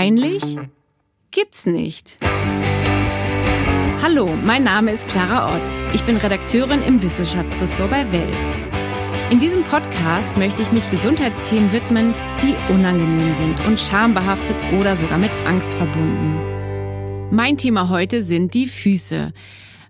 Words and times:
Peinlich? 0.00 0.56
Gibt's 1.30 1.66
nicht. 1.66 2.16
Hallo, 4.02 4.30
mein 4.46 4.64
Name 4.64 4.92
ist 4.92 5.06
Clara 5.08 5.54
Ott. 5.54 5.94
Ich 5.94 6.02
bin 6.04 6.16
Redakteurin 6.16 6.82
im 6.82 7.02
Wissenschaftsressort 7.02 7.90
bei 7.90 8.10
Welt. 8.10 8.34
In 9.28 9.40
diesem 9.40 9.62
Podcast 9.62 10.38
möchte 10.38 10.62
ich 10.62 10.72
mich 10.72 10.90
Gesundheitsthemen 10.90 11.70
widmen, 11.74 12.14
die 12.42 12.54
unangenehm 12.72 13.34
sind 13.34 13.62
und 13.66 13.78
schambehaftet 13.78 14.56
oder 14.78 14.96
sogar 14.96 15.18
mit 15.18 15.32
Angst 15.44 15.74
verbunden. 15.74 17.28
Mein 17.30 17.58
Thema 17.58 17.90
heute 17.90 18.22
sind 18.22 18.54
die 18.54 18.68
Füße. 18.68 19.34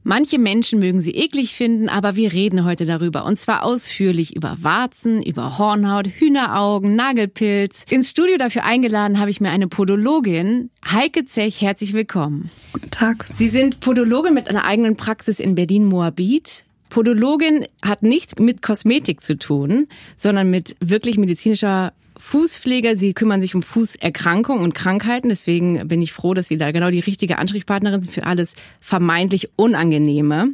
Manche 0.03 0.39
Menschen 0.39 0.79
mögen 0.79 1.03
sie 1.03 1.11
eklig 1.11 1.55
finden, 1.55 1.91
aber 1.91 2.17
wir 2.17 2.33
reden 2.33 2.65
heute 2.65 2.87
darüber. 2.87 3.27
Und 3.27 3.39
zwar 3.39 3.65
ausführlich 3.65 4.35
über 4.35 4.57
Warzen, 4.63 5.23
über 5.23 5.59
Hornhaut, 5.59 6.07
Hühneraugen, 6.07 6.97
Nagelpilz. 6.97 7.85
Ins 7.91 8.09
Studio 8.09 8.39
dafür 8.39 8.65
eingeladen 8.65 9.21
habe 9.21 9.29
ich 9.29 9.43
mir 9.43 9.51
eine 9.51 9.69
Podologin. 9.69 10.71
Heike 10.91 11.27
Zech, 11.27 11.61
herzlich 11.61 11.93
willkommen. 11.93 12.51
Guten 12.73 12.91
Tag. 12.91 13.27
Sie 13.35 13.49
sind 13.49 13.81
Podologin 13.81 14.33
mit 14.33 14.49
einer 14.49 14.65
eigenen 14.65 14.97
Praxis 14.97 15.39
in 15.39 15.55
Berlin-Moabit. 15.55 16.65
Podologin 16.89 17.67
hat 17.83 18.03
nichts 18.03 18.39
mit 18.39 18.63
Kosmetik 18.63 19.21
zu 19.21 19.37
tun, 19.37 19.87
sondern 20.17 20.51
mit 20.51 20.77
wirklich 20.81 21.19
medizinischer 21.19 21.93
Fußpfleger. 22.21 22.97
Sie 22.97 23.15
kümmern 23.15 23.43
sich 23.43 23.55
um 23.55 23.63
Fußerkrankungen 23.63 24.63
und 24.63 24.75
Krankheiten. 24.75 25.29
Deswegen 25.29 25.89
bin 25.89 26.03
ich 26.03 26.13
froh, 26.13 26.35
dass 26.35 26.49
Sie 26.49 26.59
da 26.59 26.71
genau 26.71 26.91
die 26.91 27.01
richtige 27.01 27.39
Ansprechpartnerin 27.39 28.03
sind 28.03 28.13
für 28.13 28.27
alles 28.27 28.55
vermeintlich 28.81 29.51
Unangenehme. 29.57 30.51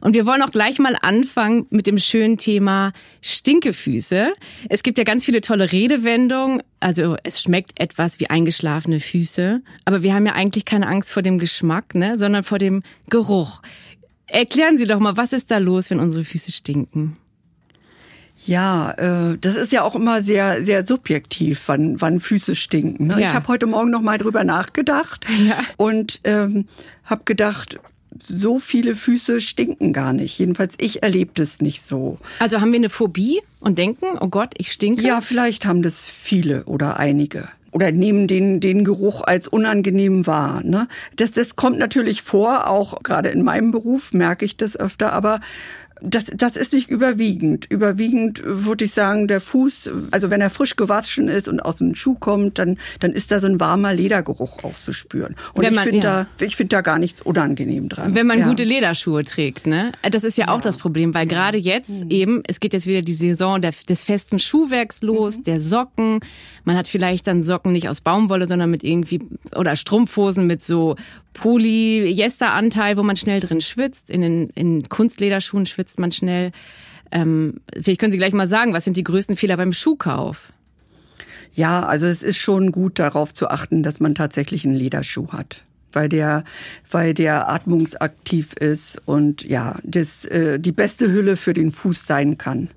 Und 0.00 0.14
wir 0.14 0.26
wollen 0.26 0.42
auch 0.42 0.50
gleich 0.50 0.78
mal 0.78 0.96
anfangen 1.00 1.66
mit 1.70 1.86
dem 1.86 1.98
schönen 1.98 2.38
Thema 2.38 2.92
Stinkefüße. 3.20 4.32
Es 4.68 4.82
gibt 4.82 4.98
ja 4.98 5.04
ganz 5.04 5.24
viele 5.24 5.40
tolle 5.40 5.72
Redewendungen. 5.72 6.62
Also 6.80 7.16
es 7.24 7.42
schmeckt 7.42 7.80
etwas 7.80 8.20
wie 8.20 8.30
eingeschlafene 8.30 9.00
Füße. 9.00 9.60
Aber 9.84 10.02
wir 10.02 10.14
haben 10.14 10.26
ja 10.26 10.34
eigentlich 10.34 10.64
keine 10.64 10.86
Angst 10.86 11.12
vor 11.12 11.22
dem 11.22 11.38
Geschmack, 11.38 11.94
ne, 11.94 12.18
sondern 12.18 12.44
vor 12.44 12.58
dem 12.58 12.82
Geruch. 13.08 13.60
Erklären 14.26 14.78
Sie 14.78 14.86
doch 14.86 15.00
mal, 15.00 15.16
was 15.16 15.32
ist 15.32 15.50
da 15.50 15.58
los, 15.58 15.90
wenn 15.90 16.00
unsere 16.00 16.24
Füße 16.24 16.52
stinken? 16.52 17.16
Ja, 18.48 18.92
äh, 18.92 19.36
das 19.38 19.56
ist 19.56 19.72
ja 19.72 19.82
auch 19.82 19.94
immer 19.94 20.22
sehr, 20.22 20.64
sehr 20.64 20.86
subjektiv, 20.86 21.64
wann, 21.66 22.00
wann 22.00 22.18
Füße 22.18 22.54
stinken. 22.54 23.08
Ne? 23.08 23.14
Ja. 23.14 23.18
Ich 23.18 23.34
habe 23.34 23.46
heute 23.48 23.66
Morgen 23.66 23.90
noch 23.90 24.00
mal 24.00 24.16
drüber 24.16 24.42
nachgedacht 24.42 25.26
ja. 25.46 25.58
und 25.76 26.20
ähm, 26.24 26.66
habe 27.04 27.22
gedacht, 27.26 27.78
so 28.18 28.58
viele 28.58 28.96
Füße 28.96 29.42
stinken 29.42 29.92
gar 29.92 30.14
nicht. 30.14 30.38
Jedenfalls 30.38 30.76
ich 30.78 31.02
erlebe 31.02 31.32
das 31.34 31.60
nicht 31.60 31.82
so. 31.82 32.18
Also 32.38 32.62
haben 32.62 32.72
wir 32.72 32.78
eine 32.78 32.88
Phobie 32.88 33.40
und 33.60 33.78
denken, 33.78 34.06
oh 34.18 34.28
Gott, 34.28 34.54
ich 34.56 34.72
stinke? 34.72 35.02
Ja, 35.02 35.20
vielleicht 35.20 35.66
haben 35.66 35.82
das 35.82 36.06
viele 36.06 36.64
oder 36.64 36.98
einige 36.98 37.48
oder 37.70 37.92
nehmen 37.92 38.26
den, 38.26 38.60
den 38.60 38.82
Geruch 38.82 39.22
als 39.22 39.46
unangenehm 39.46 40.26
wahr. 40.26 40.62
Ne? 40.64 40.88
Das, 41.16 41.32
das 41.32 41.54
kommt 41.54 41.78
natürlich 41.78 42.22
vor, 42.22 42.66
auch 42.66 43.02
gerade 43.02 43.28
in 43.28 43.42
meinem 43.42 43.72
Beruf 43.72 44.14
merke 44.14 44.46
ich 44.46 44.56
das 44.56 44.74
öfter, 44.74 45.12
aber 45.12 45.40
das, 46.00 46.26
das 46.34 46.56
ist 46.56 46.72
nicht 46.72 46.90
überwiegend. 46.90 47.66
Überwiegend 47.68 48.42
würde 48.44 48.84
ich 48.84 48.92
sagen, 48.92 49.28
der 49.28 49.40
Fuß, 49.40 49.90
also 50.10 50.30
wenn 50.30 50.40
er 50.40 50.50
frisch 50.50 50.76
gewaschen 50.76 51.28
ist 51.28 51.48
und 51.48 51.60
aus 51.60 51.78
dem 51.78 51.94
Schuh 51.94 52.14
kommt, 52.14 52.58
dann, 52.58 52.78
dann 53.00 53.12
ist 53.12 53.30
da 53.30 53.40
so 53.40 53.46
ein 53.46 53.60
warmer 53.60 53.92
Ledergeruch 53.92 54.64
auch 54.64 54.74
zu 54.74 54.92
spüren. 54.92 55.34
Und 55.54 55.64
wenn 55.64 55.74
ich 55.74 55.80
finde 55.80 56.06
ja. 56.06 56.26
da, 56.38 56.44
ich 56.44 56.56
finde 56.56 56.76
da 56.76 56.80
gar 56.80 56.98
nichts 56.98 57.22
unangenehm 57.22 57.88
dran. 57.88 58.14
Wenn 58.14 58.26
man 58.26 58.40
ja. 58.40 58.48
gute 58.48 58.64
Lederschuhe 58.64 59.24
trägt, 59.24 59.66
ne? 59.66 59.92
Das 60.10 60.24
ist 60.24 60.38
ja, 60.38 60.46
ja. 60.46 60.52
auch 60.52 60.60
das 60.60 60.76
Problem, 60.76 61.14
weil 61.14 61.26
gerade 61.26 61.58
jetzt 61.58 62.04
mhm. 62.04 62.10
eben, 62.10 62.42
es 62.46 62.60
geht 62.60 62.72
jetzt 62.72 62.86
wieder 62.86 63.02
die 63.02 63.14
Saison 63.14 63.60
der, 63.60 63.72
des 63.88 64.04
festen 64.04 64.38
Schuhwerks 64.38 65.02
los, 65.02 65.38
mhm. 65.38 65.44
der 65.44 65.60
Socken. 65.60 66.20
Man 66.64 66.76
hat 66.76 66.88
vielleicht 66.88 67.26
dann 67.26 67.42
Socken 67.42 67.72
nicht 67.72 67.88
aus 67.88 68.00
Baumwolle, 68.00 68.46
sondern 68.46 68.70
mit 68.70 68.84
irgendwie, 68.84 69.20
oder 69.54 69.76
Strumpfhosen 69.76 70.46
mit 70.46 70.64
so 70.64 70.96
Polyesteranteil, 71.34 72.96
wo 72.96 73.02
man 73.02 73.16
schnell 73.16 73.40
drin 73.40 73.60
schwitzt. 73.60 74.10
In 74.10 74.20
den 74.20 74.50
in 74.50 74.88
Kunstlederschuhen 74.88 75.66
schwitzt 75.66 75.98
man 75.98 76.12
schnell. 76.12 76.52
Ähm, 77.10 77.60
vielleicht 77.80 78.00
können 78.00 78.12
Sie 78.12 78.18
gleich 78.18 78.32
mal 78.32 78.48
sagen, 78.48 78.72
was 78.72 78.84
sind 78.84 78.96
die 78.96 79.04
größten 79.04 79.36
Fehler 79.36 79.56
beim 79.56 79.72
Schuhkauf? 79.72 80.52
Ja, 81.52 81.82
also 81.82 82.06
es 82.06 82.22
ist 82.22 82.36
schon 82.36 82.72
gut 82.72 82.98
darauf 82.98 83.32
zu 83.32 83.48
achten, 83.48 83.82
dass 83.82 84.00
man 84.00 84.14
tatsächlich 84.14 84.64
einen 84.64 84.74
Lederschuh 84.74 85.28
hat 85.32 85.64
weil 85.92 86.08
der, 86.08 86.44
weil 86.90 87.14
der 87.14 87.48
atmungsaktiv 87.48 88.52
ist 88.54 89.00
und 89.06 89.44
ja, 89.44 89.78
das 89.84 90.24
äh, 90.26 90.60
die 90.60 90.72
beste 90.72 91.10
Hülle 91.10 91.36
für 91.36 91.54
den 91.54 91.72
Fuß 91.72 92.06
sein 92.06 92.38
kann. 92.38 92.70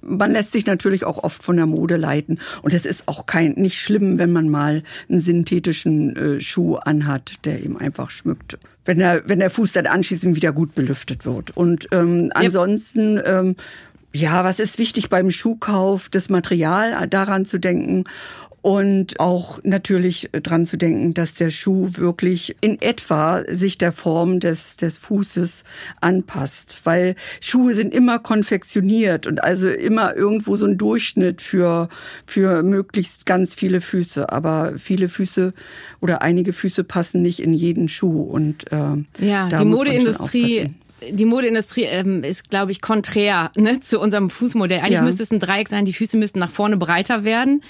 Man 0.00 0.32
lässt 0.32 0.52
sich 0.52 0.66
natürlich 0.66 1.04
auch 1.04 1.22
oft 1.22 1.42
von 1.42 1.56
der 1.56 1.66
Mode 1.66 1.96
leiten. 1.96 2.40
Und 2.62 2.74
es 2.74 2.86
ist 2.86 3.08
auch 3.08 3.26
kein, 3.26 3.52
nicht 3.52 3.78
schlimm, 3.78 4.18
wenn 4.18 4.32
man 4.32 4.48
mal 4.48 4.82
einen 5.08 5.20
synthetischen 5.20 6.16
äh, 6.16 6.40
Schuh 6.40 6.76
anhat, 6.76 7.34
der 7.44 7.62
ihm 7.62 7.76
einfach 7.76 8.10
schmückt. 8.10 8.58
Wenn 8.84 8.98
der, 8.98 9.28
wenn 9.28 9.40
der 9.40 9.50
Fuß 9.50 9.72
dann 9.72 9.86
anschließend 9.86 10.36
wieder 10.36 10.52
gut 10.52 10.74
belüftet 10.74 11.24
wird. 11.24 11.56
Und 11.56 11.88
ähm, 11.92 12.30
ansonsten, 12.34 13.20
ähm, 13.24 13.56
ja, 14.14 14.44
was 14.44 14.60
ist 14.60 14.78
wichtig 14.78 15.10
beim 15.10 15.30
Schuhkauf? 15.30 16.08
Das 16.08 16.28
Material, 16.30 17.08
daran 17.08 17.44
zu 17.44 17.58
denken 17.58 18.04
und 18.64 19.20
auch 19.20 19.60
natürlich 19.62 20.30
dran 20.32 20.64
zu 20.64 20.78
denken, 20.78 21.12
dass 21.12 21.34
der 21.34 21.50
Schuh 21.50 21.90
wirklich 21.96 22.56
in 22.62 22.80
etwa 22.80 23.42
sich 23.46 23.76
der 23.76 23.92
Form 23.92 24.40
des, 24.40 24.78
des 24.78 24.96
Fußes 24.96 25.64
anpasst, 26.00 26.80
weil 26.84 27.14
Schuhe 27.40 27.74
sind 27.74 27.92
immer 27.92 28.20
konfektioniert 28.20 29.26
und 29.26 29.44
also 29.44 29.68
immer 29.68 30.16
irgendwo 30.16 30.56
so 30.56 30.64
ein 30.64 30.78
Durchschnitt 30.78 31.42
für, 31.42 31.90
für 32.24 32.62
möglichst 32.62 33.26
ganz 33.26 33.54
viele 33.54 33.82
Füße. 33.82 34.32
Aber 34.32 34.72
viele 34.78 35.10
Füße 35.10 35.52
oder 36.00 36.22
einige 36.22 36.54
Füße 36.54 36.84
passen 36.84 37.20
nicht 37.20 37.40
in 37.40 37.52
jeden 37.52 37.88
Schuh 37.88 38.22
und 38.22 38.72
äh, 38.72 39.26
ja, 39.26 39.48
die 39.48 39.64
Modeindustrie 39.66 40.70
die 41.10 41.24
Modeindustrie 41.24 41.84
ähm, 41.84 42.24
ist, 42.24 42.50
glaube 42.50 42.72
ich, 42.72 42.80
konträr 42.80 43.50
ne, 43.56 43.80
zu 43.80 44.00
unserem 44.00 44.30
Fußmodell. 44.30 44.80
Eigentlich 44.80 44.92
ja. 44.92 45.02
müsste 45.02 45.22
es 45.22 45.30
ein 45.30 45.40
Dreieck 45.40 45.68
sein, 45.68 45.84
die 45.84 45.92
Füße 45.92 46.16
müssten 46.16 46.38
nach 46.38 46.50
vorne 46.50 46.76
breiter 46.76 47.24
werden. 47.24 47.62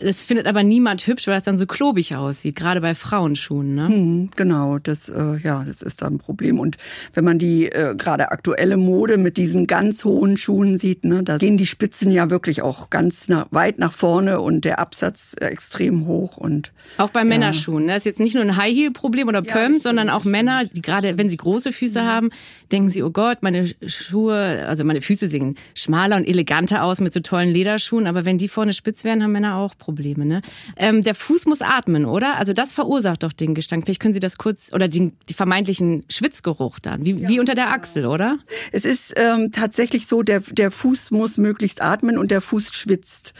Das 0.00 0.24
findet 0.24 0.46
aber 0.48 0.64
niemand 0.64 1.06
hübsch, 1.06 1.26
weil 1.28 1.36
das 1.36 1.44
dann 1.44 1.56
so 1.56 1.66
klobig 1.66 2.16
aussieht, 2.16 2.56
gerade 2.56 2.80
bei 2.80 2.94
Frauenschuhen. 2.94 3.74
Ne? 3.74 3.88
Hm, 3.88 4.30
genau, 4.34 4.78
das 4.78 5.08
äh, 5.08 5.36
ja, 5.42 5.62
das 5.64 5.82
ist 5.82 6.02
dann 6.02 6.14
ein 6.14 6.18
Problem. 6.18 6.58
Und 6.58 6.78
wenn 7.12 7.24
man 7.24 7.38
die 7.38 7.66
äh, 7.66 7.94
gerade 7.94 8.32
aktuelle 8.32 8.76
Mode 8.76 9.18
mit 9.18 9.36
diesen 9.36 9.68
ganz 9.68 10.04
hohen 10.04 10.36
Schuhen 10.36 10.78
sieht, 10.78 11.04
ne, 11.04 11.22
da 11.22 11.38
gehen 11.38 11.56
die 11.56 11.66
Spitzen 11.66 12.10
ja 12.10 12.28
wirklich 12.28 12.62
auch 12.62 12.90
ganz 12.90 13.28
nach, 13.28 13.46
weit 13.50 13.78
nach 13.78 13.92
vorne 13.92 14.40
und 14.40 14.64
der 14.64 14.80
Absatz 14.80 15.36
äh, 15.40 15.46
extrem 15.46 16.06
hoch 16.06 16.36
und 16.36 16.72
auch 16.98 17.10
bei 17.10 17.20
ja. 17.20 17.26
Männerschuhen. 17.26 17.86
Ne? 17.86 17.92
Das 17.92 17.98
ist 17.98 18.06
jetzt 18.06 18.20
nicht 18.20 18.34
nur 18.34 18.42
ein 18.42 18.56
High 18.56 18.74
Heel 18.74 18.90
Problem 18.90 19.28
oder 19.28 19.42
Pump, 19.42 19.74
ja, 19.74 19.80
sondern 19.80 20.10
auch 20.10 20.24
Männer, 20.24 20.64
die 20.64 20.82
gerade, 20.82 21.18
wenn 21.18 21.28
sie 21.28 21.36
große 21.36 21.70
Füße 21.70 22.02
mhm. 22.02 22.06
haben, 22.06 22.30
denken 22.72 22.90
sie, 22.90 23.04
oh 23.04 23.10
Gott, 23.10 23.38
meine 23.42 23.68
Schuhe, 23.86 24.66
also 24.66 24.84
meine 24.84 25.00
Füße 25.00 25.28
sehen 25.28 25.56
schmaler 25.74 26.16
und 26.16 26.26
eleganter 26.26 26.82
aus 26.82 27.00
mit 27.00 27.12
so 27.12 27.20
tollen 27.20 27.50
Lederschuhen. 27.50 28.08
Aber 28.08 28.24
wenn 28.24 28.38
die 28.38 28.48
vorne 28.48 28.72
spitz 28.72 29.04
werden, 29.04 29.22
haben 29.22 29.32
Männer 29.32 29.56
auch 29.56 29.76
Probleme. 29.84 30.24
Ne? 30.24 30.40
Ähm, 30.76 31.02
der 31.02 31.14
Fuß 31.14 31.44
muss 31.44 31.60
atmen, 31.60 32.06
oder? 32.06 32.36
Also 32.36 32.52
das 32.54 32.72
verursacht 32.72 33.22
doch 33.22 33.32
den 33.32 33.54
Gestank. 33.54 33.84
Vielleicht 33.84 34.00
können 34.00 34.14
Sie 34.14 34.20
das 34.20 34.38
kurz, 34.38 34.70
oder 34.72 34.88
die, 34.88 35.12
die 35.28 35.34
vermeintlichen 35.34 36.04
Schwitzgeruch 36.08 36.78
dann, 36.78 37.04
wie, 37.04 37.12
ja. 37.12 37.28
wie 37.28 37.38
unter 37.38 37.54
der 37.54 37.70
Achsel, 37.70 38.06
oder? 38.06 38.38
Es 38.72 38.84
ist 38.84 39.12
ähm, 39.16 39.52
tatsächlich 39.52 40.06
so, 40.06 40.22
der, 40.22 40.40
der 40.40 40.70
Fuß 40.70 41.10
muss 41.10 41.36
möglichst 41.36 41.82
atmen 41.82 42.16
und 42.16 42.30
der 42.30 42.40
Fuß 42.40 42.72
schwitzt. 42.72 43.34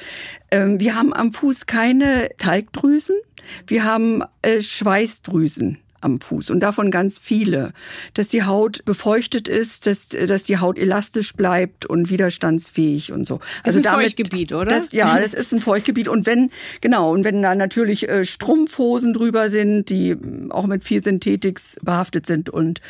Ähm, 0.51 0.81
wir 0.81 0.95
haben 0.95 1.15
am 1.15 1.33
Fuß 1.33 1.65
keine 1.67 2.29
Talgdrüsen, 2.37 3.17
wir 3.67 3.85
haben 3.85 4.23
äh, 4.43 4.61
Schweißdrüsen 4.61 5.79
am 6.05 6.21
Fuß 6.21 6.51
und 6.51 6.61
davon 6.61 6.91
ganz 6.91 7.19
viele, 7.19 7.73
dass 8.13 8.29
die 8.29 8.45
Haut 8.45 8.85
befeuchtet 8.85 9.49
ist, 9.49 9.87
dass, 9.87 10.09
dass 10.09 10.45
die 10.45 10.59
Haut 10.59 10.79
elastisch 10.79 11.35
bleibt 11.35 11.87
und 11.87 12.11
widerstandsfähig 12.11 13.13
und 13.13 13.27
so. 13.27 13.41
Also 13.63 13.81
ist 13.81 13.87
ein 13.87 13.93
damit, 13.93 14.07
Feuchtgebiet, 14.07 14.53
oder? 14.53 14.67
Das, 14.67 14.93
ja, 14.93 15.19
das 15.19 15.35
ist 15.35 15.53
ein 15.53 15.61
Feuchtgebiet 15.61 16.09
und 16.09 16.27
wenn 16.27 16.51
genau 16.81 17.13
und 17.13 17.25
wenn 17.25 17.43
da 17.43 17.55
natürlich 17.55 18.09
äh, 18.09 18.25
Strumpfhosen 18.25 19.15
drüber 19.15 19.51
sind, 19.51 19.91
die 19.91 20.17
auch 20.51 20.67
mit 20.67 20.85
viel 20.85 21.03
Synthetik 21.03 21.61
behaftet 21.83 22.27
sind 22.27 22.51
und 22.51 22.81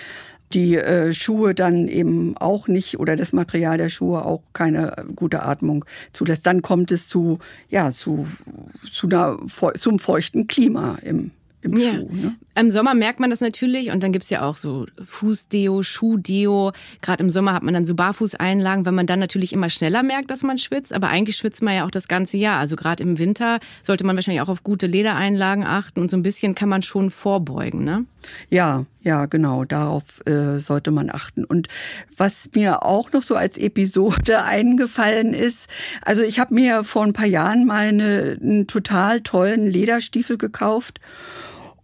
die 0.52 0.76
äh, 0.76 1.12
Schuhe 1.12 1.54
dann 1.54 1.88
eben 1.88 2.36
auch 2.36 2.68
nicht 2.68 2.98
oder 2.98 3.16
das 3.16 3.32
Material 3.32 3.78
der 3.78 3.88
Schuhe 3.88 4.24
auch 4.24 4.42
keine 4.52 5.04
gute 5.14 5.42
Atmung 5.42 5.84
zulässt, 6.12 6.46
dann 6.46 6.62
kommt 6.62 6.92
es 6.92 7.08
zu 7.08 7.38
ja 7.68 7.90
zu 7.90 8.26
zu 8.74 9.08
einer 9.08 9.38
zum 9.76 9.98
feuchten 9.98 10.46
Klima 10.46 10.98
im 11.02 11.30
im 11.62 11.76
ja. 11.76 11.94
Schuh. 11.94 12.08
Ne? 12.12 12.36
Im 12.56 12.70
Sommer 12.70 12.94
merkt 12.94 13.18
man 13.18 13.30
das 13.30 13.40
natürlich 13.40 13.90
und 13.90 14.04
dann 14.04 14.12
gibt's 14.12 14.30
ja 14.30 14.42
auch 14.42 14.56
so 14.56 14.86
Fußdeo, 15.02 15.82
Schuhdeo. 15.82 16.72
Gerade 17.02 17.24
im 17.24 17.30
Sommer 17.30 17.52
hat 17.52 17.64
man 17.64 17.74
dann 17.74 17.84
so 17.84 17.94
Barfußeinlagen, 17.94 18.86
weil 18.86 18.92
man 18.92 19.06
dann 19.06 19.18
natürlich 19.18 19.52
immer 19.52 19.68
schneller 19.68 20.04
merkt, 20.04 20.30
dass 20.30 20.42
man 20.42 20.56
schwitzt. 20.58 20.92
Aber 20.92 21.08
eigentlich 21.08 21.36
schwitzt 21.36 21.62
man 21.62 21.74
ja 21.74 21.84
auch 21.84 21.90
das 21.90 22.06
ganze 22.06 22.36
Jahr. 22.36 22.60
Also 22.60 22.76
gerade 22.76 23.02
im 23.02 23.18
Winter 23.18 23.58
sollte 23.82 24.06
man 24.06 24.14
wahrscheinlich 24.16 24.42
auch 24.42 24.48
auf 24.48 24.62
gute 24.62 24.86
Ledereinlagen 24.86 25.64
achten 25.64 26.00
und 26.00 26.10
so 26.10 26.16
ein 26.16 26.22
bisschen 26.22 26.54
kann 26.54 26.68
man 26.68 26.82
schon 26.82 27.10
vorbeugen, 27.10 27.84
ne? 27.84 28.04
Ja, 28.48 28.86
ja, 29.02 29.26
genau. 29.26 29.64
Darauf 29.64 30.04
äh, 30.26 30.58
sollte 30.58 30.90
man 30.90 31.10
achten. 31.10 31.44
Und 31.44 31.68
was 32.16 32.50
mir 32.54 32.84
auch 32.84 33.12
noch 33.12 33.22
so 33.22 33.34
als 33.34 33.58
Episode 33.58 34.44
eingefallen 34.44 35.34
ist, 35.34 35.68
also 36.02 36.22
ich 36.22 36.38
habe 36.38 36.54
mir 36.54 36.84
vor 36.84 37.04
ein 37.04 37.12
paar 37.12 37.26
Jahren 37.26 37.66
mal 37.66 37.88
eine, 37.88 38.38
einen 38.40 38.66
total 38.66 39.20
tollen 39.20 39.66
Lederstiefel 39.66 40.38
gekauft 40.38 41.00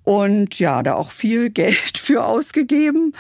und 0.05 0.59
ja, 0.59 0.83
da 0.83 0.95
auch 0.95 1.11
viel 1.11 1.51
Geld 1.51 1.97
für 1.99 2.25
ausgegeben 2.25 3.15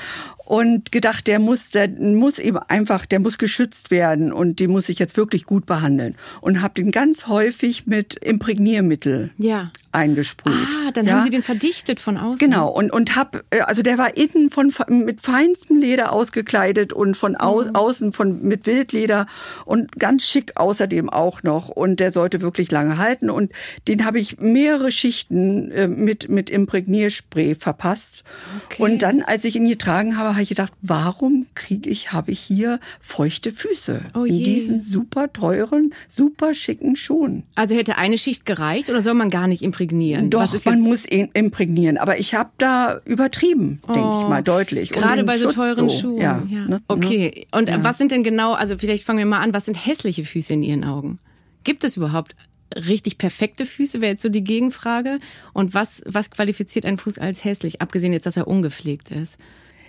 und 0.50 0.91
gedacht, 0.91 1.29
der 1.29 1.38
muss, 1.38 1.70
der 1.70 1.88
muss 1.88 2.41
eben 2.41 2.58
einfach, 2.58 3.06
der 3.06 3.20
muss 3.20 3.38
geschützt 3.38 3.93
werden 3.93 4.32
und 4.32 4.58
den 4.58 4.73
muss 4.73 4.88
ich 4.88 4.99
jetzt 4.99 5.17
wirklich 5.17 5.44
gut 5.44 5.64
behandeln 5.64 6.17
und 6.41 6.61
habe 6.61 6.75
den 6.75 6.91
ganz 6.91 7.29
häufig 7.29 7.87
mit 7.87 8.17
Imprägniermittel 8.17 9.31
ja. 9.38 9.70
eingesprüht. 9.93 10.52
Ah, 10.52 10.91
dann 10.91 11.06
ja? 11.06 11.12
haben 11.12 11.23
Sie 11.23 11.31
den 11.31 11.44
verdichtet 11.44 12.00
von 12.00 12.17
außen. 12.17 12.38
Genau 12.38 12.69
und 12.69 12.91
und 12.93 13.14
hab 13.14 13.44
äh, 13.50 13.61
also 13.61 13.82
der 13.82 13.97
war 13.97 14.17
innen 14.17 14.50
von 14.50 14.73
mit 14.88 15.20
feinstem 15.20 15.79
Leder 15.79 16.12
ausgekleidet 16.12 16.93
und 16.93 17.17
von 17.17 17.37
au, 17.37 17.62
mhm. 17.62 17.76
außen 17.76 18.12
von 18.12 18.43
mit 18.43 18.67
Wildleder 18.67 19.26
und 19.67 20.00
ganz 20.00 20.25
schick 20.25 20.56
außerdem 20.56 21.11
auch 21.11 21.44
noch 21.44 21.69
und 21.69 22.00
der 22.00 22.11
sollte 22.11 22.41
wirklich 22.41 22.73
lange 22.73 22.99
halten 22.99 23.31
und 23.31 23.52
den 23.87 24.05
habe 24.05 24.19
ich 24.19 24.41
mehrere 24.41 24.91
Schichten 24.91 25.70
äh, 25.70 25.87
mit 25.87 26.29
mit 26.29 26.50
Imprägnierspray 26.50 27.55
verpasst 27.55 28.25
okay. 28.67 28.82
und 28.82 29.02
dann 29.02 29.23
als 29.23 29.44
ich 29.44 29.55
ihn 29.55 29.69
getragen 29.69 30.17
habe 30.17 30.39
habe 30.40 30.44
ich 30.44 30.48
gedacht, 30.48 30.72
warum 30.81 31.46
kriege 31.54 31.90
ich, 31.90 32.12
habe 32.12 32.32
ich 32.32 32.40
hier 32.40 32.81
feuchte 32.98 33.52
Füße 33.52 34.00
oh 34.14 34.25
in 34.25 34.42
diesen 34.42 34.81
super 34.81 35.31
teuren, 35.31 35.92
super 36.08 36.54
schicken 36.54 36.96
Schuhen. 36.96 37.42
Also 37.56 37.76
hätte 37.76 37.98
eine 37.98 38.16
Schicht 38.16 38.46
gereicht 38.46 38.88
oder 38.88 39.02
soll 39.02 39.12
man 39.12 39.28
gar 39.28 39.46
nicht 39.46 39.62
imprägnieren? 39.62 40.31
Doch, 40.31 40.64
man 40.64 40.81
muss 40.81 41.04
imprägnieren. 41.04 41.98
Aber 41.98 42.19
ich 42.19 42.34
habe 42.34 42.48
da 42.56 43.02
übertrieben, 43.04 43.81
oh, 43.87 43.92
denke 43.92 44.20
ich 44.22 44.28
mal, 44.28 44.42
deutlich. 44.42 44.92
Gerade 44.92 45.25
bei 45.25 45.37
so 45.37 45.52
teuren 45.52 45.90
so. 45.90 46.00
Schuhen. 46.00 46.22
Ja, 46.22 46.42
ja. 46.48 46.66
Ne? 46.66 46.82
Okay. 46.88 47.46
Und 47.52 47.69
ja. 47.69 47.84
was 47.84 47.98
sind 47.98 48.10
denn 48.10 48.22
genau, 48.22 48.54
also 48.54 48.78
vielleicht 48.78 49.04
fangen 49.04 49.19
wir 49.19 49.26
mal 49.26 49.40
an, 49.40 49.52
was 49.52 49.66
sind 49.66 49.75
hässliche 49.75 50.25
Füße 50.25 50.54
in 50.54 50.62
Ihren 50.62 50.84
Augen? 50.84 51.19
Gibt 51.64 51.84
es 51.84 51.98
überhaupt 51.98 52.34
richtig 52.75 53.19
perfekte 53.19 53.66
Füße, 53.66 54.00
wäre 54.00 54.12
jetzt 54.12 54.22
so 54.22 54.31
die 54.31 54.44
Gegenfrage. 54.44 55.19
Und 55.52 55.75
was, 55.75 56.02
was 56.06 56.31
qualifiziert 56.31 56.87
einen 56.87 56.96
Fuß 56.96 57.19
als 57.19 57.44
hässlich, 57.44 57.82
abgesehen 57.82 58.14
jetzt, 58.14 58.25
dass 58.25 58.38
er 58.38 58.48
ungepflegt 58.48 59.10
ist? 59.10 59.37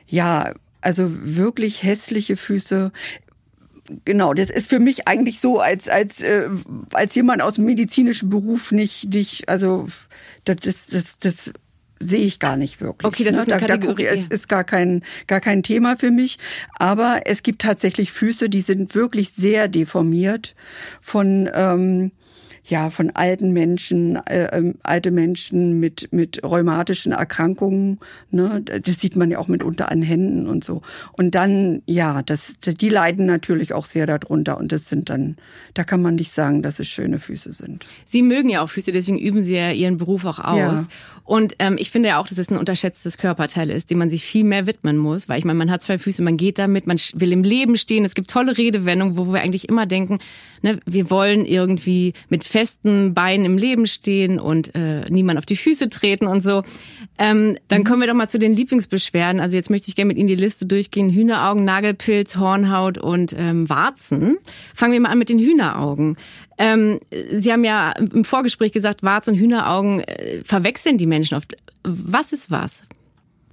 Ja, 0.07 0.53
also 0.81 1.09
wirklich 1.09 1.83
hässliche 1.83 2.37
Füße. 2.37 2.91
Genau, 4.05 4.33
das 4.33 4.49
ist 4.49 4.69
für 4.69 4.79
mich 4.79 5.07
eigentlich 5.07 5.39
so, 5.39 5.59
als 5.59 5.89
als 5.89 6.21
äh, 6.21 6.49
als 6.93 7.15
jemand 7.15 7.41
aus 7.41 7.55
dem 7.55 7.65
medizinischen 7.65 8.29
Beruf 8.29 8.71
nicht 8.71 9.13
dich, 9.13 9.49
also 9.49 9.87
das 10.45 10.57
das 10.61 10.87
das, 10.87 11.19
das 11.19 11.53
sehe 11.99 12.25
ich 12.25 12.39
gar 12.39 12.57
nicht 12.57 12.81
wirklich. 12.81 13.07
Okay, 13.07 13.23
das 13.23 13.35
ne? 13.35 13.41
ist 13.41 13.51
eine 13.51 13.61
da, 13.61 13.67
Kategorie. 13.67 14.05
Da, 14.05 14.11
es 14.11 14.27
ist 14.27 14.47
gar 14.49 14.63
kein 14.63 15.03
gar 15.27 15.39
kein 15.39 15.63
Thema 15.63 15.97
für 15.97 16.11
mich, 16.11 16.39
aber 16.77 17.21
es 17.25 17.43
gibt 17.43 17.61
tatsächlich 17.61 18.11
Füße, 18.11 18.49
die 18.49 18.61
sind 18.61 18.95
wirklich 18.95 19.31
sehr 19.31 19.67
deformiert 19.67 20.55
von 21.01 21.49
ähm, 21.53 22.11
ja 22.63 22.89
von 22.89 23.09
alten 23.11 23.51
Menschen, 23.51 24.15
äh, 24.27 24.45
äh, 24.45 24.73
alte 24.83 25.11
Menschen 25.11 25.79
mit 25.79 26.09
mit 26.11 26.43
rheumatischen 26.43 27.11
Erkrankungen. 27.11 27.99
Ne, 28.29 28.61
das 28.61 28.99
sieht 28.99 29.15
man 29.15 29.31
ja 29.31 29.39
auch 29.39 29.47
mitunter 29.47 29.91
an 29.91 30.01
Händen 30.01 30.47
und 30.47 30.63
so. 30.63 30.81
Und 31.13 31.35
dann 31.35 31.81
ja, 31.85 32.21
das 32.21 32.59
die 32.59 32.89
leiden 32.89 33.25
natürlich 33.25 33.73
auch 33.73 33.85
sehr 33.85 34.05
darunter 34.05 34.57
und 34.57 34.71
das 34.71 34.87
sind 34.87 35.09
dann, 35.09 35.37
da 35.73 35.83
kann 35.83 36.01
man 36.01 36.15
nicht 36.15 36.31
sagen, 36.31 36.61
dass 36.61 36.79
es 36.79 36.87
schöne 36.87 37.19
Füße 37.19 37.53
sind. 37.53 37.83
Sie 38.07 38.21
mögen 38.21 38.49
ja 38.49 38.61
auch 38.61 38.69
Füße, 38.69 38.91
deswegen 38.91 39.19
üben 39.19 39.43
Sie 39.43 39.55
ja 39.55 39.71
Ihren 39.71 39.97
Beruf 39.97 40.25
auch 40.25 40.39
aus. 40.39 40.57
Ja. 40.57 40.87
Und 41.23 41.55
ähm, 41.59 41.75
ich 41.79 41.91
finde 41.91 42.09
ja 42.09 42.19
auch, 42.19 42.27
dass 42.27 42.37
es 42.37 42.49
ein 42.49 42.57
unterschätztes 42.57 43.17
Körperteil 43.17 43.69
ist, 43.69 43.89
dem 43.89 43.99
man 43.99 44.09
sich 44.09 44.25
viel 44.25 44.43
mehr 44.43 44.67
widmen 44.67 44.97
muss, 44.97 45.29
weil 45.29 45.39
ich 45.39 45.45
meine, 45.45 45.57
man 45.57 45.71
hat 45.71 45.83
zwei 45.83 45.97
Füße, 45.97 46.21
man 46.21 46.37
geht 46.37 46.59
damit, 46.59 46.87
man 46.87 46.97
will 47.13 47.31
im 47.31 47.43
Leben 47.43 47.77
stehen. 47.77 48.05
Es 48.05 48.15
gibt 48.15 48.29
tolle 48.29 48.57
Redewendungen, 48.57 49.17
wo 49.17 49.31
wir 49.31 49.41
eigentlich 49.41 49.69
immer 49.69 49.85
denken, 49.85 50.19
ne, 50.61 50.79
wir 50.85 51.09
wollen 51.09 51.45
irgendwie 51.45 52.13
mit 52.29 52.43
festen 52.51 53.13
Beinen 53.13 53.45
im 53.45 53.57
Leben 53.57 53.87
stehen 53.87 54.39
und 54.39 54.75
äh, 54.75 55.09
niemand 55.09 55.39
auf 55.39 55.45
die 55.45 55.55
Füße 55.55 55.89
treten 55.89 56.27
und 56.27 56.43
so. 56.43 56.63
Ähm, 57.17 57.57
dann 57.67 57.81
mhm. 57.81 57.85
kommen 57.85 58.01
wir 58.01 58.07
doch 58.07 58.13
mal 58.13 58.29
zu 58.29 58.39
den 58.39 58.55
Lieblingsbeschwerden. 58.55 59.39
Also 59.39 59.55
jetzt 59.55 59.69
möchte 59.69 59.87
ich 59.87 59.95
gerne 59.95 60.09
mit 60.09 60.17
Ihnen 60.17 60.27
die 60.27 60.35
Liste 60.35 60.65
durchgehen. 60.65 61.09
Hühneraugen, 61.09 61.63
Nagelpilz, 61.63 62.35
Hornhaut 62.35 62.97
und 62.97 63.33
ähm, 63.37 63.69
Warzen. 63.69 64.37
Fangen 64.75 64.93
wir 64.93 64.99
mal 64.99 65.09
an 65.09 65.17
mit 65.17 65.29
den 65.29 65.39
Hühneraugen. 65.39 66.17
Ähm, 66.57 66.99
Sie 67.31 67.51
haben 67.51 67.63
ja 67.63 67.91
im 67.91 68.23
Vorgespräch 68.23 68.71
gesagt, 68.71 69.01
Warzen 69.01 69.33
und 69.33 69.39
Hühneraugen 69.39 70.01
äh, 70.01 70.43
verwechseln 70.43 70.97
die 70.97 71.07
Menschen 71.07 71.37
oft. 71.37 71.55
Was 71.83 72.33
ist 72.33 72.51
was? 72.51 72.83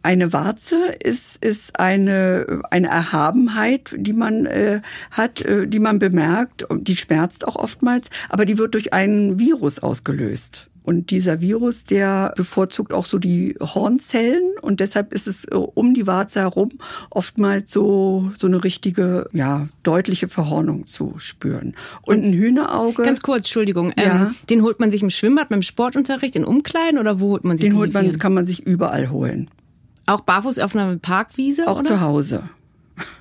Eine 0.08 0.32
Warze 0.32 0.86
ist, 1.04 1.44
ist 1.44 1.78
eine, 1.78 2.62
eine 2.70 2.88
Erhabenheit, 2.88 3.94
die 3.94 4.14
man 4.14 4.46
äh, 4.46 4.80
hat, 5.10 5.42
äh, 5.42 5.68
die 5.68 5.80
man 5.80 5.98
bemerkt 5.98 6.64
die 6.70 6.96
schmerzt 6.96 7.46
auch 7.46 7.56
oftmals, 7.56 8.08
aber 8.30 8.46
die 8.46 8.56
wird 8.56 8.72
durch 8.72 8.94
einen 8.94 9.38
Virus 9.38 9.80
ausgelöst. 9.80 10.70
Und 10.82 11.10
dieser 11.10 11.42
Virus, 11.42 11.84
der 11.84 12.32
bevorzugt 12.38 12.94
auch 12.94 13.04
so 13.04 13.18
die 13.18 13.54
Hornzellen 13.60 14.54
und 14.62 14.80
deshalb 14.80 15.12
ist 15.12 15.28
es 15.28 15.44
äh, 15.44 15.54
um 15.54 15.92
die 15.92 16.06
Warze 16.06 16.40
herum 16.40 16.70
oftmals 17.10 17.70
so, 17.70 18.32
so 18.38 18.46
eine 18.46 18.64
richtige, 18.64 19.28
ja, 19.34 19.68
deutliche 19.82 20.28
Verhornung 20.28 20.86
zu 20.86 21.16
spüren. 21.18 21.76
Und 22.00 22.24
ein 22.24 22.32
Hühnerauge. 22.32 23.02
Ganz 23.02 23.20
kurz, 23.20 23.44
Entschuldigung. 23.44 23.92
Ähm, 23.98 24.06
ja. 24.06 24.26
Ähm, 24.28 24.36
den 24.48 24.62
holt 24.62 24.80
man 24.80 24.90
sich 24.90 25.02
im 25.02 25.10
Schwimmbad, 25.10 25.50
beim 25.50 25.60
Sportunterricht, 25.60 26.34
in 26.34 26.44
Umkleiden 26.46 26.98
oder 26.98 27.20
wo 27.20 27.32
holt 27.32 27.44
man 27.44 27.58
sich 27.58 27.66
den? 27.66 27.72
Den 27.72 27.78
holt 27.78 27.92
man, 27.92 28.18
kann 28.18 28.32
man 28.32 28.46
sich 28.46 28.66
überall 28.66 29.10
holen. 29.10 29.50
Auch 30.08 30.22
barfuß 30.22 30.58
auf 30.60 30.74
einer 30.74 30.96
Parkwiese? 30.96 31.68
Auch 31.68 31.80
oder? 31.80 31.84
zu 31.84 32.00
Hause. 32.00 32.48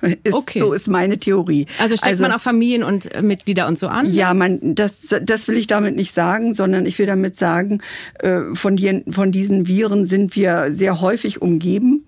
Ist, 0.24 0.34
okay. 0.34 0.58
So 0.58 0.72
ist 0.72 0.88
meine 0.88 1.18
Theorie. 1.18 1.66
Also 1.78 1.96
steckt 1.96 2.12
also, 2.12 2.22
man 2.22 2.32
auch 2.32 2.40
Familien 2.40 2.82
und 2.82 3.14
äh, 3.14 3.22
Mitglieder 3.22 3.68
und 3.68 3.78
so 3.78 3.86
an? 3.86 4.10
Ja, 4.10 4.34
man, 4.34 4.74
das, 4.74 5.02
das 5.22 5.46
will 5.46 5.56
ich 5.56 5.68
damit 5.68 5.94
nicht 5.94 6.14
sagen, 6.14 6.54
sondern 6.54 6.84
ich 6.84 6.98
will 6.98 7.06
damit 7.06 7.36
sagen, 7.36 7.80
äh, 8.18 8.40
von, 8.54 8.74
die, 8.74 9.04
von 9.08 9.30
diesen 9.30 9.68
Viren 9.68 10.06
sind 10.06 10.34
wir 10.34 10.72
sehr 10.72 11.00
häufig 11.00 11.42
umgeben. 11.42 12.06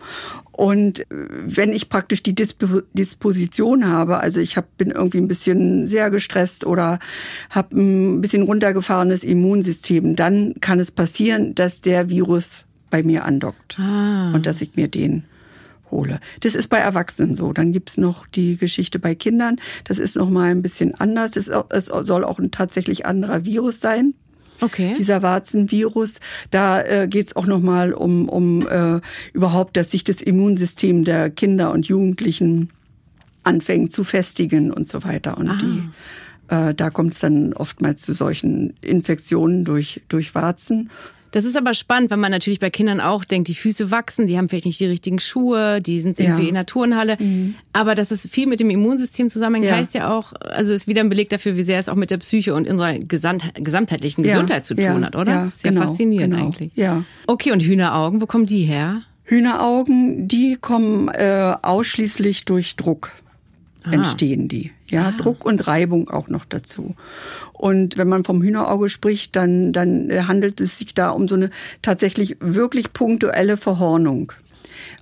Und 0.51 1.01
äh, 1.01 1.05
wenn 1.11 1.73
ich 1.73 1.89
praktisch 1.89 2.23
die 2.23 2.35
Disposition 2.35 3.87
habe, 3.87 4.19
also 4.19 4.41
ich 4.41 4.57
hab, 4.57 4.77
bin 4.77 4.91
irgendwie 4.91 5.19
ein 5.19 5.29
bisschen 5.29 5.87
sehr 5.87 6.11
gestresst 6.11 6.65
oder 6.67 6.99
habe 7.51 7.79
ein 7.81 8.21
bisschen 8.21 8.43
runtergefahrenes 8.43 9.25
Immunsystem, 9.25 10.17
dann 10.17 10.55
kann 10.61 10.81
es 10.81 10.91
passieren, 10.91 11.55
dass 11.55 11.81
der 11.81 12.09
Virus 12.09 12.65
bei 12.91 13.03
mir 13.03 13.25
andockt 13.25 13.79
ah. 13.79 14.33
und 14.35 14.47
dass 14.47 14.61
ich 14.61 14.77
mir 14.77 14.89
den 14.89 15.25
hole. 15.91 16.21
Das 16.41 16.55
ist 16.55 16.69
bei 16.69 16.79
Erwachsenen 16.79 17.35
so. 17.35 17.53
Dann 17.53 17.73
gibt's 17.73 17.97
noch 17.97 18.27
die 18.27 18.57
Geschichte 18.57 18.99
bei 18.99 19.15
Kindern. 19.15 19.57
Das 19.85 19.99
ist 19.99 20.17
noch 20.17 20.31
mal 20.31 20.51
ein 20.51 20.63
bisschen 20.63 20.95
anders. 20.95 21.37
Es 21.37 21.51
soll 21.87 22.25
auch 22.25 22.39
ein 22.39 22.51
tatsächlich 22.51 23.07
anderer 23.07 23.45
Virus 23.45 23.81
sein. 23.81 24.15
Okay. 24.61 24.95
Dieser 24.97 25.23
Warzenvirus, 25.23 26.21
da 26.51 26.83
äh, 26.83 27.09
geht's 27.09 27.35
auch 27.35 27.47
noch 27.47 27.61
mal 27.61 27.95
um, 27.95 28.29
um 28.29 28.69
äh, 28.69 29.01
überhaupt, 29.33 29.77
dass 29.77 29.91
sich 29.91 30.05
das 30.05 30.21
Immunsystem 30.21 31.05
der 31.05 31.31
Kinder 31.31 31.73
und 31.73 31.87
Jugendlichen 31.87 32.69
anfängt 33.43 33.91
zu 33.93 34.05
festigen 34.05 34.71
und 34.71 34.89
so 34.89 35.03
weiter. 35.03 35.39
Und 35.39 35.49
ah. 35.49 35.59
die 35.61 35.89
äh, 36.51 36.75
da 36.75 36.91
kommt 36.91 37.15
es 37.15 37.21
dann 37.21 37.53
oftmals 37.55 38.03
zu 38.03 38.13
solchen 38.13 38.75
Infektionen 38.83 39.65
durch, 39.65 40.03
durch 40.09 40.35
Warzen. 40.35 40.91
Das 41.31 41.45
ist 41.45 41.57
aber 41.57 41.75
spannend, 41.75 42.11
weil 42.11 42.19
man 42.19 42.31
natürlich 42.31 42.61
bei 42.61 42.71
Kindern 42.71 43.01
auch 43.01 43.25
denkt, 43.25 43.49
die 43.49 43.55
Füße 43.55 43.91
wachsen, 43.91 44.27
die 44.27 44.37
haben 44.37 44.49
vielleicht 44.49 44.67
nicht 44.67 44.81
die 44.81 44.87
richtigen 44.87 45.21
Schuhe, 45.21 45.81
die 45.81 46.01
sind 46.01 46.19
irgendwie 46.19 46.43
ja. 46.43 46.49
in 46.49 46.55
der 46.55 46.67
Turnhalle. 46.67 47.17
Mhm. 47.21 47.55
Aber 47.73 47.95
dass 47.95 48.11
es 48.11 48.29
viel 48.29 48.47
mit 48.47 48.61
dem 48.61 48.71
Immunsystem 48.71 49.29
zusammenhängt, 49.29 49.67
ja. 49.67 49.77
heißt 49.77 49.95
ja 49.95 50.11
auch, 50.11 50.33
also 50.41 50.73
ist 50.73 50.89
wieder 50.89 51.03
ein 51.03 51.09
Beleg 51.09 51.29
dafür, 51.29 51.57
wie 51.57 51.63
sehr 51.63 51.79
es 51.79 51.89
auch 51.89 51.97
mit 51.97 52.11
der 52.11 52.19
Psyche 52.19 52.55
und 52.55 52.69
unserer 52.69 52.99
gesamt, 52.99 53.45
gesamtheitlichen 53.55 54.25
ja. 54.25 54.33
Gesundheit 54.33 54.65
zu 54.65 54.75
tun 54.75 55.05
hat, 55.05 55.15
oder? 55.15 55.33
Ja, 55.33 55.45
das 55.45 55.57
ist 55.57 55.65
ja 55.65 55.71
genau, 55.71 55.87
faszinierend 55.87 56.35
genau. 56.35 56.47
eigentlich. 56.47 56.73
Ja. 56.75 57.05
Okay, 57.27 57.53
und 57.53 57.63
Hühneraugen, 57.63 58.21
wo 58.21 58.27
kommen 58.27 58.47
die 58.47 58.65
her? 58.65 59.03
Hühneraugen, 59.25 60.27
die 60.27 60.57
kommen 60.61 61.09
äh, 61.09 61.55
ausschließlich 61.63 62.45
durch 62.45 62.75
Druck. 62.75 63.13
Ah. 63.85 63.93
entstehen 63.93 64.49
die. 64.49 64.73
Ja, 64.91 65.09
ah. 65.09 65.13
Druck 65.13 65.45
und 65.45 65.67
Reibung 65.67 66.11
auch 66.11 66.29
noch 66.29 66.45
dazu. 66.45 66.95
Und 67.53 67.97
wenn 67.97 68.09
man 68.09 68.25
vom 68.25 68.43
Hühnerauge 68.43 68.89
spricht, 68.89 69.37
dann, 69.37 69.73
dann 69.73 70.11
handelt 70.27 70.61
es 70.61 70.79
sich 70.79 70.95
da 70.95 71.11
um 71.11 71.29
so 71.29 71.37
eine 71.37 71.51
tatsächlich 71.83 72.37
wirklich 72.41 72.93
punktuelle 72.93 73.57
Verhornung. 73.57 74.33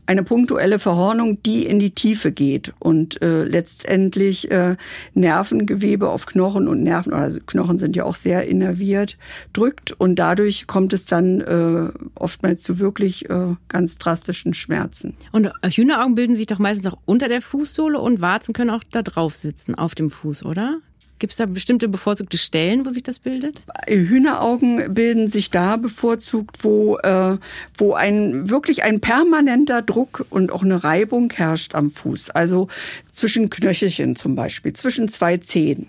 Eine 0.09 0.23
punktuelle 0.23 0.79
Verhornung, 0.79 1.43
die 1.43 1.67
in 1.67 1.79
die 1.79 1.91
Tiefe 1.91 2.33
geht 2.33 2.73
und 2.79 3.21
äh, 3.21 3.45
letztendlich 3.45 4.51
äh, 4.51 4.77
Nervengewebe 5.13 6.09
auf 6.09 6.25
Knochen 6.25 6.67
und 6.67 6.83
Nerven, 6.83 7.13
also 7.13 7.39
Knochen 7.45 7.79
sind 7.79 7.95
ja 7.95 8.05
auch 8.05 8.15
sehr 8.15 8.49
innerviert, 8.49 9.19
drückt 9.53 9.93
und 9.93 10.19
dadurch 10.19 10.67
kommt 10.67 10.95
es 10.95 11.05
dann 11.05 11.43
äh, 11.43 11.91
oftmals 12.15 12.63
zu 12.63 12.79
wirklich 12.79 13.29
äh, 13.29 13.55
ganz 13.69 13.99
drastischen 13.99 14.55
Schmerzen. 14.55 15.15
Und 15.33 15.53
Hühneraugen 15.63 16.15
bilden 16.15 16.37
sich 16.37 16.47
doch 16.47 16.59
meistens 16.59 16.87
auch 16.87 16.99
unter 17.05 17.29
der 17.29 17.43
Fußsohle 17.43 18.01
und 18.01 18.23
Warzen 18.23 18.55
können 18.55 18.71
auch 18.71 18.85
da 18.91 19.03
drauf 19.03 19.37
sitzen, 19.37 19.75
auf 19.75 19.95
dem 19.95 20.09
Fuß, 20.09 20.43
oder? 20.47 20.79
Gibt 21.19 21.33
es 21.33 21.37
da 21.37 21.47
bestimmte 21.47 21.89
bevorzugte 21.89 22.39
Stellen, 22.39 22.87
wo 22.87 22.91
sich 22.91 23.03
das 23.03 23.19
bildet? 23.19 23.63
Hühneraugen 23.87 24.95
bilden 24.95 25.29
sich 25.29 25.51
da 25.51 25.77
bevorzugt, 25.77 26.63
wo, 26.63 26.99
äh, 26.99 27.37
wo 27.77 27.95
ein 27.95 28.49
wirklich 28.51 28.85
ein 28.85 29.01
permanenter 29.01 29.83
Druck 29.83 30.27
und 30.31 30.53
auch 30.53 30.63
eine 30.63 30.85
Reibung 30.85 31.33
herrscht 31.33 31.75
am 31.75 31.91
Fuß. 31.91 32.31
Also 32.31 32.69
zwischen 33.11 33.51
Knöchelchen 33.51 34.15
zum 34.17 34.37
Beispiel, 34.37 34.73
zwischen 34.75 35.09
zwei 35.09 35.39
Zehen. 35.39 35.89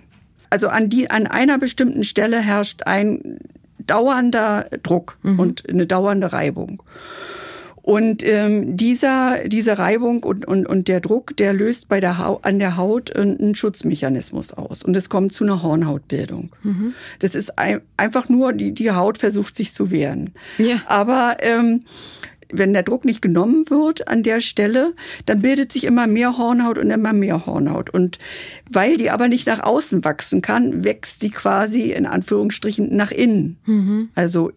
Also 0.50 0.69
an, 0.69 0.89
die, 0.89 1.12
an 1.12 1.27
einer 1.27 1.59
bestimmten 1.59 2.03
Stelle 2.03 2.39
herrscht 2.39 2.83
ein 2.83 3.39
dauernder 3.77 4.67
Druck 4.83 5.17
mhm. 5.21 5.39
und 5.39 5.69
eine 5.69 5.86
dauernde 5.86 6.33
Reibung. 6.33 6.81
Und 7.89 8.22
ähm, 8.22 8.77
dieser, 8.77 9.48
diese 9.48 9.79
Reibung 9.79 10.22
und, 10.22 10.46
und, 10.46 10.67
und 10.67 10.88
der 10.88 11.00
Druck, 11.00 11.36
der 11.38 11.53
löst 11.53 11.88
bei 11.88 12.00
der 12.00 12.19
Haut, 12.19 12.46
an 12.46 12.60
der 12.60 12.77
Haut 12.77 13.15
einen 13.15 13.55
Schutzmechanismus 13.55 14.53
aus. 14.53 14.84
Und 14.84 14.96
es 14.96 15.10
kommt 15.10 15.34
zu 15.34 15.43
einer 15.43 15.63
Hornhautbildung. 15.63 16.51
Mhm. 16.62 16.93
Das 17.17 17.34
ist 17.34 17.58
ein, 17.58 17.81
einfach 17.98 18.29
nur, 18.29 18.53
die, 18.53 18.75
die 18.75 18.91
Haut 18.91 19.17
versucht 19.17 19.55
sich 19.55 19.74
zu 19.74 19.89
wehren. 19.89 20.36
Ja. 20.60 20.75
Aber 20.86 21.38
ähm, 21.39 21.86
wenn 22.51 22.74
der 22.74 22.84
Druck 22.84 23.05
nicht 23.05 23.24
genommen 23.24 23.67
wird 23.72 24.08
an 24.08 24.22
der 24.22 24.41
Stelle, 24.41 24.93
dann 25.25 25.41
bildet 25.41 25.72
sich 25.72 25.86
immer 25.86 26.05
mehr 26.05 26.38
Hornhaut 26.38 26.77
und 26.77 26.91
immer 26.91 27.13
mehr 27.13 27.48
Hornhaut. 27.48 27.89
Und 27.89 28.19
weil 28.69 28.98
die 28.98 29.10
aber 29.10 29.27
nicht 29.29 29.48
nach 29.48 29.63
außen 29.63 30.05
wachsen 30.05 30.43
kann, 30.43 30.84
wächst 30.84 31.22
sie 31.22 31.31
quasi 31.31 31.91
in 31.91 32.05
Anführungsstrichen 32.05 32.96
nach 32.96 33.10
innen. 33.10 33.58
Mhm. 33.65 34.10
Also 34.13 34.51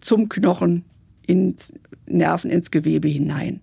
zum 0.00 0.30
Knochen, 0.30 0.86
ins 1.26 1.74
Nerven 2.08 2.50
ins 2.50 2.70
Gewebe 2.70 3.08
hinein 3.08 3.60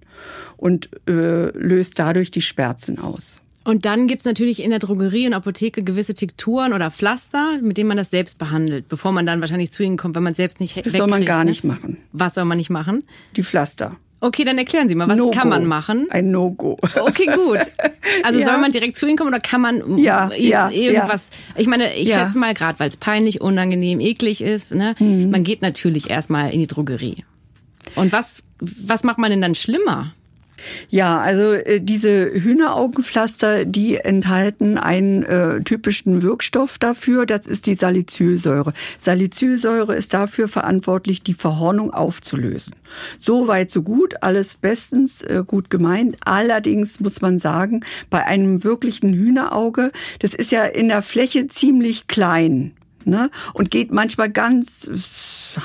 und 0.57 0.89
äh, 1.07 1.49
löst 1.57 1.99
dadurch 1.99 2.31
die 2.31 2.41
Schmerzen 2.41 2.99
aus. 2.99 3.41
Und 3.65 3.85
dann 3.85 4.05
gibt's 4.05 4.25
natürlich 4.25 4.61
in 4.61 4.69
der 4.69 4.77
Drogerie 4.77 5.25
und 5.25 5.33
Apotheke 5.33 5.81
gewisse 5.81 6.13
Tikturen 6.13 6.71
oder 6.71 6.91
Pflaster, 6.91 7.57
mit 7.61 7.77
denen 7.77 7.87
man 7.87 7.97
das 7.97 8.11
selbst 8.11 8.37
behandelt, 8.37 8.87
bevor 8.87 9.11
man 9.11 9.25
dann 9.25 9.41
wahrscheinlich 9.41 9.71
zu 9.71 9.81
ihnen 9.81 9.97
kommt, 9.97 10.15
wenn 10.15 10.21
man 10.21 10.33
es 10.33 10.37
selbst 10.37 10.59
nicht 10.59 10.85
Das 10.85 10.93
soll 10.93 11.07
man 11.07 11.25
gar 11.25 11.43
ne? 11.43 11.49
nicht 11.49 11.63
machen. 11.63 11.97
Was 12.11 12.35
soll 12.35 12.45
man 12.45 12.59
nicht 12.59 12.69
machen? 12.69 13.03
Die 13.35 13.43
Pflaster. 13.43 13.97
Okay, 14.21 14.43
dann 14.43 14.57
erklären 14.57 14.87
Sie 14.87 14.95
mal, 14.95 15.07
was 15.07 15.17
no 15.17 15.29
kann 15.29 15.49
man 15.49 15.65
machen? 15.65 16.07
Ein 16.09 16.31
No-Go. 16.31 16.77
Okay, 16.99 17.25
gut. 17.25 17.59
Also 18.23 18.39
ja. 18.39 18.45
soll 18.45 18.57
man 18.59 18.71
direkt 18.71 18.97
zu 18.97 19.07
Ihnen 19.07 19.17
kommen 19.17 19.29
oder 19.29 19.39
kann 19.39 19.61
man 19.61 19.97
ja, 19.97 20.31
ja, 20.37 20.69
irgendwas? 20.69 21.31
Ich 21.57 21.67
meine, 21.67 21.93
ich 21.95 22.13
schätze 22.13 22.37
mal, 22.37 22.53
gerade 22.53 22.79
weil 22.79 22.89
es 22.89 22.97
peinlich, 22.97 23.41
unangenehm, 23.41 23.99
eklig 23.99 24.41
ist, 24.41 24.73
ne, 24.73 24.95
mhm. 24.99 25.31
man 25.31 25.43
geht 25.43 25.61
natürlich 25.61 26.09
erstmal 26.09 26.51
in 26.53 26.59
die 26.59 26.67
Drogerie. 26.67 27.25
Und 27.93 28.11
was, 28.11 28.43
was 28.59 29.03
macht 29.03 29.17
man 29.17 29.29
denn 29.29 29.41
dann 29.41 29.55
schlimmer? 29.55 30.13
Ja, 30.89 31.19
also 31.19 31.53
äh, 31.53 31.79
diese 31.81 32.31
Hühneraugenpflaster, 32.31 33.65
die 33.65 33.97
enthalten 33.97 34.77
einen 34.77 35.23
äh, 35.23 35.61
typischen 35.61 36.21
Wirkstoff 36.21 36.77
dafür, 36.77 37.25
das 37.25 37.45
ist 37.45 37.67
die 37.67 37.75
Salicylsäure. 37.75 38.73
Salicylsäure 38.97 39.95
ist 39.95 40.13
dafür 40.13 40.47
verantwortlich, 40.47 41.21
die 41.21 41.33
Verhornung 41.33 41.93
aufzulösen. 41.93 42.75
So 43.19 43.47
weit, 43.47 43.69
so 43.69 43.83
gut, 43.83 44.23
alles 44.23 44.55
bestens 44.55 45.23
äh, 45.23 45.43
gut 45.45 45.69
gemeint. 45.69 46.17
Allerdings 46.25 46.99
muss 46.99 47.21
man 47.21 47.37
sagen, 47.37 47.83
bei 48.09 48.25
einem 48.25 48.63
wirklichen 48.63 49.13
Hühnerauge, 49.13 49.91
das 50.19 50.33
ist 50.33 50.51
ja 50.51 50.65
in 50.65 50.87
der 50.87 51.01
Fläche 51.01 51.47
ziemlich 51.47 52.07
klein 52.07 52.73
ne? 53.05 53.29
und 53.53 53.71
geht 53.71 53.91
manchmal 53.91 54.29
ganz 54.29 54.89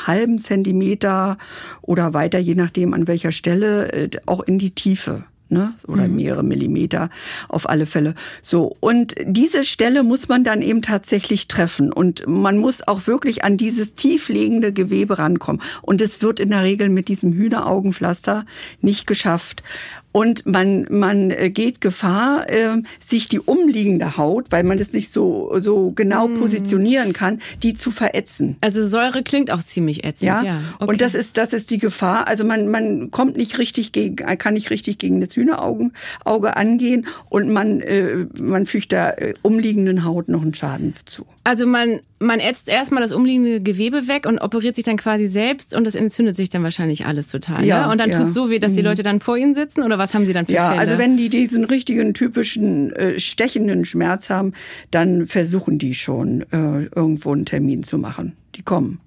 halben 0.06 0.38
Zentimeter 0.38 1.38
oder 1.82 2.14
weiter, 2.14 2.38
je 2.38 2.54
nachdem 2.54 2.94
an 2.94 3.06
welcher 3.06 3.32
Stelle, 3.32 3.92
äh, 3.92 4.10
auch 4.26 4.42
in 4.42 4.58
die 4.58 4.72
Tiefe. 4.72 5.24
Ne? 5.52 5.74
oder 5.88 6.06
mhm. 6.06 6.14
mehrere 6.14 6.44
Millimeter 6.44 7.10
auf 7.48 7.68
alle 7.68 7.86
Fälle. 7.86 8.14
So 8.40 8.76
und 8.78 9.16
diese 9.24 9.64
Stelle 9.64 10.04
muss 10.04 10.28
man 10.28 10.44
dann 10.44 10.62
eben 10.62 10.80
tatsächlich 10.80 11.48
treffen 11.48 11.92
und 11.92 12.24
man 12.28 12.56
muss 12.56 12.86
auch 12.86 13.08
wirklich 13.08 13.42
an 13.42 13.56
dieses 13.56 13.94
tiefliegende 13.94 14.72
Gewebe 14.72 15.18
rankommen 15.18 15.60
und 15.82 16.00
es 16.02 16.22
wird 16.22 16.38
in 16.38 16.50
der 16.50 16.62
Regel 16.62 16.88
mit 16.88 17.08
diesem 17.08 17.32
Hühneraugenpflaster 17.32 18.46
nicht 18.80 19.08
geschafft 19.08 19.64
und 20.12 20.44
man 20.46 20.86
man 20.90 21.30
äh, 21.30 21.50
geht 21.50 21.80
Gefahr, 21.80 22.48
äh, 22.48 22.82
sich 23.00 23.28
die 23.28 23.40
umliegende 23.40 24.16
Haut, 24.16 24.46
weil 24.50 24.64
man 24.64 24.78
das 24.78 24.92
nicht 24.92 25.12
so 25.12 25.52
so 25.58 25.92
genau 25.92 26.28
mm. 26.28 26.34
positionieren 26.34 27.12
kann, 27.12 27.40
die 27.62 27.74
zu 27.74 27.90
verätzen. 27.90 28.56
Also 28.60 28.82
Säure 28.84 29.22
klingt 29.22 29.50
auch 29.50 29.62
ziemlich 29.62 30.04
ätzend. 30.04 30.28
Ja, 30.28 30.42
ja. 30.42 30.60
Okay. 30.78 30.90
und 30.90 31.00
das 31.00 31.14
ist 31.14 31.36
das 31.36 31.52
ist 31.52 31.70
die 31.70 31.78
Gefahr. 31.78 32.26
Also 32.26 32.44
man 32.44 32.68
man 32.68 33.10
kommt 33.10 33.36
nicht 33.36 33.58
richtig 33.58 33.92
gegen, 33.92 34.16
kann 34.38 34.54
nicht 34.54 34.70
richtig 34.70 34.98
gegen 34.98 35.20
das 35.20 35.36
Hühneraugen 35.36 35.92
Auge 36.24 36.56
angehen 36.56 37.06
und 37.28 37.50
man 37.50 37.80
äh, 37.80 38.26
man 38.38 38.66
fügt 38.66 38.92
der 38.92 39.22
äh, 39.22 39.34
umliegenden 39.42 40.04
Haut 40.04 40.28
noch 40.28 40.42
einen 40.42 40.54
Schaden 40.54 40.94
zu. 41.04 41.24
Also 41.44 41.66
man 41.66 42.00
man 42.20 42.38
ätzt 42.38 42.68
erstmal 42.68 43.02
das 43.02 43.12
umliegende 43.12 43.60
Gewebe 43.62 44.06
weg 44.06 44.26
und 44.26 44.38
operiert 44.38 44.76
sich 44.76 44.84
dann 44.84 44.98
quasi 44.98 45.26
selbst 45.26 45.74
und 45.74 45.86
das 45.86 45.94
entzündet 45.94 46.36
sich 46.36 46.50
dann 46.50 46.62
wahrscheinlich 46.62 47.06
alles 47.06 47.28
total. 47.28 47.64
Ja, 47.64 47.86
ne? 47.86 47.92
Und 47.92 47.98
dann 47.98 48.10
ja. 48.10 48.20
tut 48.20 48.32
so 48.32 48.50
weh, 48.50 48.58
dass 48.58 48.74
die 48.74 48.80
mhm. 48.80 48.88
Leute 48.88 49.02
dann 49.02 49.20
vor 49.20 49.38
ihnen 49.38 49.54
sitzen 49.54 49.82
oder 49.82 49.96
was 49.96 50.12
haben 50.12 50.26
sie 50.26 50.34
dann 50.34 50.44
für 50.44 50.52
ja, 50.52 50.68
Fälle? 50.68 50.80
also 50.80 50.98
wenn 50.98 51.16
die 51.16 51.30
diesen 51.30 51.64
richtigen 51.64 52.12
typischen 52.12 52.92
äh, 52.94 53.18
stechenden 53.18 53.86
Schmerz 53.86 54.28
haben, 54.28 54.52
dann 54.90 55.26
versuchen 55.26 55.78
die 55.78 55.94
schon 55.94 56.42
äh, 56.52 56.84
irgendwo 56.94 57.32
einen 57.32 57.46
Termin 57.46 57.82
zu 57.84 57.96
machen. 57.96 58.34
Die 58.54 58.62
kommen. 58.62 59.00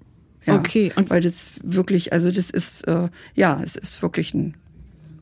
Ja, 0.45 0.55
okay. 0.55 0.91
Und 0.95 1.11
weil 1.11 1.21
das 1.21 1.51
wirklich, 1.61 2.13
also 2.13 2.31
das 2.31 2.49
ist 2.49 2.87
äh, 2.87 3.09
ja, 3.35 3.61
es 3.63 3.75
ist 3.75 4.01
wirklich 4.01 4.33
ein 4.33 4.55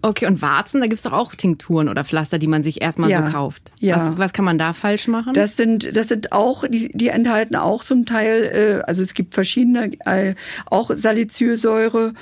Okay, 0.01 0.25
und 0.25 0.41
Warzen, 0.41 0.81
da 0.81 0.87
gibt's 0.87 1.03
doch 1.03 1.13
auch 1.13 1.35
Tinkturen 1.35 1.87
oder 1.87 2.03
Pflaster, 2.03 2.39
die 2.39 2.47
man 2.47 2.63
sich 2.63 2.81
erstmal 2.81 3.09
ja, 3.09 3.25
so 3.25 3.31
kauft. 3.31 3.71
Ja. 3.79 3.97
Was, 3.97 4.17
was 4.17 4.33
kann 4.33 4.45
man 4.45 4.57
da 4.57 4.73
falsch 4.73 5.07
machen? 5.07 5.33
Das 5.33 5.57
sind, 5.57 5.95
das 5.95 6.07
sind 6.07 6.31
auch, 6.31 6.67
die, 6.67 6.91
die 6.93 7.09
enthalten 7.09 7.55
auch 7.55 7.83
zum 7.83 8.05
Teil, 8.05 8.81
äh, 8.81 8.83
also 8.87 9.01
es 9.01 9.13
gibt 9.13 9.35
verschiedene, 9.35 9.91
äh, 10.05 10.35
auch 10.65 10.91
Salicylsäure. 10.95 12.13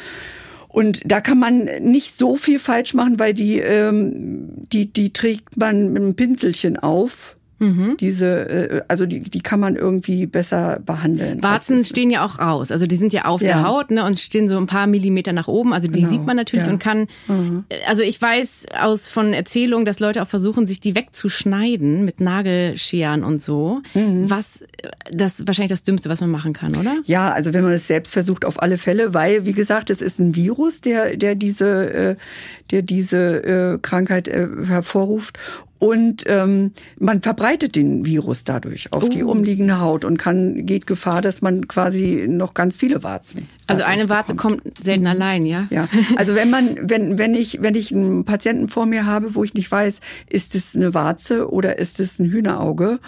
Und 0.68 1.02
da 1.10 1.20
kann 1.20 1.40
man 1.40 1.66
nicht 1.82 2.16
so 2.16 2.36
viel 2.36 2.60
falsch 2.60 2.94
machen, 2.94 3.18
weil 3.18 3.34
die, 3.34 3.60
ähm, 3.60 4.50
die, 4.72 4.92
die 4.92 5.14
trägt 5.14 5.58
man 5.58 5.92
mit 5.94 6.04
einem 6.04 6.16
Pinselchen 6.16 6.78
auf 6.78 7.38
Mhm. 7.60 7.98
Diese, 8.00 8.50
äh, 8.50 8.82
also 8.88 9.06
die, 9.06 9.22
die 9.22 9.42
kann 9.42 9.60
man 9.60 9.76
irgendwie 9.76 10.26
besser 10.26 10.80
behandeln. 10.86 11.44
Warzen 11.44 11.86
stehen 11.86 12.10
ja 12.10 12.26
auch 12.26 12.40
raus. 12.40 12.72
Also 12.72 12.88
die 12.88 12.96
sind 12.96 13.14
ja 13.14 13.26
auf 13.26 13.42
ja. 13.42 13.48
der 13.48 13.68
Haut 13.68 13.92
ne, 13.92 14.04
und 14.06 14.20
stehen 14.20 14.48
so 14.48 14.58
ein 14.58 14.68
paar 14.68 14.88
Millimeter 14.88 15.34
nach 15.34 15.48
oben. 15.48 15.74
Also 15.74 15.88
die 15.88 16.00
genau. 16.00 16.12
sieht 16.12 16.26
man 16.26 16.38
natürlich 16.38 16.66
ja. 16.66 16.72
und 16.72 16.80
kann. 16.80 17.08
Mhm. 17.28 17.66
Also 17.88 18.04
ich 18.04 18.22
weiß 18.22 18.68
aus 18.82 19.10
von 19.10 19.34
Erzählungen, 19.34 19.86
dass 19.86 20.00
Leute 20.00 20.22
auch 20.22 20.28
versuchen, 20.28 20.68
sich 20.68 20.80
die 20.80 20.96
wegzuschneiden 20.96 22.06
mit 22.06 22.22
Nagelscheren 22.22 23.24
und 23.24 23.42
so. 23.42 23.82
Mhm. 23.94 24.30
Was 24.30 24.64
das 25.12 25.46
wahrscheinlich 25.46 25.72
das 25.72 25.84
Dümmste, 25.84 26.10
was 26.10 26.22
man 26.22 26.32
machen 26.32 26.54
kann, 26.54 26.76
oder? 26.76 26.98
Ja, 27.06 27.32
also 27.32 27.54
wenn 27.54 27.64
man 27.64 27.74
es 27.74 27.88
selbst 27.88 28.14
versucht, 28.14 28.46
auf 28.46 28.62
alle 28.62 28.78
Fälle, 28.78 29.14
weil 29.14 29.46
wie 29.46 29.54
gesagt, 29.54 29.90
es 29.90 30.02
ist 30.02 30.20
ein 30.20 30.36
Virus, 30.36 30.82
der 30.82 31.18
der 31.18 31.36
diese 31.36 31.94
äh, 31.94 32.16
der 32.72 32.82
diese 32.82 33.18
äh, 33.44 33.80
Krankheit 33.82 34.28
äh, 34.28 34.48
hervorruft 34.66 35.38
und 35.80 36.26
ähm, 36.28 36.74
man 36.98 37.22
verbreitet 37.22 37.78
den 37.78 38.06
Virus 38.06 38.44
dadurch 38.44 38.92
auf 38.94 39.06
oh. 39.06 39.08
die 39.08 39.24
umliegende 39.24 39.80
Haut 39.80 40.04
und 40.04 40.18
kann 40.18 40.66
geht 40.66 40.86
Gefahr, 40.86 41.22
dass 41.22 41.42
man 41.42 41.70
quasi 41.70 42.26
noch 42.28 42.54
ganz 42.54 42.76
viele 42.76 43.02
Warzen. 43.02 43.48
Also 43.66 43.84
eine 43.84 44.10
Warze 44.10 44.36
bekommt. 44.36 44.64
kommt 44.64 44.84
selten 44.84 45.04
mhm. 45.04 45.08
allein, 45.08 45.46
ja? 45.46 45.68
Ja. 45.70 45.88
Also 46.18 46.36
wenn 46.36 46.50
man, 46.50 46.78
wenn, 46.82 47.18
wenn 47.18 47.34
ich, 47.34 47.62
wenn 47.62 47.76
ich 47.76 47.94
einen 47.94 48.26
Patienten 48.26 48.68
vor 48.68 48.86
mir 48.86 49.06
habe, 49.06 49.36
wo 49.36 49.44
ich 49.44 49.54
nicht 49.54 49.72
weiß, 49.72 50.02
ist 50.28 50.54
es 50.56 50.76
eine 50.76 50.94
Warze 50.94 51.50
oder 51.50 51.80
ist 51.80 52.00
es 52.00 52.20
ein 52.20 52.30
Hühnerauge, 52.30 53.00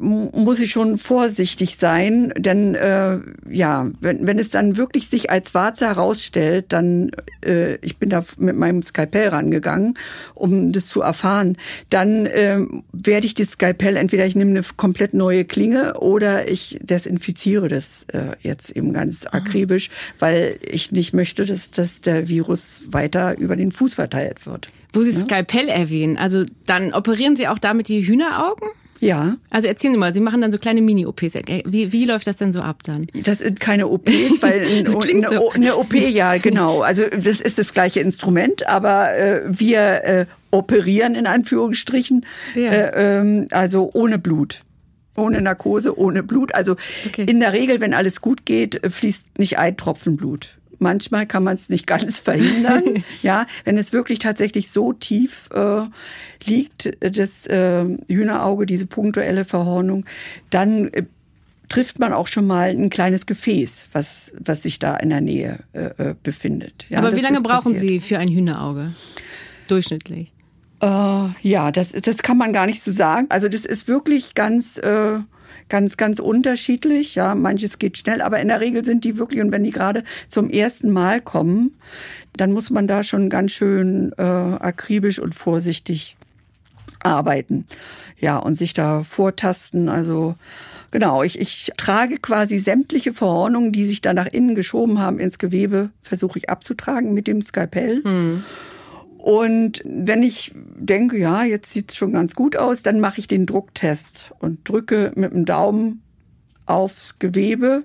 muss 0.00 0.60
ich 0.60 0.70
schon 0.70 0.98
vorsichtig 0.98 1.76
sein, 1.76 2.32
denn 2.36 2.74
äh, 2.74 3.18
ja, 3.48 3.90
wenn, 4.00 4.26
wenn 4.26 4.38
es 4.38 4.50
dann 4.50 4.76
wirklich 4.76 5.08
sich 5.08 5.30
als 5.30 5.54
Warze 5.54 5.86
herausstellt, 5.86 6.66
dann 6.68 7.10
äh, 7.44 7.76
ich 7.76 7.98
bin 7.98 8.10
da 8.10 8.24
mit 8.38 8.56
meinem 8.56 8.82
Skalpell 8.82 9.28
rangegangen, 9.28 9.98
um 10.34 10.72
das 10.72 10.86
zu 10.86 11.02
erfahren, 11.02 11.56
dann 11.90 12.26
äh, 12.26 12.60
werde 12.92 13.26
ich 13.26 13.34
das 13.34 13.50
Skalpell 13.50 13.96
entweder 13.96 14.26
ich 14.26 14.34
nehme 14.34 14.50
eine 14.50 14.62
komplett 14.76 15.14
neue 15.14 15.44
Klinge 15.44 16.00
oder 16.00 16.48
ich 16.48 16.78
desinfiziere 16.82 17.68
das 17.68 18.06
äh, 18.12 18.36
jetzt 18.40 18.70
eben 18.76 18.92
ganz 18.92 19.26
ah. 19.26 19.34
akribisch, 19.34 19.90
weil 20.18 20.58
ich 20.62 20.92
nicht 20.92 21.12
möchte, 21.12 21.44
dass, 21.44 21.70
dass 21.70 22.00
der 22.00 22.28
Virus 22.28 22.82
weiter 22.86 23.38
über 23.38 23.56
den 23.56 23.72
Fuß 23.72 23.94
verteilt 23.94 24.46
wird. 24.46 24.68
Wo 24.92 25.02
Sie 25.02 25.12
ja? 25.12 25.20
Skalpell 25.24 25.68
erwähnen, 25.68 26.16
also 26.16 26.44
dann 26.66 26.92
operieren 26.92 27.36
Sie 27.36 27.46
auch 27.46 27.58
damit 27.58 27.88
die 27.88 28.06
Hühneraugen? 28.06 28.68
Ja. 29.00 29.36
Also 29.48 29.66
erzählen 29.66 29.94
Sie 29.94 29.98
mal, 29.98 30.14
Sie 30.14 30.20
machen 30.20 30.40
dann 30.40 30.52
so 30.52 30.58
kleine 30.58 30.82
Mini-OPs. 30.82 31.34
Wie, 31.64 31.92
wie 31.92 32.04
läuft 32.04 32.26
das 32.26 32.36
denn 32.36 32.52
so 32.52 32.60
ab 32.60 32.82
dann? 32.84 33.06
Das 33.24 33.38
sind 33.38 33.58
keine 33.58 33.88
OPs, 33.88 34.12
weil 34.40 34.66
eine, 34.66 35.28
so. 35.28 35.50
eine, 35.50 35.76
OP, 35.76 35.94
ja, 35.94 36.36
genau. 36.36 36.82
Also 36.82 37.04
das 37.08 37.40
ist 37.40 37.58
das 37.58 37.72
gleiche 37.72 38.00
Instrument, 38.00 38.66
aber 38.66 39.16
äh, 39.16 39.42
wir 39.46 40.04
äh, 40.04 40.26
operieren 40.50 41.14
in 41.14 41.26
Anführungsstrichen, 41.26 42.26
ja. 42.54 42.70
äh, 42.70 43.18
ähm, 43.20 43.48
also 43.50 43.90
ohne 43.92 44.18
Blut 44.18 44.62
ohne 45.16 45.42
Narkose, 45.42 45.98
ohne 45.98 46.22
Blut. 46.22 46.54
Also 46.54 46.76
okay. 47.06 47.26
in 47.28 47.40
der 47.40 47.52
Regel, 47.52 47.80
wenn 47.80 47.92
alles 47.92 48.22
gut 48.22 48.46
geht, 48.46 48.80
fließt 48.88 49.38
nicht 49.38 49.58
ein 49.58 49.76
Tropfen 49.76 50.16
Blut. 50.16 50.56
Manchmal 50.80 51.26
kann 51.26 51.44
man 51.44 51.56
es 51.56 51.68
nicht 51.68 51.86
ganz 51.86 52.18
verhindern. 52.18 53.04
ja, 53.22 53.46
wenn 53.64 53.78
es 53.78 53.92
wirklich 53.92 54.18
tatsächlich 54.18 54.70
so 54.70 54.92
tief 54.92 55.48
äh, 55.54 55.82
liegt, 56.44 56.96
das 57.00 57.46
äh, 57.46 57.84
Hühnerauge, 58.08 58.66
diese 58.66 58.86
punktuelle 58.86 59.44
Verhornung, 59.44 60.06
dann 60.48 60.88
äh, 60.92 61.04
trifft 61.68 61.98
man 61.98 62.12
auch 62.12 62.26
schon 62.26 62.46
mal 62.46 62.70
ein 62.70 62.90
kleines 62.90 63.26
Gefäß, 63.26 63.88
was, 63.92 64.32
was 64.38 64.62
sich 64.62 64.78
da 64.78 64.96
in 64.96 65.10
der 65.10 65.20
Nähe 65.20 65.60
äh, 65.72 66.10
äh 66.10 66.14
befindet. 66.22 66.86
Ja, 66.88 66.98
Aber 66.98 67.14
wie 67.14 67.20
lange 67.20 67.42
brauchen. 67.42 67.76
Sie 67.76 68.00
für 68.00 68.18
ein 68.18 68.28
Hühnerauge? 68.28 68.94
Durchschnittlich? 69.68 70.32
Äh, 70.80 71.28
ja, 71.42 71.70
das, 71.70 71.92
das 71.92 72.18
kann 72.18 72.38
man 72.38 72.52
gar 72.52 72.66
nicht 72.66 72.82
so 72.82 72.90
sagen. 72.90 73.26
Also 73.28 73.48
das 73.48 73.66
ist 73.66 73.86
wirklich 73.86 74.34
ganz, 74.34 74.78
äh, 74.78 75.18
ganz, 75.70 75.96
ganz 75.96 76.18
unterschiedlich. 76.18 77.14
Ja, 77.14 77.34
manches 77.34 77.78
geht 77.78 77.96
schnell, 77.96 78.20
aber 78.20 78.40
in 78.40 78.48
der 78.48 78.60
Regel 78.60 78.84
sind 78.84 79.04
die 79.04 79.16
wirklich, 79.16 79.40
und 79.40 79.52
wenn 79.52 79.64
die 79.64 79.70
gerade 79.70 80.02
zum 80.28 80.50
ersten 80.50 80.90
Mal 80.90 81.22
kommen, 81.22 81.74
dann 82.36 82.52
muss 82.52 82.68
man 82.68 82.86
da 82.86 83.02
schon 83.02 83.30
ganz 83.30 83.52
schön 83.52 84.12
äh, 84.18 84.22
akribisch 84.22 85.18
und 85.18 85.34
vorsichtig 85.34 86.16
arbeiten. 87.02 87.66
Ja, 88.18 88.36
und 88.36 88.56
sich 88.56 88.74
da 88.74 89.02
vortasten. 89.02 89.88
Also 89.88 90.34
Genau, 90.92 91.22
ich, 91.22 91.40
ich 91.40 91.70
trage 91.76 92.18
quasi 92.18 92.58
sämtliche 92.58 93.12
Verhornungen, 93.12 93.70
die 93.70 93.86
sich 93.86 94.00
da 94.00 94.12
nach 94.12 94.26
innen 94.26 94.56
geschoben 94.56 94.98
haben 94.98 95.20
ins 95.20 95.38
Gewebe, 95.38 95.90
versuche 96.02 96.38
ich 96.38 96.50
abzutragen 96.50 97.14
mit 97.14 97.28
dem 97.28 97.42
Skalpell. 97.42 98.02
Hm. 98.02 98.44
Und 99.22 99.82
wenn 99.84 100.22
ich 100.22 100.52
denke, 100.54 101.18
ja, 101.18 101.44
jetzt 101.44 101.70
sieht 101.70 101.90
es 101.90 101.96
schon 101.96 102.12
ganz 102.12 102.34
gut 102.34 102.56
aus, 102.56 102.82
dann 102.82 103.00
mache 103.00 103.20
ich 103.20 103.26
den 103.26 103.44
Drucktest 103.44 104.32
und 104.38 104.66
drücke 104.66 105.12
mit 105.14 105.32
dem 105.32 105.44
Daumen 105.44 106.02
aufs 106.64 107.18
Gewebe. 107.18 107.84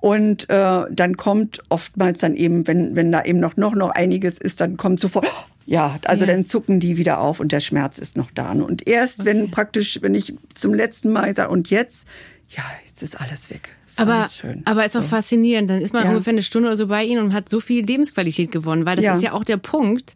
Und 0.00 0.50
äh, 0.50 0.84
dann 0.90 1.16
kommt 1.16 1.62
oftmals 1.68 2.18
dann 2.18 2.34
eben, 2.34 2.66
wenn, 2.66 2.96
wenn 2.96 3.12
da 3.12 3.22
eben 3.22 3.38
noch, 3.38 3.56
noch, 3.56 3.74
noch 3.76 3.90
einiges 3.90 4.38
ist, 4.38 4.60
dann 4.60 4.76
kommt 4.76 4.98
sofort, 4.98 5.26
ja, 5.66 5.98
also 6.04 6.24
ja. 6.24 6.32
dann 6.32 6.44
zucken 6.44 6.80
die 6.80 6.96
wieder 6.96 7.20
auf 7.20 7.38
und 7.38 7.52
der 7.52 7.60
Schmerz 7.60 7.98
ist 7.98 8.16
noch 8.16 8.32
da. 8.32 8.50
Und 8.50 8.88
erst 8.88 9.20
okay. 9.20 9.28
wenn 9.28 9.50
praktisch, 9.52 10.00
wenn 10.02 10.14
ich 10.14 10.34
zum 10.52 10.74
letzten 10.74 11.12
Mal 11.12 11.34
sage, 11.36 11.50
und 11.50 11.70
jetzt, 11.70 12.08
ja, 12.48 12.64
jetzt 12.86 13.04
ist 13.04 13.20
alles 13.20 13.50
weg. 13.50 13.70
Ist 13.86 14.00
aber, 14.00 14.14
alles 14.14 14.36
schön. 14.36 14.62
aber 14.64 14.84
ist 14.84 14.96
auch 14.96 15.02
so. 15.02 15.08
faszinierend. 15.08 15.70
Dann 15.70 15.80
ist 15.80 15.92
man 15.92 16.04
ja. 16.04 16.10
ungefähr 16.10 16.32
eine 16.32 16.42
Stunde 16.42 16.68
oder 16.68 16.76
so 16.76 16.88
bei 16.88 17.04
Ihnen 17.04 17.22
und 17.22 17.32
hat 17.32 17.48
so 17.48 17.60
viel 17.60 17.84
Lebensqualität 17.84 18.50
gewonnen, 18.50 18.84
weil 18.84 18.96
das 18.96 19.04
ja. 19.04 19.14
ist 19.14 19.22
ja 19.22 19.32
auch 19.32 19.44
der 19.44 19.58
Punkt 19.58 20.14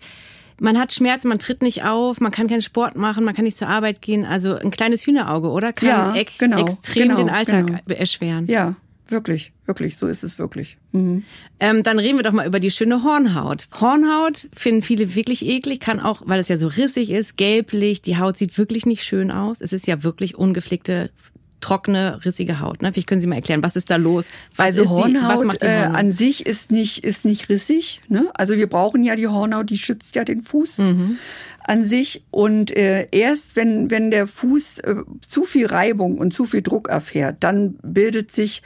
man 0.60 0.78
hat 0.78 0.92
Schmerzen, 0.92 1.28
man 1.28 1.38
tritt 1.38 1.62
nicht 1.62 1.84
auf, 1.84 2.20
man 2.20 2.30
kann 2.30 2.46
keinen 2.46 2.62
Sport 2.62 2.94
machen, 2.94 3.24
man 3.24 3.34
kann 3.34 3.44
nicht 3.44 3.56
zur 3.56 3.68
Arbeit 3.68 4.02
gehen. 4.02 4.24
Also 4.24 4.54
ein 4.56 4.70
kleines 4.70 5.06
Hühnerauge, 5.06 5.48
oder? 5.48 5.72
Kann 5.72 5.88
ja, 5.88 6.14
echt 6.14 6.38
genau, 6.38 6.60
extrem 6.60 7.08
genau, 7.08 7.16
den 7.16 7.30
Alltag 7.30 7.66
genau. 7.66 7.80
erschweren. 7.88 8.46
Ja, 8.46 8.76
wirklich, 9.08 9.52
wirklich, 9.66 9.96
so 9.96 10.06
ist 10.06 10.22
es 10.22 10.38
wirklich. 10.38 10.76
Mhm. 10.92 11.24
Ähm, 11.58 11.82
dann 11.82 11.98
reden 11.98 12.18
wir 12.18 12.22
doch 12.22 12.32
mal 12.32 12.46
über 12.46 12.60
die 12.60 12.70
schöne 12.70 13.02
Hornhaut. 13.02 13.68
Hornhaut 13.80 14.48
finden 14.52 14.82
viele 14.82 15.14
wirklich 15.14 15.46
eklig, 15.46 15.80
kann 15.80 15.98
auch, 15.98 16.22
weil 16.26 16.38
es 16.38 16.48
ja 16.48 16.58
so 16.58 16.68
rissig 16.68 17.10
ist, 17.10 17.36
gelblich, 17.36 18.02
die 18.02 18.18
Haut 18.18 18.36
sieht 18.36 18.56
wirklich 18.58 18.86
nicht 18.86 19.02
schön 19.02 19.30
aus. 19.30 19.60
Es 19.60 19.72
ist 19.72 19.86
ja 19.86 20.02
wirklich 20.02 20.36
ungepflegte 20.36 21.10
trockene, 21.60 22.24
rissige 22.24 22.60
Haut. 22.60 22.82
Ne? 22.82 22.92
Vielleicht 22.92 23.08
können 23.08 23.20
Sie 23.20 23.26
mal 23.26 23.36
erklären, 23.36 23.62
was 23.62 23.76
ist 23.76 23.90
da 23.90 23.96
los? 23.96 24.26
Was 24.56 24.66
also 24.66 24.88
Hornhaut, 24.88 25.28
was 25.28 25.44
macht 25.44 25.62
die 25.62 25.68
Hornhaut? 25.68 25.94
Äh, 25.94 25.98
an 25.98 26.12
sich 26.12 26.46
ist 26.46 26.70
nicht, 26.70 27.04
ist 27.04 27.24
nicht 27.24 27.48
rissig. 27.48 28.00
Ne? 28.08 28.30
Also 28.34 28.56
wir 28.56 28.68
brauchen 28.68 29.02
ja 29.04 29.16
die 29.16 29.28
Hornhaut, 29.28 29.70
die 29.70 29.78
schützt 29.78 30.16
ja 30.16 30.24
den 30.24 30.42
Fuß. 30.42 30.78
Mhm. 30.78 31.18
an 31.64 31.84
sich 31.84 32.24
und 32.30 32.74
äh, 32.76 33.06
erst 33.12 33.54
wenn 33.54 33.90
wenn 33.90 34.10
der 34.10 34.26
Fuß 34.26 34.78
äh, 34.78 34.94
zu 35.20 35.44
viel 35.44 35.66
Reibung 35.66 36.18
und 36.18 36.32
zu 36.32 36.46
viel 36.46 36.62
Druck 36.62 36.88
erfährt, 36.88 37.36
dann 37.40 37.74
bildet 37.82 38.32
sich 38.32 38.62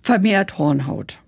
vermehrt 0.00 0.58
Hornhaut. 0.58 1.18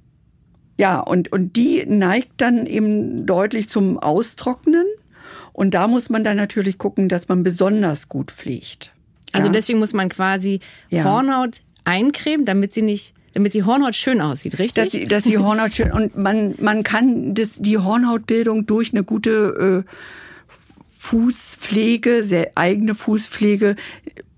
Ja, 0.78 0.99
und 0.99 1.31
und 1.31 1.54
die 1.54 1.85
neigt 1.87 2.33
dann 2.38 2.66
eben 2.66 3.26
deutlich 3.26 3.69
zum 3.69 3.99
Austrocknen 3.99 4.87
und 5.52 5.75
da 5.75 5.87
muss 5.87 6.09
man 6.09 6.25
dann 6.25 6.38
natürlich 6.38 6.78
gucken, 6.78 7.09
dass 7.09 7.28
man 7.28 7.42
besonders 7.42 8.09
gut 8.09 8.31
pflegt. 8.31 8.92
Also 9.33 9.47
ja. 9.47 9.53
deswegen 9.53 9.79
muss 9.79 9.93
man 9.93 10.09
quasi 10.09 10.61
ja. 10.91 11.05
Hornhaut 11.05 11.57
eincremen, 11.85 12.45
damit 12.47 12.73
sie 12.75 12.83
nicht 12.83 13.15
damit 13.35 13.55
die 13.55 13.65
Hornhaut 13.65 13.95
schön 13.95 14.21
aussieht, 14.21 14.59
richtig? 14.59 14.85
Dass 14.85 14.91
die, 14.91 15.05
dass 15.05 15.25
die 15.25 15.39
Hornhaut 15.39 15.75
schön 15.75 15.91
und 15.91 16.19
man 16.19 16.55
man 16.61 16.83
kann 16.83 17.35
das 17.35 17.57
die 17.57 17.79
Hornhautbildung 17.79 18.67
durch 18.67 18.93
eine 18.93 19.05
gute 19.05 19.85
äh, 19.87 19.91
Fußpflege, 20.99 22.25
sehr 22.25 22.53
eigene 22.55 22.95
Fußpflege 22.95 23.77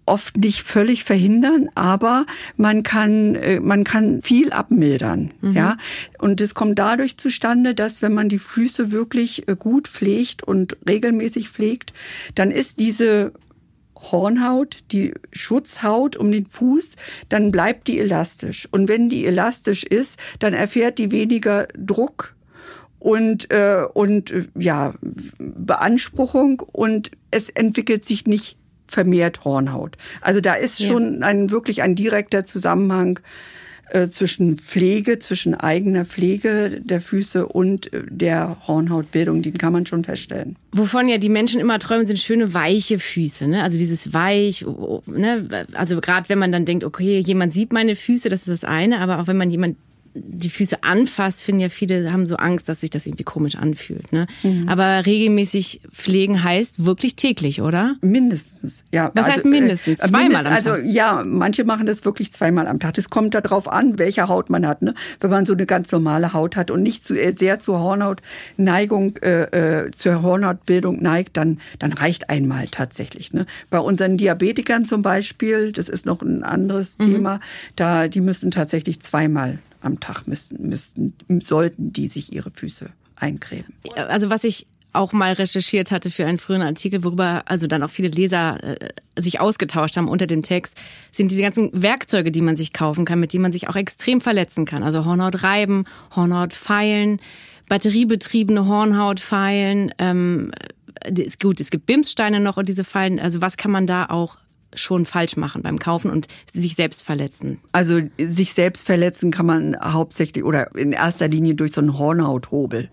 oft 0.07 0.37
nicht 0.37 0.63
völlig 0.63 1.05
verhindern, 1.05 1.69
aber 1.75 2.27
man 2.57 2.83
kann 2.83 3.35
äh, 3.35 3.61
man 3.61 3.85
kann 3.85 4.23
viel 4.23 4.53
abmildern, 4.53 5.33
mhm. 5.41 5.53
ja. 5.53 5.77
Und 6.19 6.41
es 6.41 6.55
kommt 6.55 6.79
dadurch 6.79 7.17
zustande, 7.17 7.75
dass 7.75 8.03
wenn 8.03 8.15
man 8.15 8.29
die 8.29 8.39
Füße 8.39 8.93
wirklich 8.93 9.49
äh, 9.49 9.57
gut 9.57 9.89
pflegt 9.89 10.43
und 10.43 10.77
regelmäßig 10.89 11.49
pflegt, 11.49 11.93
dann 12.35 12.51
ist 12.51 12.79
diese 12.79 13.33
Hornhaut, 13.97 14.85
die 14.93 15.15
Schutzhaut 15.33 16.17
um 16.17 16.31
den 16.31 16.47
Fuß, 16.47 16.97
dann 17.29 17.51
bleibt 17.51 17.89
die 17.89 17.99
elastisch. 17.99 18.69
Und 18.71 18.89
wenn 18.89 19.09
die 19.09 19.27
elastisch 19.27 19.85
ist, 19.85 20.19
dann 20.39 20.55
erfährt 20.55 20.99
die 20.99 21.11
weniger 21.11 21.69
Druck 21.77 22.35
und 22.99 23.51
äh, 23.51 23.85
und 23.93 24.31
äh, 24.31 24.47
ja 24.59 24.95
Beanspruchung 25.39 26.61
und 26.61 27.11
es 27.31 27.51
entwickelt 27.51 28.05
sich 28.05 28.27
nicht 28.27 28.57
vermehrt 28.87 29.45
Hornhaut. 29.45 29.97
Also 30.21 30.41
da 30.41 30.55
ist 30.55 30.83
schon 30.83 31.23
ein 31.23 31.51
wirklich 31.51 31.83
ein 31.83 31.95
direkter 31.95 32.45
Zusammenhang 32.45 33.21
äh, 33.91 34.09
zwischen 34.09 34.57
Pflege, 34.57 35.19
zwischen 35.19 35.55
eigener 35.55 36.05
Pflege 36.05 36.81
der 36.83 37.01
Füße 37.01 37.47
und 37.47 37.93
äh, 37.93 38.03
der 38.09 38.57
Hornhautbildung, 38.67 39.43
den 39.43 39.59
kann 39.59 39.73
man 39.73 39.87
schon 39.87 40.05
feststellen. 40.05 40.57
Wovon 40.73 41.09
ja 41.09 41.19
die 41.19 41.29
Menschen 41.29 41.61
immer 41.61 41.79
träumen, 41.79 42.07
sind 42.07 42.19
schöne 42.19 42.55
weiche 42.55 42.99
Füße, 42.99 43.47
ne? 43.47 43.63
Also 43.63 43.79
dieses 43.79 44.13
weich, 44.13 44.65
ne? 45.07 45.67
Also 45.75 46.01
gerade 46.01 46.29
wenn 46.29 46.39
man 46.39 46.53
dann 46.53 46.65
denkt, 46.65 46.85
okay, 46.85 47.19
jemand 47.19 47.53
sieht 47.53 47.73
meine 47.73 47.97
Füße, 47.97 48.29
das 48.29 48.49
ist 48.49 48.63
das 48.63 48.65
eine, 48.65 49.01
aber 49.01 49.21
auch 49.21 49.27
wenn 49.27 49.37
man 49.37 49.51
jemand 49.51 49.77
die 50.15 50.49
Füße 50.49 50.83
anfasst, 50.83 51.43
finden 51.43 51.61
ja 51.61 51.69
viele, 51.69 52.13
haben 52.13 52.27
so 52.27 52.37
Angst, 52.37 52.69
dass 52.69 52.81
sich 52.81 52.91
das 52.91 53.07
irgendwie 53.07 53.25
komisch 53.25 53.57
anfühlt. 53.57 54.13
Ne? 54.13 54.27
Mhm. 54.45 54.69
Aber 54.69 55.05
regelmäßig 55.07 55.83
pflegen 55.91 56.45
heißt 56.45 56.85
wirklich 56.85 57.17
täglich, 57.17 57.63
oder? 57.63 57.97
Mindestens, 58.01 58.85
ja. 58.93 59.11
Was 59.15 59.25
also, 59.25 59.37
heißt 59.37 59.45
mindestens? 59.45 59.99
Äh, 59.99 60.07
zweimal 60.07 60.43
mindest, 60.43 60.47
am 60.47 60.53
Tag? 60.53 60.73
Also 60.75 60.89
ja, 60.89 61.23
manche 61.25 61.65
machen 61.65 61.87
das 61.87 62.05
wirklich 62.05 62.33
zweimal 62.33 62.69
am 62.69 62.79
Tag. 62.79 62.95
Das 62.95 63.11
kommt 63.11 63.35
darauf 63.35 63.67
an, 63.69 63.99
welche 63.99 64.29
Haut 64.29 64.51
man 64.51 64.67
hat. 64.67 64.83
Ne? 64.83 64.95
Wenn 65.21 65.31
man 65.31 65.47
so 65.47 65.53
eine 65.53 65.67
ganz 65.67 65.91
normale 65.91 66.33
Haut 66.33 66.55
hat 66.57 66.71
und 66.71 66.83
nicht 66.83 67.05
zu, 67.05 67.15
äh, 67.15 67.33
sehr 67.33 67.59
zur 67.59 67.81
Hornhautneigung, 67.81 69.17
äh, 69.17 69.87
äh, 69.87 69.91
zur 69.91 70.23
Hornhautbildung 70.23 71.03
neigt, 71.03 71.37
dann, 71.37 71.59
dann 71.81 71.93
reicht 71.93 72.31
einmal 72.31 72.69
tatsächlich. 72.69 73.33
Ne? 73.33 73.47
Bei 73.69 73.81
unseren 73.81 74.17
Diabetikern 74.17 74.85
zum 74.85 75.03
Beispiel, 75.03 75.73
das 75.73 75.89
ist 75.89 76.07
noch 76.07 76.23
ein 76.23 76.45
anderes 76.45 76.99
mhm. 76.99 77.05
Thema, 77.05 77.41
da 77.75 78.07
die 78.07 78.21
müssen 78.21 78.53
tatsächlich 78.53 79.01
zweimal 79.01 79.59
am 79.85 80.01
Tag 80.01 80.27
müssten, 80.27 80.69
müssten, 80.69 81.15
sollten 81.41 81.93
die 81.93 82.09
sich 82.09 82.33
ihre 82.33 82.51
Füße 82.51 82.91
eincremen. 83.17 83.73
Also 83.97 84.31
was 84.31 84.45
ich 84.45 84.67
auch 84.95 85.13
mal 85.13 85.33
recherchiert 85.33 85.91
hatte 85.91 86.11
für 86.11 86.27
einen 86.27 86.39
früheren 86.39 86.63
Artikel, 86.63 87.05
worüber 87.05 87.43
also 87.47 87.67
dann 87.67 87.83
auch 87.83 87.91
viele 87.91 88.09
Leser 88.09 88.59
äh, 88.63 88.89
sich 89.21 89.41
ausgetauscht 89.41 89.97
haben 89.97 90.09
unter 90.09 90.27
dem 90.27 90.43
Text, 90.43 90.75
sind 91.13 91.31
diese 91.31 91.43
ganzen 91.43 91.71
Werkzeuge, 91.73 92.31
die 92.31 92.41
man 92.41 92.57
sich 92.57 92.73
kaufen 92.73 93.05
kann, 93.05 93.21
mit 93.21 93.33
denen 93.33 93.43
man 93.43 93.53
sich 93.53 93.69
auch 93.69 93.77
extrem 93.77 94.21
verletzen 94.21 94.65
kann. 94.65 94.83
Also 94.83 95.05
Hornhaut 95.05 95.43
reiben, 95.43 95.85
Hornhaut 96.15 96.53
feilen, 96.53 97.21
batteriebetriebene 97.69 98.67
Hornhaut 98.67 99.21
feilen. 99.21 99.93
Ähm, 99.99 100.53
ist 101.11 101.41
gut, 101.41 101.61
es 101.61 101.71
gibt 101.71 101.87
Bimssteine 101.87 102.41
noch 102.41 102.57
und 102.57 102.69
diese 102.69 102.85
Fallen. 102.85 103.19
Also 103.19 103.41
was 103.41 103.57
kann 103.57 103.71
man 103.71 103.87
da 103.87 104.07
auch 104.07 104.39
schon 104.75 105.07
falsch 105.07 105.37
machen 105.37 105.63
beim 105.63 105.79
Kaufen 105.79 106.11
und 106.11 106.27
sich 106.53 106.75
selbst 106.75 107.03
verletzen? 107.03 107.59
Also 107.73 108.01
sich 108.19 108.53
selbst 108.53 108.87
verletzen 108.87 109.31
kann 109.31 109.47
man 109.47 109.77
hauptsächlich 109.81 110.45
oder 110.45 110.75
in 110.75 110.93
erster 110.93 111.29
Linie 111.29 111.55
durch 111.55 111.73
so 111.73 111.81
einen 111.81 111.99
Hornhauthobel, 111.99 112.91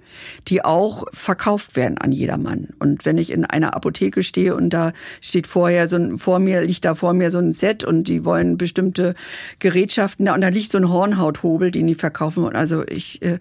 die 0.48 0.64
auch 0.64 1.06
verkauft 1.12 1.76
werden 1.76 1.98
an 1.98 2.12
jedermann. 2.12 2.70
Und 2.80 3.06
wenn 3.06 3.18
ich 3.18 3.32
in 3.32 3.46
einer 3.46 3.76
Apotheke 3.76 4.24
stehe 4.24 4.56
und 4.56 4.70
da 4.70 4.94
steht 5.22 5.48
vorher 5.48 5.88
so 5.88 5.98
ein, 5.98 6.18
vor 6.18 6.40
mir 6.40 6.62
liegt 6.62 6.86
da 6.86 6.96
vor 6.96 7.14
mir 7.14 7.32
so 7.32 7.38
ein 7.38 7.54
Set 7.54 7.84
und 7.84 8.08
die 8.08 8.26
wollen 8.26 8.58
bestimmte 8.58 9.16
Gerätschaften 9.60 10.26
da 10.26 10.34
und 10.34 10.42
da 10.42 10.50
liegt 10.50 10.72
so 10.72 10.78
ein 10.78 10.90
Hornhauthobel, 10.90 11.72
den 11.72 11.88
die 11.88 11.96
verkaufen 11.96 12.44
wollen. 12.44 12.56
Also 12.56 12.84
ich, 12.88 13.22
äh, 13.22 13.40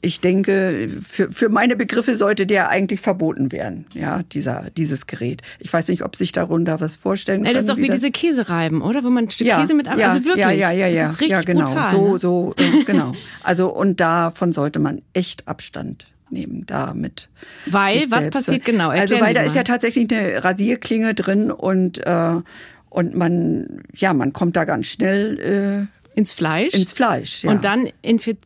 ich 0.00 0.20
denke, 0.20 0.88
für, 1.02 1.30
für 1.30 1.48
meine 1.48 1.76
Begriffe 1.76 2.16
sollte 2.16 2.46
der 2.46 2.68
eigentlich 2.68 3.00
verboten 3.00 3.52
werden, 3.52 3.86
ja, 3.94 4.22
dieser, 4.22 4.68
dieses 4.76 5.06
Gerät. 5.06 5.42
Ich 5.58 5.72
weiß 5.72 5.88
nicht, 5.88 6.02
ob 6.02 6.16
sich 6.16 6.32
darunter 6.32 6.80
was 6.80 6.96
vorstellen 6.96 7.44
Das 7.54 7.64
ist 7.64 7.70
doch 7.70 7.76
wie 7.76 7.88
diese 7.88 8.10
Käsereiben, 8.10 8.82
oder? 8.82 9.04
Wo 9.04 9.10
man 9.10 9.24
ein 9.24 9.30
Stück 9.30 9.46
ja, 9.46 9.60
Käse 9.60 9.74
mit 9.74 9.88
ab. 9.88 9.98
Ja, 9.98 10.10
also 10.10 10.24
wirklich. 10.24 10.44
Ja, 10.44 10.50
ja, 10.50 10.70
ja, 10.70 10.86
ja. 10.86 11.04
Das 11.04 11.14
ist 11.14 11.20
richtig 11.20 11.38
ja, 11.38 11.44
genau. 11.44 11.64
brutal. 11.64 11.90
So, 11.90 12.12
ne? 12.12 12.18
so, 12.18 12.54
äh, 12.56 12.84
genau. 12.84 13.12
Also 13.42 13.68
und 13.68 14.00
davon 14.00 14.52
sollte 14.52 14.78
man 14.78 15.02
echt 15.12 15.48
Abstand 15.48 16.06
nehmen 16.30 16.64
damit. 16.66 17.28
Weil, 17.66 18.04
was 18.10 18.30
passiert 18.30 18.64
genau? 18.64 18.88
Also 18.88 19.14
Erklären 19.14 19.20
weil 19.22 19.28
Sie 19.28 19.34
da 19.34 19.42
ist 19.42 19.56
ja 19.56 19.64
tatsächlich 19.64 20.10
eine 20.10 20.42
Rasierklinge 20.42 21.14
drin 21.14 21.50
und 21.50 21.98
äh, 22.06 22.40
und 22.88 23.14
man 23.14 23.82
ja 23.94 24.12
man 24.14 24.32
kommt 24.32 24.56
da 24.56 24.64
ganz 24.64 24.86
schnell 24.86 25.88
ins 26.14 26.32
Fleisch. 26.32 26.74
ins 26.74 26.92
Fleisch. 26.92 27.44
Ja. 27.44 27.50
Und 27.50 27.64
dann 27.64 27.88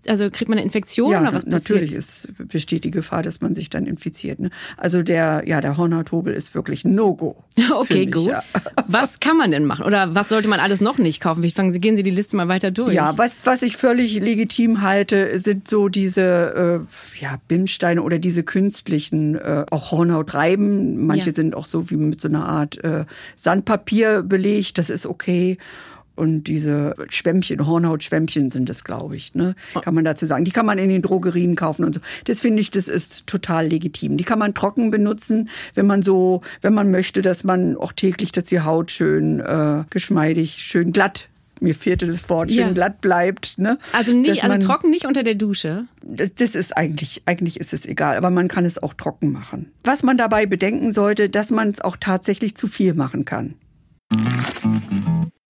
also 0.06 0.30
kriegt 0.30 0.48
man 0.48 0.58
eine 0.58 0.64
Infektion 0.64 1.12
ja, 1.12 1.20
oder 1.20 1.34
was 1.34 1.44
passiert? 1.44 1.70
natürlich 1.70 1.92
ist, 1.92 2.28
besteht 2.38 2.84
die 2.84 2.90
Gefahr, 2.90 3.22
dass 3.22 3.40
man 3.40 3.54
sich 3.54 3.70
dann 3.70 3.86
infiziert. 3.86 4.38
Ne? 4.38 4.50
Also 4.76 5.02
der, 5.02 5.42
ja, 5.46 5.60
der 5.60 5.76
Hornhauthobel 5.76 6.32
ist 6.34 6.54
wirklich 6.54 6.84
No-Go. 6.84 7.44
Okay, 7.76 8.06
mich, 8.06 8.14
gut. 8.14 8.26
Ja. 8.26 8.42
Was 8.86 9.20
kann 9.20 9.36
man 9.36 9.50
denn 9.50 9.64
machen? 9.64 9.84
Oder 9.84 10.14
was 10.14 10.28
sollte 10.28 10.48
man 10.48 10.60
alles 10.60 10.80
noch 10.80 10.98
nicht 10.98 11.20
kaufen? 11.20 11.42
Wie 11.42 11.50
fangen 11.50 11.72
Sie, 11.72 11.80
gehen 11.80 11.96
Sie 11.96 12.02
die 12.02 12.10
Liste 12.10 12.36
mal 12.36 12.48
weiter 12.48 12.70
durch. 12.70 12.94
Ja, 12.94 13.16
was, 13.18 13.44
was 13.44 13.62
ich 13.62 13.76
völlig 13.76 14.14
legitim 14.20 14.82
halte, 14.82 15.38
sind 15.40 15.68
so 15.68 15.88
diese 15.88 16.84
äh, 16.86 17.20
ja, 17.22 17.38
Bimsteine 17.48 18.02
oder 18.02 18.18
diese 18.18 18.44
künstlichen, 18.44 19.34
äh, 19.34 19.64
auch 19.70 19.90
Hornhautreiben. 19.90 21.06
Manche 21.06 21.30
Ja. 21.30 21.34
sind 21.34 21.54
auch 21.54 21.66
so 21.66 21.90
wie 21.90 21.96
mit 21.96 22.20
so 22.20 22.28
einer 22.28 22.46
Art 22.46 22.82
äh, 22.84 23.04
Sandpapier 23.36 24.22
belegt, 24.22 24.78
das 24.78 24.90
ist 24.90 25.06
okay. 25.06 25.58
Und 26.16 26.44
diese 26.44 26.94
Schwämmchen, 27.10 27.66
Hornhautschwämmchen 27.66 28.50
sind 28.50 28.68
es, 28.70 28.82
glaube 28.84 29.16
ich, 29.16 29.34
ne? 29.34 29.54
Kann 29.82 29.94
man 29.94 30.04
dazu 30.04 30.26
sagen. 30.26 30.44
Die 30.44 30.50
kann 30.50 30.66
man 30.66 30.78
in 30.78 30.88
den 30.88 31.02
Drogerien 31.02 31.54
kaufen 31.56 31.84
und 31.84 31.94
so. 31.94 32.00
Das 32.24 32.40
finde 32.40 32.60
ich, 32.60 32.70
das 32.70 32.88
ist 32.88 33.26
total 33.26 33.66
legitim. 33.68 34.16
Die 34.16 34.24
kann 34.24 34.38
man 34.38 34.54
trocken 34.54 34.90
benutzen, 34.90 35.48
wenn 35.74 35.86
man 35.86 36.02
so, 36.02 36.40
wenn 36.62 36.74
man 36.74 36.90
möchte, 36.90 37.22
dass 37.22 37.44
man 37.44 37.76
auch 37.76 37.92
täglich, 37.92 38.32
dass 38.32 38.44
die 38.44 38.60
Haut 38.60 38.90
schön 38.90 39.40
äh, 39.40 39.84
geschmeidig, 39.90 40.62
schön 40.64 40.92
glatt 40.92 41.28
mir 41.58 41.74
fehlte 41.74 42.06
das 42.06 42.28
Wort, 42.28 42.50
schön 42.50 42.58
Ja. 42.58 42.70
glatt 42.72 43.00
bleibt. 43.00 43.58
Ne? 43.58 43.78
Also 43.94 44.12
nicht, 44.14 44.42
also 44.42 44.48
man- 44.48 44.60
trocken 44.60 44.90
nicht 44.90 45.06
unter 45.06 45.22
der 45.22 45.36
Dusche. 45.36 45.86
das, 46.02 46.34
das 46.34 46.54
ist 46.54 46.76
eigentlich, 46.76 47.22
eigentlich 47.24 47.58
ist 47.58 47.72
es 47.72 47.86
egal, 47.86 48.18
aber 48.18 48.28
man 48.28 48.48
kann 48.48 48.66
es 48.66 48.82
auch 48.82 48.92
trocken 48.92 49.32
machen. 49.32 49.72
Was 49.82 50.02
man 50.02 50.18
dabei 50.18 50.44
bedenken 50.44 50.92
sollte, 50.92 51.30
dass 51.30 51.48
man 51.50 51.70
es 51.70 51.80
auch 51.80 51.96
tatsächlich 51.98 52.56
zu 52.56 52.66
viel 52.66 52.92
machen 52.92 53.24
kann. 53.24 53.54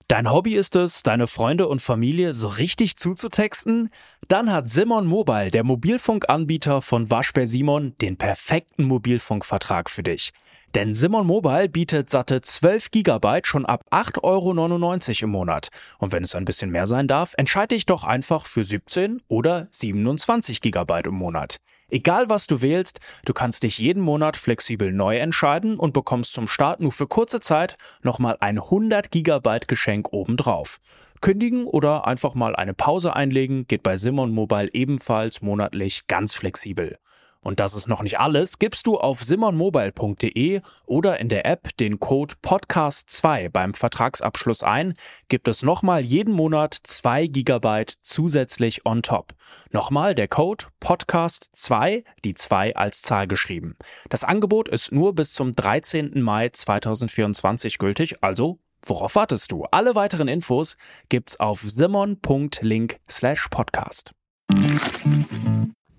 Dein 0.09 0.31
Hobby 0.31 0.55
ist 0.55 0.77
es, 0.77 1.03
deine 1.03 1.27
Freunde 1.27 1.67
und 1.67 1.83
Familie 1.83 2.33
so 2.33 2.47
richtig 2.47 2.97
zuzutexten? 2.97 3.91
Dann 4.29 4.53
hat 4.53 4.69
Simon 4.69 5.07
Mobile, 5.07 5.53
der 5.53 5.63
Mobilfunkanbieter 5.63 6.83
von 6.83 7.13
Waschbär 7.13 7.47
Simon, 7.47 7.95
den 8.01 8.17
perfekten 8.17 8.83
Mobilfunkvertrag 8.83 9.89
für 9.89 10.03
dich. 10.03 10.33
Denn 10.75 10.95
Simon 10.95 11.29
Mobile 11.29 11.69
bietet 11.69 12.11
satte 12.11 12.41
12 12.41 12.91
Gigabyte 12.91 13.47
schon 13.47 13.65
ab 13.65 13.85
8,99 13.93 14.23
Euro 14.25 15.25
im 15.27 15.31
Monat. 15.31 15.69
Und 15.99 16.11
wenn 16.11 16.25
es 16.25 16.35
ein 16.35 16.45
bisschen 16.45 16.71
mehr 16.71 16.89
sein 16.89 17.07
darf, 17.07 17.35
entscheide 17.37 17.77
dich 17.77 17.87
doch 17.87 18.03
einfach 18.03 18.47
für 18.47 18.65
17 18.65 19.23
oder 19.29 19.69
27 19.71 20.61
Gigabyte 20.61 21.07
im 21.07 21.15
Monat. 21.15 21.59
Egal 21.89 22.29
was 22.29 22.49
du 22.49 22.63
wählst, 22.63 22.99
du 23.27 23.33
kannst 23.33 23.63
dich 23.63 23.79
jeden 23.79 24.03
Monat 24.03 24.37
flexibel 24.37 24.93
neu 24.93 25.19
entscheiden 25.19 25.79
und 25.79 25.93
bekommst 25.93 26.33
zum 26.33 26.49
Start 26.49 26.81
nur 26.81 26.91
für 26.91 27.07
kurze 27.07 27.39
Zeit 27.39 27.77
nochmal 28.03 28.37
ein 28.41 28.59
100 28.59 29.13
Gigabyte 29.13 29.69
Geschenk 29.69 30.13
obendrauf. 30.13 30.81
Kündigen 31.21 31.67
oder 31.67 32.07
einfach 32.07 32.35
mal 32.35 32.55
eine 32.57 32.75
Pause 32.75 33.15
einlegen 33.15 33.67
geht 33.67 33.83
bei 33.83 33.97
Simon 33.97 34.33
Mobile 34.33 34.69
ebenfalls 34.73 35.43
monatlich 35.43 36.07
ganz 36.07 36.35
flexibel. 36.35 36.99
Und 37.47 37.61
das 37.61 37.75
ist 37.75 37.87
noch 37.87 38.03
nicht 38.03 38.19
alles. 38.19 38.59
Gibst 38.59 38.89
du 38.89 38.99
auf 38.99 39.23
simonmobile.de 39.23 40.63
oder 40.85 41.21
in 41.21 41.29
der 41.29 41.47
App 41.47 41.77
den 41.77 42.01
Code 42.01 42.35
Podcast2 42.43 43.51
beim 43.51 43.73
Vertragsabschluss 43.73 44.65
ein, 44.65 44.95
gibt 45.29 45.47
es 45.47 45.63
nochmal 45.63 46.05
jeden 46.05 46.35
Monat 46.35 46.75
2 46.75 47.29
GB 47.29 47.85
zusätzlich 48.03 48.85
on 48.85 49.03
top. 49.03 49.33
Nochmal 49.71 50.17
der 50.17 50.27
Code 50.27 50.65
Podcast2, 50.83 52.03
die 52.25 52.35
2 52.35 52.75
als 52.75 53.03
Zahl 53.03 53.29
geschrieben. 53.29 53.77
Das 54.09 54.25
Angebot 54.25 54.69
ist 54.69 54.91
nur 54.91 55.15
bis 55.15 55.33
zum 55.33 55.55
13. 55.55 56.21
Mai 56.21 56.49
2024 56.49 57.79
gültig, 57.79 58.25
also 58.25 58.59
worauf 58.83 59.15
wartest 59.15 59.53
du? 59.53 59.65
Alle 59.71 59.95
weiteren 59.95 60.29
Infos 60.29 60.77
gibt's 61.09 61.39
auf 61.41 61.61
simon.link 61.61 62.99
slash 63.09 63.49
podcast. 63.51 64.13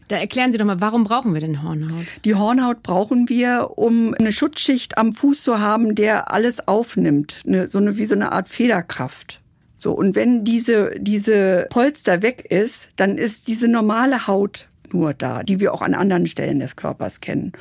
Da 0.07 0.15
erklären 0.15 0.51
Sie 0.53 0.57
doch 0.57 0.65
mal, 0.65 0.79
warum 0.79 1.03
brauchen 1.03 1.33
wir 1.33 1.41
denn 1.41 1.63
Hornhaut? 1.63 2.05
Die 2.23 2.35
Hornhaut 2.35 2.81
brauchen 2.81 3.27
wir, 3.27 3.71
um 3.75 4.13
eine 4.13 4.31
Schutzschicht 4.31 4.97
am 4.97 5.11
Fuß 5.11 5.43
zu 5.43 5.59
haben, 5.59 5.95
der 5.95 6.31
alles 6.31 6.67
aufnimmt. 6.67 7.41
Eine, 7.45 7.67
so 7.67 7.77
eine, 7.79 7.97
wie 7.97 8.05
so 8.05 8.15
eine 8.15 8.31
Art 8.31 8.47
Federkraft. 8.47 9.41
So, 9.75 9.91
und 9.91 10.15
wenn 10.15 10.43
diese, 10.43 10.91
diese 10.97 11.67
Polster 11.69 12.21
weg 12.21 12.45
ist, 12.49 12.89
dann 12.95 13.17
ist 13.17 13.47
diese 13.47 13.67
normale 13.67 14.27
Haut 14.27 14.69
nur 14.93 15.13
da, 15.13 15.43
die 15.43 15.59
wir 15.59 15.73
auch 15.73 15.81
an 15.81 15.93
anderen 15.93 16.27
Stellen 16.27 16.59
des 16.59 16.75
Körpers 16.75 17.21
kennen. 17.21 17.51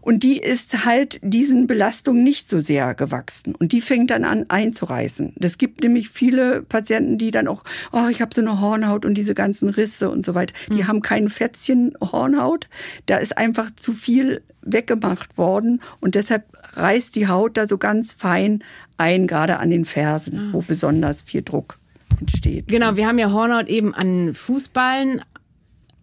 Und 0.00 0.22
die 0.22 0.38
ist 0.38 0.84
halt 0.84 1.20
diesen 1.22 1.66
Belastungen 1.66 2.24
nicht 2.24 2.48
so 2.48 2.60
sehr 2.60 2.94
gewachsen. 2.94 3.54
Und 3.54 3.72
die 3.72 3.80
fängt 3.80 4.10
dann 4.10 4.24
an 4.24 4.46
einzureißen. 4.48 5.34
Das 5.36 5.58
gibt 5.58 5.82
nämlich 5.82 6.08
viele 6.08 6.62
Patienten, 6.62 7.18
die 7.18 7.30
dann 7.30 7.46
auch, 7.46 7.62
oh, 7.92 8.08
ich 8.10 8.20
habe 8.20 8.34
so 8.34 8.40
eine 8.40 8.60
Hornhaut 8.60 9.04
und 9.04 9.14
diese 9.14 9.34
ganzen 9.34 9.68
Risse 9.68 10.10
und 10.10 10.24
so 10.24 10.34
weiter. 10.34 10.54
Die 10.70 10.86
haben 10.86 11.02
kein 11.02 11.28
Fetzchen 11.28 11.94
Hornhaut. 12.00 12.68
Da 13.06 13.18
ist 13.18 13.38
einfach 13.38 13.70
zu 13.76 13.92
viel 13.92 14.42
weggemacht 14.62 15.38
worden. 15.38 15.80
Und 16.00 16.14
deshalb 16.14 16.44
reißt 16.74 17.14
die 17.14 17.28
Haut 17.28 17.56
da 17.56 17.68
so 17.68 17.78
ganz 17.78 18.12
fein 18.12 18.64
ein, 18.98 19.26
gerade 19.26 19.58
an 19.58 19.70
den 19.70 19.84
Fersen, 19.84 20.52
wo 20.52 20.62
besonders 20.62 21.22
viel 21.22 21.42
Druck 21.42 21.78
entsteht. 22.20 22.68
Genau, 22.68 22.96
wir 22.96 23.06
haben 23.06 23.18
ja 23.18 23.30
Hornhaut 23.32 23.68
eben 23.68 23.94
an 23.94 24.34
Fußballen, 24.34 25.22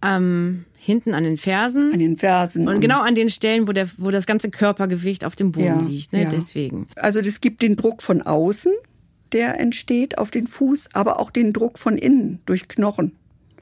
ähm, 0.03 0.65
hinten 0.77 1.13
an 1.13 1.23
den 1.23 1.37
Fersen. 1.37 1.93
An 1.93 1.99
den 1.99 2.17
Fersen. 2.17 2.67
und 2.67 2.79
genau 2.79 3.01
an 3.01 3.15
den 3.15 3.29
Stellen, 3.29 3.67
wo, 3.67 3.73
der, 3.73 3.89
wo 3.97 4.11
das 4.11 4.25
ganze 4.25 4.49
Körpergewicht 4.49 5.25
auf 5.25 5.35
dem 5.35 5.51
Boden 5.51 5.65
Ja, 5.65 5.81
liegt. 5.81 6.13
Ne? 6.13 6.23
ja. 6.23 6.29
Deswegen. 6.29 6.87
Also 6.95 7.21
das 7.21 7.41
gibt 7.41 7.61
den 7.61 7.75
Druck 7.75 8.01
von 8.01 8.21
außen, 8.21 8.71
der 9.31 9.59
entsteht 9.59 10.17
auf 10.17 10.31
den 10.31 10.47
Fuß, 10.47 10.89
aber 10.93 11.19
auch 11.19 11.31
den 11.31 11.53
Druck 11.53 11.77
von 11.77 11.97
innen 11.97 12.39
durch 12.45 12.67
Knochen. 12.67 13.11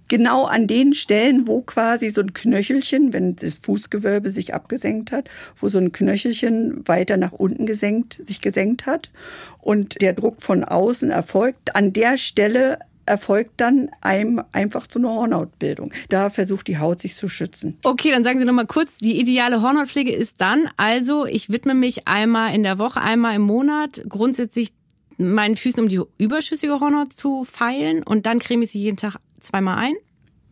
Genau 0.10 0.45
an 0.45 0.67
den 0.67 0.93
Stellen, 0.93 1.47
wo 1.47 1.62
quasi 1.62 2.12
so 2.12 2.21
ein 2.21 2.34
Knöchelchen, 2.34 3.12
wenn 3.12 3.36
das 3.36 3.56
Fußgewölbe 3.58 4.32
sich 4.32 4.54
abgesenkt 4.54 5.12
hat, 5.12 5.30
wo 5.60 5.67
so 5.67 5.80
ein 5.80 5.91
Knöchelchen 5.91 6.88
weiter 6.88 7.17
nach 7.17 7.34
unten 7.34 7.65
gesenkt, 7.65 8.21
sich 8.26 8.39
gesenkt 8.39 8.86
hat 8.86 9.12
und 9.60 10.02
der 10.02 10.13
Druck 10.13 10.41
von 10.41 10.63
außen 10.63 11.10
erfolgt, 11.10 11.76
an 11.76 11.91
der 11.91 12.17
Stelle 12.17 12.80
erfolgt 13.08 13.54
dann 13.58 13.89
einem 14.02 14.43
einfach 14.52 14.88
so 14.89 15.00
eine 15.00 15.10
Hornhautbildung. 15.10 15.91
Da 16.10 16.30
versucht 16.30 16.67
die 16.67 16.78
Haut 16.78 17.02
sich 17.02 17.15
zu 17.15 17.30
schützen. 17.30 17.78
Okay, 17.84 18.12
dann 18.12 18.24
sagen 18.24 18.39
Sie 18.39 18.46
noch 18.46 18.54
mal 18.54 18.67
kurz, 18.67 18.98
die 18.98 19.20
ideale 19.20 19.62
Hornhautpflege 19.62 20.12
ist 20.12 20.41
dann 20.41 20.70
also, 20.78 21.26
ich 21.26 21.50
widme 21.50 21.74
mich 21.74 22.08
einmal 22.08 22.54
in 22.54 22.63
der 22.63 22.80
Woche, 22.80 23.02
einmal 23.02 23.36
im 23.36 23.43
Monat 23.43 24.04
grundsätzlich 24.08 24.74
meinen 25.17 25.56
Füßen, 25.56 25.82
um 25.82 25.89
die 25.89 26.02
überschüssige 26.17 26.80
Hornhaut 26.80 27.13
zu 27.13 27.43
feilen 27.43 28.04
und 28.04 28.26
dann 28.26 28.39
creme 28.39 28.63
ich 28.63 28.72
sie 28.72 28.80
jeden 28.80 28.98
Tag 28.98 29.15
zweimal 29.39 29.78
ein. 29.78 29.93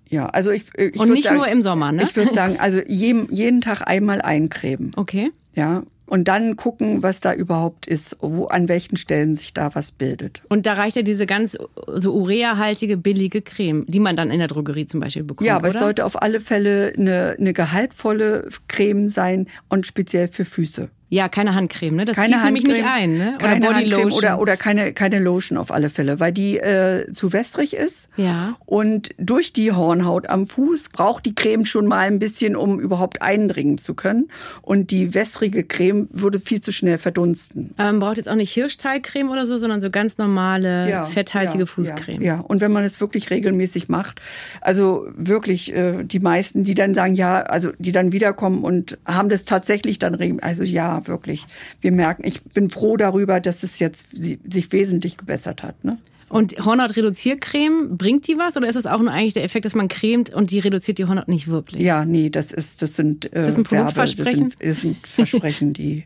Ja, 0.10 0.28
also 0.28 0.52
ich, 0.52 0.64
ich 0.78 1.00
Und 1.00 1.12
nicht 1.12 1.26
sagen, 1.26 1.38
nur 1.38 1.48
im 1.48 1.62
Sommer, 1.62 1.92
ne? 1.92 2.04
Ich 2.04 2.16
würde 2.16 2.34
sagen, 2.34 2.58
also 2.60 2.80
jeden, 2.88 3.32
jeden 3.32 3.62
Tag 3.62 3.82
einmal 3.82 4.22
eincremen. 4.22 4.92
Okay. 4.96 5.32
Ja. 5.56 5.84
Und 6.08 6.28
dann 6.28 6.56
gucken, 6.56 7.02
was 7.02 7.20
da 7.20 7.34
überhaupt 7.34 7.88
ist, 7.88 8.18
wo, 8.20 8.46
an 8.46 8.70
welchen 8.70 8.98
Stellen 8.98 9.36
sich 9.36 9.54
da 9.54 9.74
was 9.74 9.92
bildet. 9.92 10.42
Und 10.50 10.66
da 10.66 10.74
reicht 10.74 10.96
ja 10.96 11.02
diese 11.02 11.26
ganz 11.26 11.58
so 11.88 12.14
ureahaltige, 12.14 12.98
billige 12.98 13.42
Creme, 13.42 13.86
die 13.88 14.00
man 14.00 14.16
dann 14.16 14.30
in 14.30 14.40
der 14.40 14.48
Drogerie 14.48 14.86
zum 14.86 15.00
Beispiel 15.00 15.24
bekommt. 15.24 15.48
Ja, 15.48 15.56
aber 15.56 15.70
oder? 15.70 15.76
es 15.76 15.82
sollte 15.82 16.06
auf 16.06 16.22
alle 16.22 16.42
Fälle 16.42 16.94
eine, 16.96 17.36
eine 17.40 17.54
gehaltvolle 17.54 18.50
Creme 18.68 19.10
sein 19.10 19.48
und 19.70 19.88
speziell 19.88 20.28
für 20.28 20.46
Füße. 20.46 20.90
Ja, 21.16 21.30
keine 21.30 21.56
Handcreme, 21.56 21.96
ne? 21.96 22.04
Das 22.04 22.18
Keine 22.18 22.34
zieht 22.34 22.44
nämlich 22.44 22.66
Handcreme, 22.66 22.84
nicht 22.84 22.94
ein, 22.94 23.18
ne? 23.18 23.34
Oder 23.40 23.74
Bodylotion. 23.74 24.12
oder, 24.12 24.40
oder 24.40 24.58
keine, 24.58 24.92
keine 24.92 25.20
Lotion 25.20 25.58
auf 25.58 25.72
alle 25.72 25.90
Fälle, 25.90 26.20
weil 26.20 26.34
die 26.34 26.58
äh, 26.58 27.10
zu 27.14 27.32
wässrig 27.32 27.74
ist. 27.74 28.10
Ja. 28.18 28.58
Und 28.66 29.12
durch 29.18 29.54
die 29.54 29.72
Hornhaut 29.72 30.28
am 30.28 30.46
Fuß 30.46 30.90
braucht 30.90 31.26
die 31.26 31.34
Creme 31.34 31.66
schon 31.66 31.88
mal 31.88 32.06
ein 32.06 32.20
bisschen, 32.20 32.58
um 32.58 32.82
überhaupt 32.82 33.22
eindringen 33.22 33.78
zu 33.78 33.94
können. 33.94 34.28
Und 34.62 34.92
die 34.92 35.14
wässrige 35.14 35.64
Creme 35.64 36.10
würde 36.12 36.42
viel 36.42 36.60
zu 36.60 36.74
schnell 36.74 36.98
verdunsten. 36.98 37.74
ähm, 37.78 38.00
braucht 38.00 38.18
jetzt 38.18 38.28
auch 38.28 38.36
nicht 38.36 38.52
Hirschteigcreme 38.52 39.30
oder 39.30 39.46
so, 39.46 39.58
sondern 39.58 39.80
so 39.80 39.90
ganz 39.90 40.18
normale, 40.18 41.06
fetthaltige 41.06 41.60
ja, 41.60 41.66
Fußcreme. 41.66 42.22
Ja, 42.22 42.36
ja, 42.36 42.40
und 42.42 42.60
wenn 42.60 42.74
man 42.74 42.84
es 42.84 43.00
wirklich 43.00 43.30
regelmäßig 43.30 43.88
macht, 43.88 44.20
also 44.60 45.08
wirklich 45.16 45.74
äh, 45.74 46.04
die 46.04 46.20
meisten, 46.20 46.66
die 46.66 46.74
dann 46.74 46.94
sagen, 46.94 47.16
ja, 47.16 47.44
also 47.44 47.72
die 47.80 47.94
dann 47.94 48.12
wiederkommen 48.12 48.66
und 48.66 48.98
haben 49.06 49.30
das 49.30 49.46
tatsächlich 49.46 49.98
dann 49.98 50.14
regelmäßig, 50.14 50.44
also 50.46 50.64
ja, 50.64 51.05
wirklich. 51.08 51.46
Wir 51.82 51.92
merken, 51.92 52.24
ich 52.26 52.42
bin 52.44 52.70
froh 52.70 52.98
darüber, 52.98 53.40
dass 53.40 53.64
es 53.64 53.80
jetzt 53.80 54.08
sich 54.16 54.72
wesentlich 54.72 55.18
gebessert 55.18 55.64
hat. 55.64 55.84
Ne? 55.84 55.98
Und 56.30 56.54
Hornhaut-Reduziercreme, 56.66 57.98
bringt 57.98 58.28
die 58.28 58.38
was 58.38 58.58
oder 58.58 58.68
ist 58.68 58.76
das 58.76 58.88
auch 58.88 59.00
nur 59.00 59.12
eigentlich 59.12 59.34
der 59.34 59.44
Effekt, 59.44 59.66
dass 59.66 59.76
man 59.76 59.88
cremt 59.88 60.32
und 60.32 60.52
die 60.52 60.60
reduziert 60.60 60.98
die 60.98 61.06
Hornhaut 61.06 61.28
nicht 61.28 61.48
wirklich? 61.48 61.84
Ja, 61.84 62.04
nee, 62.06 62.30
das 62.30 62.52
ist, 62.52 62.82
das 62.82 62.96
sind 62.96 63.26
äh, 63.26 63.46
das 63.46 63.50
ein 63.50 63.58
Werbe- 63.58 63.64
Produktversprechen? 63.64 64.54
Das 64.60 64.60
sind, 64.60 64.62
das 64.62 64.82
sind 64.82 65.08
Versprechen, 65.08 65.74
die 65.74 66.06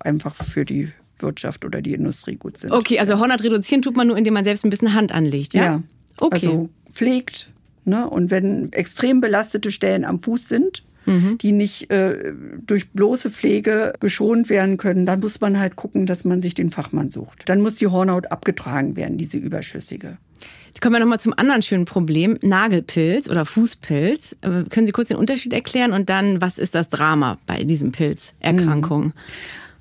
einfach 0.00 0.34
für 0.34 0.64
die 0.64 0.90
Wirtschaft 1.18 1.64
oder 1.64 1.80
die 1.80 1.94
Industrie 1.94 2.36
gut 2.36 2.58
sind. 2.58 2.70
Okay, 2.72 2.98
also 2.98 3.18
Hornhaut 3.18 3.42
reduzieren 3.42 3.80
tut 3.80 3.96
man 3.96 4.08
nur, 4.08 4.18
indem 4.18 4.34
man 4.34 4.44
selbst 4.44 4.64
ein 4.64 4.70
bisschen 4.70 4.92
Hand 4.92 5.12
anlegt, 5.12 5.54
ja? 5.54 5.64
Ja. 5.64 5.82
Okay. 6.18 6.34
Also 6.34 6.68
pflegt. 6.92 7.50
Ne? 7.84 8.08
Und 8.10 8.30
wenn 8.30 8.72
extrem 8.72 9.20
belastete 9.20 9.70
Stellen 9.70 10.04
am 10.04 10.20
Fuß 10.20 10.48
sind, 10.48 10.82
Mhm. 11.06 11.38
die 11.38 11.52
nicht 11.52 11.90
äh, 11.90 12.32
durch 12.66 12.90
bloße 12.90 13.30
Pflege 13.30 13.94
geschont 14.00 14.50
werden 14.50 14.76
können, 14.76 15.06
dann 15.06 15.20
muss 15.20 15.40
man 15.40 15.58
halt 15.58 15.76
gucken, 15.76 16.04
dass 16.06 16.24
man 16.24 16.42
sich 16.42 16.54
den 16.54 16.70
Fachmann 16.70 17.10
sucht. 17.10 17.44
Dann 17.46 17.60
muss 17.60 17.76
die 17.76 17.86
Hornhaut 17.86 18.32
abgetragen 18.32 18.96
werden, 18.96 19.16
diese 19.16 19.38
überschüssige. 19.38 20.18
Jetzt 20.66 20.82
kommen 20.82 20.94
wir 20.94 21.00
nochmal 21.00 21.20
zum 21.20 21.32
anderen 21.36 21.62
schönen 21.62 21.86
Problem, 21.86 22.36
Nagelpilz 22.42 23.30
oder 23.30 23.46
Fußpilz. 23.46 24.36
Äh, 24.42 24.64
Können 24.68 24.86
Sie 24.86 24.92
kurz 24.92 25.08
den 25.08 25.16
Unterschied 25.16 25.52
erklären 25.52 25.92
und 25.92 26.10
dann, 26.10 26.42
was 26.42 26.58
ist 26.58 26.74
das 26.74 26.88
Drama 26.88 27.38
bei 27.46 27.64
diesen 27.64 27.92
Pilzerkrankungen? 27.92 29.14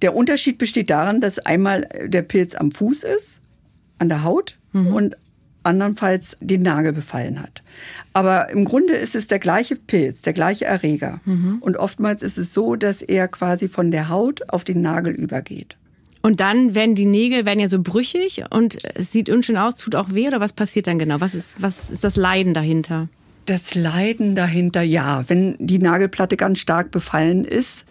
Der 0.02 0.16
Unterschied 0.16 0.58
besteht 0.58 0.90
darin, 0.90 1.22
dass 1.22 1.40
einmal 1.40 1.88
der 2.06 2.22
Pilz 2.22 2.56
am 2.56 2.72
Fuß 2.72 3.04
ist, 3.04 3.42
an 3.98 4.10
der 4.10 4.24
Haut 4.24 4.58
und 4.74 5.16
andernfalls 5.66 6.38
den 6.40 6.62
Nagel 6.62 6.94
befallen 6.94 7.42
hat. 7.42 7.62
Aber 8.14 8.50
im 8.50 8.66
Grunde 8.66 8.96
ist 8.96 9.16
es 9.16 9.28
der 9.28 9.40
gleiche 9.40 9.76
Pilz, 9.76 10.22
der 10.22 10.34
gleiche 10.34 10.66
Erreger. 10.66 11.20
Und 11.60 11.78
oftmals 11.78 12.22
ist 12.22 12.38
es 12.38 12.54
so, 12.54 12.76
dass 12.76 13.02
er 13.02 13.28
quasi 13.28 13.68
von 13.68 13.92
der 13.92 14.10
Haut 14.10 14.50
auf 14.50 14.64
den 14.64 14.82
Nagel 14.82 15.14
übergeht. 15.14 15.76
Und 16.22 16.40
dann 16.40 16.74
werden 16.74 16.96
die 16.96 17.06
Nägel 17.06 17.46
werden 17.46 17.60
ja 17.60 17.68
so 17.68 17.80
brüchig 17.80 18.44
und 18.50 18.78
es 18.96 19.12
sieht 19.12 19.30
unschön 19.30 19.58
aus, 19.58 19.76
tut 19.76 19.96
auch 19.96 20.12
weh 20.12 20.28
oder 20.28 20.40
was 20.40 20.54
passiert 20.54 20.88
dann 20.88 20.98
genau? 20.98 21.22
Was 21.22 21.36
ist, 21.36 21.62
was 21.62 21.92
ist 21.92 22.04
das 22.04 22.16
Leiden 22.16 22.56
dahinter? 22.56 23.10
Das 23.46 23.76
Leiden 23.76 24.36
dahinter, 24.36 24.82
ja, 24.82 25.24
wenn 25.28 25.56
die 25.60 25.78
Nagelplatte 25.78 26.36
ganz 26.36 26.58
stark 26.58 26.90
befallen 26.90 27.46
ist, 27.46 27.86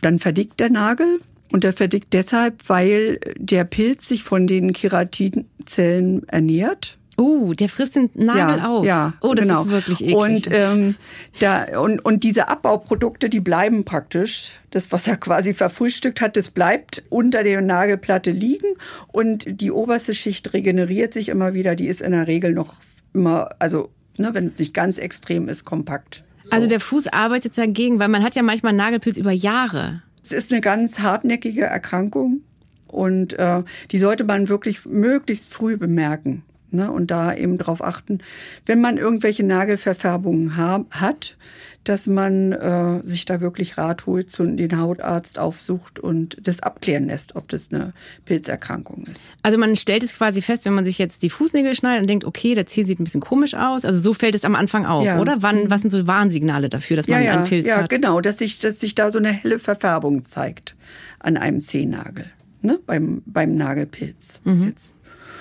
dann 0.00 0.20
verdickt 0.20 0.60
der 0.60 0.70
Nagel. 0.70 1.18
Und 1.52 1.64
der 1.64 1.72
verdickt 1.72 2.12
deshalb, 2.12 2.68
weil 2.68 3.18
der 3.36 3.64
Pilz 3.64 4.08
sich 4.08 4.22
von 4.22 4.46
den 4.46 4.72
Keratinzellen 4.72 6.28
ernährt. 6.28 6.96
Uh, 7.18 7.52
der 7.52 7.68
frisst 7.68 7.96
den 7.96 8.08
Nagel 8.14 8.64
auf. 8.64 8.86
Ja, 8.86 9.12
oh, 9.20 9.34
das 9.34 9.46
genau. 9.46 9.64
ist 9.64 9.70
wirklich 9.70 10.00
eklig. 10.00 10.16
Und, 10.16 10.48
ähm, 10.50 10.94
da, 11.38 11.78
und, 11.78 12.02
und 12.02 12.24
diese 12.24 12.48
Abbauprodukte, 12.48 13.28
die 13.28 13.40
bleiben 13.40 13.84
praktisch. 13.84 14.52
Das, 14.70 14.90
was 14.90 15.06
er 15.06 15.18
quasi 15.18 15.52
verfrühstückt 15.52 16.22
hat, 16.22 16.36
das 16.36 16.50
bleibt 16.50 17.02
unter 17.10 17.42
der 17.42 17.60
Nagelplatte 17.60 18.30
liegen. 18.30 18.68
Und 19.08 19.44
die 19.60 19.70
oberste 19.70 20.14
Schicht 20.14 20.54
regeneriert 20.54 21.12
sich 21.12 21.28
immer 21.28 21.52
wieder. 21.52 21.74
Die 21.74 21.88
ist 21.88 22.00
in 22.00 22.12
der 22.12 22.26
Regel 22.26 22.54
noch 22.54 22.76
immer, 23.12 23.50
also 23.58 23.90
ne, 24.16 24.32
wenn 24.32 24.46
es 24.46 24.58
nicht 24.58 24.72
ganz 24.72 24.96
extrem 24.96 25.48
ist, 25.48 25.66
kompakt. 25.66 26.22
So. 26.42 26.52
also 26.52 26.68
der 26.68 26.80
Fuß 26.80 27.08
arbeitet 27.08 27.58
dagegen, 27.58 27.98
weil 27.98 28.08
man 28.08 28.24
hat 28.24 28.34
ja 28.34 28.42
manchmal 28.42 28.72
Nagelpilz 28.72 29.18
über 29.18 29.32
Jahre. 29.32 30.02
Es 30.22 30.32
ist 30.32 30.52
eine 30.52 30.60
ganz 30.60 31.00
hartnäckige 31.00 31.64
Erkrankung 31.64 32.40
und 32.86 33.38
äh, 33.38 33.62
die 33.90 33.98
sollte 33.98 34.24
man 34.24 34.48
wirklich 34.48 34.84
möglichst 34.86 35.52
früh 35.52 35.76
bemerken. 35.76 36.42
Ne? 36.70 36.90
Und 36.90 37.10
da 37.10 37.34
eben 37.34 37.58
darauf 37.58 37.82
achten, 37.82 38.20
wenn 38.66 38.80
man 38.80 38.96
irgendwelche 38.96 39.44
Nagelverfärbungen 39.44 40.56
ha 40.56 40.84
hat, 40.90 41.36
dass 41.84 42.06
man 42.06 42.52
äh, 42.52 43.00
sich 43.02 43.24
da 43.24 43.40
wirklich 43.40 43.78
Rat 43.78 44.06
holt, 44.06 44.30
zu 44.30 44.44
den 44.44 44.78
Hautarzt 44.78 45.38
aufsucht 45.38 45.98
und 45.98 46.36
das 46.42 46.60
abklären 46.62 47.06
lässt, 47.06 47.36
ob 47.36 47.48
das 47.48 47.72
eine 47.72 47.94
Pilzerkrankung 48.26 49.04
ist. 49.10 49.32
Also 49.42 49.56
man 49.56 49.76
stellt 49.76 50.02
es 50.02 50.14
quasi 50.14 50.42
fest, 50.42 50.66
wenn 50.66 50.74
man 50.74 50.84
sich 50.84 50.98
jetzt 50.98 51.22
die 51.22 51.30
Fußnägel 51.30 51.74
schneidet 51.74 52.02
und 52.02 52.10
denkt, 52.10 52.24
okay, 52.24 52.54
der 52.54 52.66
Zeh 52.66 52.84
sieht 52.84 53.00
ein 53.00 53.04
bisschen 53.04 53.22
komisch 53.22 53.54
aus. 53.54 53.84
Also 53.84 54.00
so 54.00 54.12
fällt 54.12 54.34
es 54.34 54.44
am 54.44 54.54
Anfang 54.54 54.84
auf, 54.84 55.06
Ja. 55.06 55.20
oder? 55.20 55.36
Wann, 55.40 55.70
was 55.70 55.80
sind 55.80 55.90
so 55.90 56.06
Warnsignale 56.06 56.68
dafür, 56.68 56.96
dass 56.96 57.08
man 57.08 57.20
ja, 57.22 57.26
ja, 57.26 57.38
einen 57.38 57.48
Pilz 57.48 57.66
ja, 57.66 57.78
hat? 57.78 57.88
genau, 57.90 58.20
dass 58.20 58.38
sich, 58.38 58.58
dass 58.58 58.78
sich 58.78 58.94
da 58.94 59.10
so 59.10 59.18
eine 59.18 59.32
helle 59.32 59.58
Verfärbung 59.58 60.24
zeigt 60.26 60.76
an 61.18 61.36
einem 61.36 61.60
Zehennagel, 61.60 62.26
ne? 62.62 62.78
beim, 62.86 63.22
beim 63.24 63.54
Nagelpilz. 63.54 64.40
Mhm. 64.44 64.64
Jetzt. 64.64 64.94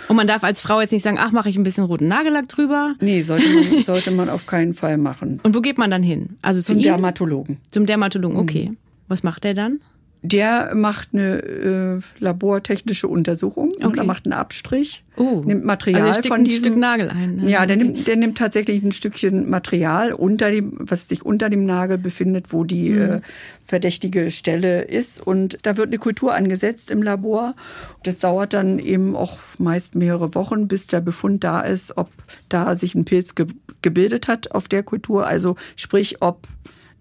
Und 0.09 0.15
man 0.15 0.25
darf 0.25 0.43
als 0.43 0.59
Frau 0.59 0.81
jetzt 0.81 0.91
nicht 0.91 1.03
sagen, 1.03 1.17
ach, 1.19 1.31
mache 1.31 1.49
ich 1.49 1.55
ein 1.55 1.61
bisschen 1.63 1.83
roten 1.83 2.07
Nagellack 2.07 2.49
drüber. 2.49 2.95
Nee, 2.99 3.21
sollte 3.21 3.47
man, 3.47 3.83
sollte 3.85 4.09
man 4.09 4.27
auf 4.27 4.47
keinen 4.47 4.73
Fall 4.73 4.97
machen. 4.97 5.39
Und 5.43 5.55
wo 5.55 5.61
geht 5.61 5.77
man 5.77 5.91
dann 5.91 6.01
hin? 6.01 6.37
Also 6.41 6.61
zu 6.61 6.73
Zum 6.73 6.79
ihm? 6.79 6.83
Dermatologen. 6.83 7.57
Zum 7.69 7.85
Dermatologen, 7.85 8.37
okay. 8.37 8.71
Was 9.07 9.21
macht 9.21 9.43
der 9.43 9.53
dann? 9.53 9.79
Der 10.21 10.75
macht 10.75 11.09
eine 11.13 11.37
äh, 11.41 11.99
labortechnische 12.19 13.07
Untersuchung 13.07 13.69
und 13.71 13.85
Okay. 13.85 13.99
er 13.99 14.03
macht 14.03 14.25
einen 14.25 14.33
Abstrich, 14.33 15.05
Oh. 15.15 15.41
nimmt 15.45 15.63
Material 15.63 16.01
Also 16.01 16.09
er 16.09 16.13
steckt 16.15 16.27
von 16.27 16.41
ein 16.41 16.43
diesem 16.43 16.63
Stück 16.63 16.77
Nagel 16.77 17.09
ein, 17.09 17.35
ne? 17.37 17.49
Ja, 17.49 17.65
der 17.65 17.77
Okay. 17.77 17.85
nimmt, 17.85 18.07
der 18.07 18.15
nimmt 18.17 18.37
tatsächlich 18.37 18.83
ein 18.83 18.91
Stückchen 18.91 19.49
Material 19.49 20.11
unter 20.11 20.51
dem, 20.51 20.73
was 20.77 21.07
sich 21.07 21.25
unter 21.25 21.49
dem 21.49 21.65
Nagel 21.65 21.97
befindet, 21.97 22.51
wo 22.51 22.65
die 22.65 22.89
Mhm. 22.89 23.01
äh, 23.01 23.21
verdächtige 23.65 24.29
Stelle 24.31 24.81
ist 24.81 25.25
und 25.25 25.57
da 25.61 25.77
wird 25.77 25.87
eine 25.87 25.99
Kultur 25.99 26.35
angesetzt 26.35 26.91
im 26.91 27.01
Labor. 27.01 27.55
Das 28.03 28.19
dauert 28.19 28.53
dann 28.53 28.77
eben 28.79 29.15
auch 29.15 29.37
meist 29.57 29.95
mehrere 29.95 30.35
Wochen, 30.35 30.67
bis 30.67 30.87
der 30.87 30.99
Befund 30.99 31.43
da 31.45 31.61
ist, 31.61 31.97
ob 31.97 32.09
da 32.49 32.75
sich 32.75 32.93
ein 32.93 33.05
Pilz 33.05 33.35
ge 33.35 33.47
gebildet 33.81 34.27
hat 34.27 34.51
auf 34.51 34.67
der 34.67 34.83
Kultur, 34.83 35.25
also 35.25 35.55
sprich, 35.77 36.17
ob 36.21 36.45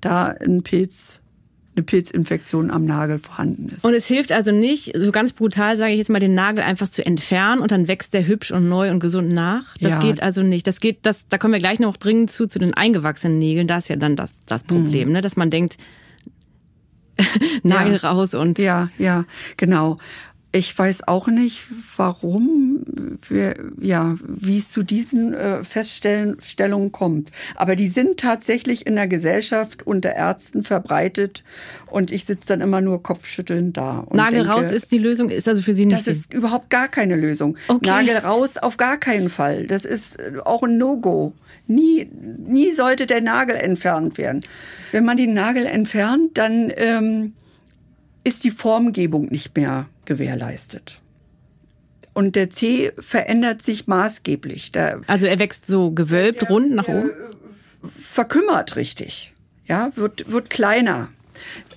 da 0.01 0.27
ein 0.27 0.63
Pilz 0.63 1.19
eine 1.79 1.85
Pilzinfektion 1.85 2.71
am 2.71 2.85
Nagel 2.85 3.19
vorhanden 3.21 3.69
ist. 3.75 3.85
Und 3.85 3.95
es 3.95 4.07
hilft 4.07 4.33
also 4.33 4.51
nicht, 4.53 4.93
so 4.97 5.13
ganz 5.13 5.33
brutal 5.33 5.77
sage 5.77 5.93
ich 5.93 5.99
jetzt 5.99 6.11
mal, 6.11 6.19
den 6.19 6.35
Nagel 6.35 6.65
einfach 6.65 6.89
zu 6.89 7.07
entfernen 7.07 7.63
und 7.63 7.71
dann 7.71 7.87
wächst 7.89 8.13
der 8.15 8.27
hübsch 8.27 8.51
und 8.51 8.69
neu 8.69 8.91
und 8.91 8.99
gesund 9.01 9.33
nach. 9.33 9.77
Das 9.81 9.93
Ja. 9.93 10.01
geht 10.01 10.23
also 10.23 10.43
nicht. 10.43 10.67
Das 10.67 10.81
geht, 10.81 10.99
das, 11.07 11.29
da 11.29 11.39
kommen 11.39 11.53
wir 11.55 11.61
gleich 11.61 11.79
noch 11.79 11.97
dringend 11.97 12.31
zu, 12.33 12.47
zu 12.47 12.59
den 12.59 12.75
eingewachsenen 12.75 13.39
Nägeln. 13.39 13.67
Da 13.69 13.79
ist 13.79 13.89
ja 13.89 13.97
dann 13.97 14.17
das, 14.17 14.35
das 14.47 14.65
Problem, 14.65 15.13
ne? 15.13 15.21
dass 15.21 15.37
man 15.37 15.51
denkt, 15.51 15.77
Nagel 17.63 17.99
Ja. 18.01 18.09
raus 18.11 18.35
und 18.35 18.59
Ja, 18.59 18.91
ja, 18.99 19.25
genau. 19.57 19.99
Ich 20.51 20.77
weiß 20.79 21.07
auch 21.07 21.27
nicht, 21.27 21.65
warum 21.97 22.83
wir, 23.29 23.55
ja, 23.79 24.17
wie 24.27 24.57
es 24.57 24.71
zu 24.71 24.83
diesen 24.83 25.35
äh, 25.35 25.63
Feststellungen 25.63 26.91
kommt. 26.91 27.31
Aber 27.55 27.77
die 27.77 27.89
sind 27.89 28.19
tatsächlich 28.19 28.87
in 28.87 28.95
der 28.95 29.09
Gesellschaft 29.09 29.87
unter 29.87 30.15
Ärzten 30.15 30.63
verbreitet 30.63 31.45
und 31.87 32.11
ich 32.11 32.25
sitze 32.25 32.49
dann 32.49 32.63
immer 32.63 32.81
nur 32.81 33.03
kopfschüttelnd 33.03 33.77
da. 33.77 34.07
Nagel 34.11 34.39
denke, 34.41 34.49
raus 34.49 34.71
ist 34.71 34.91
die 34.91 34.99
Lösung, 34.99 35.29
ist 35.29 35.49
also 35.49 35.61
für 35.61 35.75
Sie 35.75 35.85
nicht. 35.85 36.07
Das 36.07 36.15
ist 36.15 36.33
überhaupt 36.33 36.71
gar 36.71 36.89
keine 36.89 37.17
Lösung. 37.17 37.59
Okay. 37.69 37.87
Nagel 37.87 38.17
raus 38.17 38.57
auf 38.57 38.79
gar 38.79 38.97
keinen 38.97 39.29
Fall. 39.29 39.67
Das 39.67 39.85
ist 39.85 40.19
äh, 40.19 40.33
auch 40.45 40.63
ein 40.63 40.79
No-Go. 40.79 41.35
Nie, 41.67 42.09
nie 42.47 42.73
sollte 42.73 43.07
der 43.07 43.21
Nagel 43.21 43.57
entfernt 43.57 44.17
werden. 44.17 44.41
Wenn 44.93 45.05
man 45.05 45.19
den 45.19 45.35
Nagel 45.35 45.67
entfernt, 45.67 46.39
dann 46.39 46.73
ähm, 46.75 47.35
ist 48.29 48.45
die 48.45 48.51
Formgebung 48.51 49.27
nicht 49.27 49.57
mehr 49.57 49.89
gewährleistet. 50.05 51.01
Und 52.13 52.37
der 52.37 52.51
Zeh 52.51 52.93
verändert 52.99 53.63
sich 53.63 53.87
maßgeblich. 53.87 54.73
Der 54.73 55.01
also 55.07 55.27
er 55.27 55.39
wächst 55.39 55.67
so 55.67 55.93
gewölbt, 55.93 56.51
rund 56.51 56.73
nach 56.73 56.89
oben. 56.89 57.11
verkümmert 57.99 58.77
richtig. 58.77 59.33
Ja, 59.67 59.93
wird, 59.95 60.31
wird 60.31 60.51
kleiner. 60.51 61.09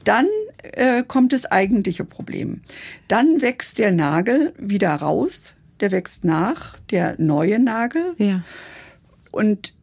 Dann 0.04 0.28
äh, 0.64 1.04
kommt 1.04 1.32
das 1.34 1.46
eigentliche 1.46 2.04
Problem. 2.04 2.62
Dann 3.08 3.42
wächst 3.42 3.78
der 3.78 3.92
Nagel 3.92 4.54
wieder 4.58 4.94
raus. 4.96 5.54
Der 5.80 5.92
wächst 5.92 6.24
nach, 6.26 6.78
der 6.90 7.16
neue 7.18 7.60
Nagel. 7.60 8.14
Ja. 8.18 8.44
Und 9.32 9.74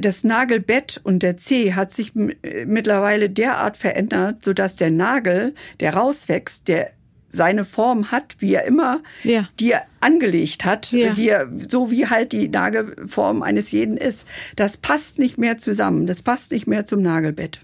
das 0.00 0.24
Nagelbett 0.24 1.00
und 1.02 1.22
der 1.22 1.36
Zeh 1.36 1.74
hat 1.74 1.92
sich 1.92 2.12
mittlerweile 2.14 3.30
derart 3.30 3.76
verändert, 3.76 4.44
sodass 4.44 4.76
der 4.76 4.90
Nagel, 4.90 5.54
der 5.80 5.94
rauswächst, 5.94 6.68
der 6.68 6.90
seine 7.28 7.64
Form 7.64 8.10
hat, 8.12 8.36
wie 8.38 8.54
er 8.54 8.64
immer 8.64 9.00
Ja. 9.22 9.48
die 9.60 9.72
er 9.72 9.82
angelegt 10.00 10.64
hat, 10.64 10.90
Ja. 10.92 11.12
die 11.12 11.28
er, 11.28 11.48
so 11.68 11.90
wie 11.90 12.06
halt 12.06 12.32
die 12.32 12.48
Nagelform 12.48 13.42
eines 13.42 13.70
jeden 13.72 13.96
ist. 13.96 14.26
Das 14.54 14.76
passt 14.78 15.18
nicht 15.18 15.36
mehr 15.36 15.58
zusammen. 15.58 16.06
Das 16.06 16.22
passt 16.22 16.50
nicht 16.52 16.66
mehr 16.66 16.86
zum 16.86 17.02
Nagelbett. 17.02 17.60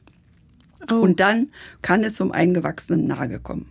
Oh. 0.90 0.97
Und 0.97 1.21
dann 1.21 1.49
kann 1.81 2.05
es 2.05 2.14
zum 2.16 2.33
eingewachsenen 2.33 3.07
Nagel 3.07 3.38
kommen. 3.38 3.66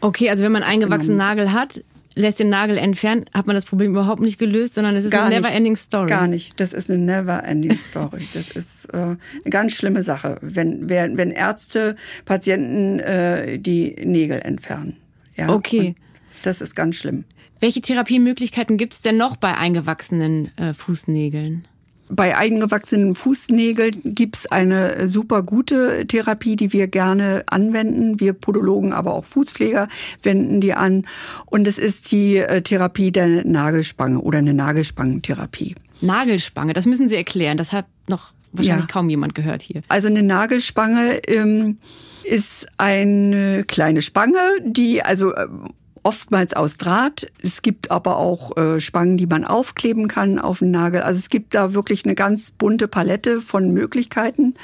Okay, 0.00 0.28
also 0.28 0.44
wenn 0.44 0.52
man 0.52 0.62
eingewachsenen 0.64 1.16
Nagel 1.16 1.52
hat, 1.52 1.82
lässt 2.14 2.38
den 2.38 2.48
Nagel 2.48 2.78
entfernen, 2.78 3.24
hat 3.32 3.46
man 3.46 3.54
das 3.54 3.64
Problem 3.64 3.92
überhaupt 3.92 4.22
nicht 4.22 4.38
gelöst, 4.38 4.74
sondern 4.74 4.96
es 4.96 5.04
ist 5.04 5.10
Gar 5.10 5.26
eine 5.26 5.36
never-ending 5.36 5.76
Story. 5.76 6.08
Gar 6.08 6.28
nicht. 6.28 6.58
Das 6.60 6.72
ist 6.72 6.90
eine 6.90 7.00
never-ending 7.00 7.78
Story. 7.78 8.28
Das 8.34 8.50
ist 8.50 8.86
äh, 8.92 8.96
eine 8.96 9.18
ganz 9.50 9.72
schlimme 9.72 10.02
Sache, 10.02 10.38
wenn, 10.40 10.88
wenn, 10.88 11.16
wenn 11.16 11.30
Ärzte 11.30 11.96
Patienten 12.24 13.00
äh, 13.00 13.58
die 13.58 13.96
Nägel 14.04 14.40
entfernen. 14.40 14.96
Ja, 15.36 15.50
Okay. 15.50 15.94
Das 16.42 16.60
ist 16.60 16.76
ganz 16.76 16.96
schlimm. 16.96 17.24
Welche 17.58 17.80
Therapiemöglichkeiten 17.80 18.76
gibt 18.76 18.92
es 18.92 19.00
denn 19.00 19.16
noch 19.16 19.36
bei 19.36 19.56
eingewachsenen 19.56 20.50
äh, 20.58 20.74
Fußnägeln? 20.74 21.66
Bei 22.08 22.36
eingewachsenen 22.36 23.14
Fußnägeln 23.14 24.14
gibt's 24.14 24.46
eine 24.46 25.08
super 25.08 25.42
gute 25.42 26.06
Therapie, 26.06 26.56
die 26.56 26.72
wir 26.72 26.86
gerne 26.86 27.44
anwenden. 27.46 28.20
Wir 28.20 28.34
Podologen, 28.34 28.92
aber 28.92 29.14
auch 29.14 29.24
Fußpfleger 29.24 29.88
wenden 30.22 30.60
die 30.60 30.74
an. 30.74 31.06
Und 31.46 31.66
es 31.66 31.78
ist 31.78 32.10
die 32.12 32.36
äh, 32.36 32.62
Therapie 32.62 33.10
der 33.10 33.44
Nagelspange 33.44 34.20
oder 34.20 34.38
eine 34.38 34.54
Nagelsprangentherapie. 34.54 35.74
Nagelspange, 36.00 36.74
das 36.74 36.86
müssen 36.86 37.08
Sie 37.08 37.16
erklären. 37.16 37.56
Das 37.56 37.72
hat 37.72 37.86
noch 38.08 38.32
wahrscheinlich 38.52 38.86
ja. 38.86 38.92
kaum 38.92 39.08
jemand 39.08 39.34
gehört 39.34 39.62
hier. 39.62 39.82
Also 39.88 40.08
eine 40.08 40.22
Nagelspange 40.22 41.26
ähm, 41.26 41.78
ist 42.24 42.66
eine 42.78 43.64
kleine 43.64 44.02
Spange, 44.02 44.40
die 44.64 45.02
also 45.02 45.34
ähm, 45.36 45.70
oftmals 46.04 46.52
aus 46.52 46.76
Draht. 46.76 47.26
Es 47.42 47.62
gibt 47.62 47.90
aber 47.90 48.18
auch 48.18 48.56
äh, 48.56 48.80
Spangen, 48.80 49.16
die 49.16 49.26
man 49.26 49.44
aufkleben 49.44 50.06
kann 50.06 50.38
auf 50.38 50.60
den 50.60 50.70
Nagel. 50.70 51.02
Also 51.02 51.18
es 51.18 51.28
gibt 51.28 51.54
da 51.54 51.74
wirklich 51.74 52.04
eine 52.04 52.14
ganz 52.14 52.50
bunte 52.52 52.86
Palette 52.86 53.40
von 53.40 53.70
Möglichkeiten, 53.70 54.54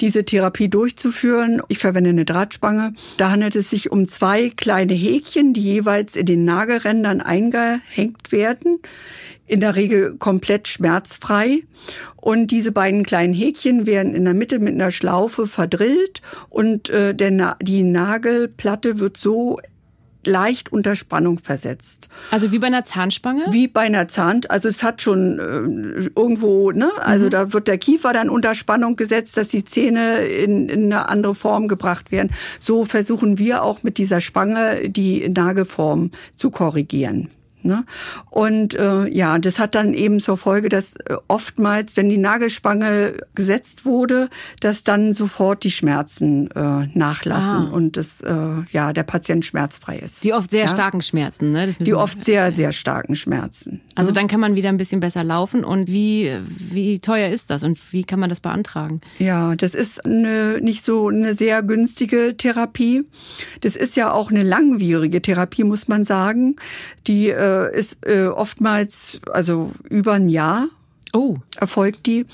diese 0.00 0.24
Therapie 0.24 0.68
durchzuführen. 0.68 1.62
Ich 1.68 1.78
verwende 1.78 2.10
eine 2.10 2.24
Drahtspange. 2.24 2.94
Da 3.18 3.30
handelt 3.30 3.54
es 3.56 3.70
sich 3.70 3.92
um 3.92 4.06
zwei 4.06 4.50
kleine 4.50 4.94
Häkchen, 4.94 5.52
die 5.52 5.62
jeweils 5.62 6.16
in 6.16 6.26
den 6.26 6.44
Nagelrändern 6.44 7.20
eingehängt 7.20 8.32
werden 8.32 8.80
in 9.46 9.60
der 9.60 9.76
Regel 9.76 10.16
komplett 10.18 10.68
schmerzfrei. 10.68 11.62
Und 12.16 12.48
diese 12.50 12.72
beiden 12.72 13.04
kleinen 13.04 13.32
Häkchen 13.32 13.86
werden 13.86 14.14
in 14.14 14.24
der 14.24 14.34
Mitte 14.34 14.58
mit 14.58 14.74
einer 14.74 14.90
Schlaufe 14.90 15.46
verdrillt 15.46 16.20
und 16.50 16.90
äh, 16.90 17.14
der 17.14 17.30
Na 17.30 17.56
die 17.62 17.84
Nagelplatte 17.84 18.98
wird 18.98 19.16
so 19.16 19.60
leicht 20.26 20.72
unter 20.72 20.96
Spannung 20.96 21.38
versetzt. 21.38 22.08
Also 22.30 22.52
wie 22.52 22.58
bei 22.58 22.66
einer 22.66 22.84
Zahnspange? 22.84 23.46
Wie 23.50 23.68
bei 23.68 23.82
einer 23.82 24.08
Zahn, 24.08 24.42
also 24.48 24.68
es 24.68 24.82
hat 24.82 25.02
schon 25.02 25.38
äh, 25.38 26.08
irgendwo, 26.14 26.72
ne, 26.72 26.90
also 26.98 27.26
mhm. 27.26 27.30
da 27.30 27.52
wird 27.52 27.68
der 27.68 27.78
Kiefer 27.78 28.12
dann 28.12 28.28
unter 28.28 28.54
Spannung 28.54 28.96
gesetzt, 28.96 29.36
dass 29.36 29.48
die 29.48 29.64
Zähne 29.64 30.26
in, 30.26 30.68
in 30.68 30.92
eine 30.92 31.08
andere 31.08 31.34
Form 31.34 31.68
gebracht 31.68 32.10
werden. 32.10 32.30
So 32.58 32.84
versuchen 32.84 33.38
wir 33.38 33.62
auch 33.62 33.82
mit 33.82 33.98
dieser 33.98 34.20
Spange 34.20 34.88
die 34.88 35.28
Nagelform 35.28 36.10
zu 36.34 36.50
korrigieren. 36.50 37.30
Ne? 37.66 37.84
Und 38.30 38.74
äh, 38.74 39.08
ja, 39.08 39.38
das 39.38 39.58
hat 39.58 39.74
dann 39.74 39.92
eben 39.92 40.20
zur 40.20 40.36
Folge, 40.36 40.68
dass 40.68 40.96
äh, 40.96 41.16
oftmals, 41.28 41.96
wenn 41.96 42.08
die 42.08 42.18
Nagelspange 42.18 43.18
gesetzt 43.34 43.84
wurde, 43.84 44.28
dass 44.60 44.84
dann 44.84 45.12
sofort 45.12 45.64
die 45.64 45.70
Schmerzen 45.70 46.50
äh, 46.52 46.86
nachlassen 46.94 47.68
ah. 47.68 47.70
und 47.72 47.96
das, 47.96 48.20
äh, 48.20 48.34
ja, 48.70 48.92
der 48.92 49.02
Patient 49.02 49.44
schmerzfrei 49.44 49.98
ist. 49.98 50.24
Die 50.24 50.32
oft 50.32 50.50
sehr 50.50 50.62
ja? 50.62 50.68
starken 50.68 51.02
Schmerzen, 51.02 51.50
ne? 51.50 51.74
die 51.78 51.94
oft 51.94 52.24
sehr, 52.24 52.52
sehr 52.52 52.72
starken 52.72 53.16
Schmerzen. 53.16 53.80
Also 53.94 54.10
ne? 54.10 54.14
dann 54.14 54.28
kann 54.28 54.40
man 54.40 54.54
wieder 54.54 54.68
ein 54.68 54.76
bisschen 54.76 55.00
besser 55.00 55.24
laufen. 55.24 55.64
Und 55.64 55.88
wie, 55.88 56.32
wie 56.48 56.98
teuer 57.00 57.30
ist 57.30 57.50
das 57.50 57.62
und 57.64 57.92
wie 57.92 58.04
kann 58.04 58.20
man 58.20 58.30
das 58.30 58.40
beantragen? 58.40 59.00
Ja, 59.18 59.56
das 59.56 59.74
ist 59.74 60.04
eine, 60.04 60.60
nicht 60.60 60.84
so 60.84 61.08
eine 61.08 61.34
sehr 61.34 61.62
günstige 61.62 62.36
Therapie. 62.36 63.04
Das 63.60 63.76
ist 63.76 63.96
ja 63.96 64.12
auch 64.12 64.30
eine 64.30 64.42
langwierige 64.42 65.20
Therapie, 65.20 65.64
muss 65.64 65.88
man 65.88 66.04
sagen. 66.04 66.56
Die 67.06 67.30
äh, 67.30 67.55
äh, 67.64 67.78
ist 67.78 68.06
äh, 68.06 68.26
oftmals, 68.26 69.20
also 69.30 69.72
über 69.88 70.14
ein 70.14 70.28
Jahr 70.28 70.68
oh. 71.12 71.36
erfolgt 71.56 72.06
die. 72.06 72.26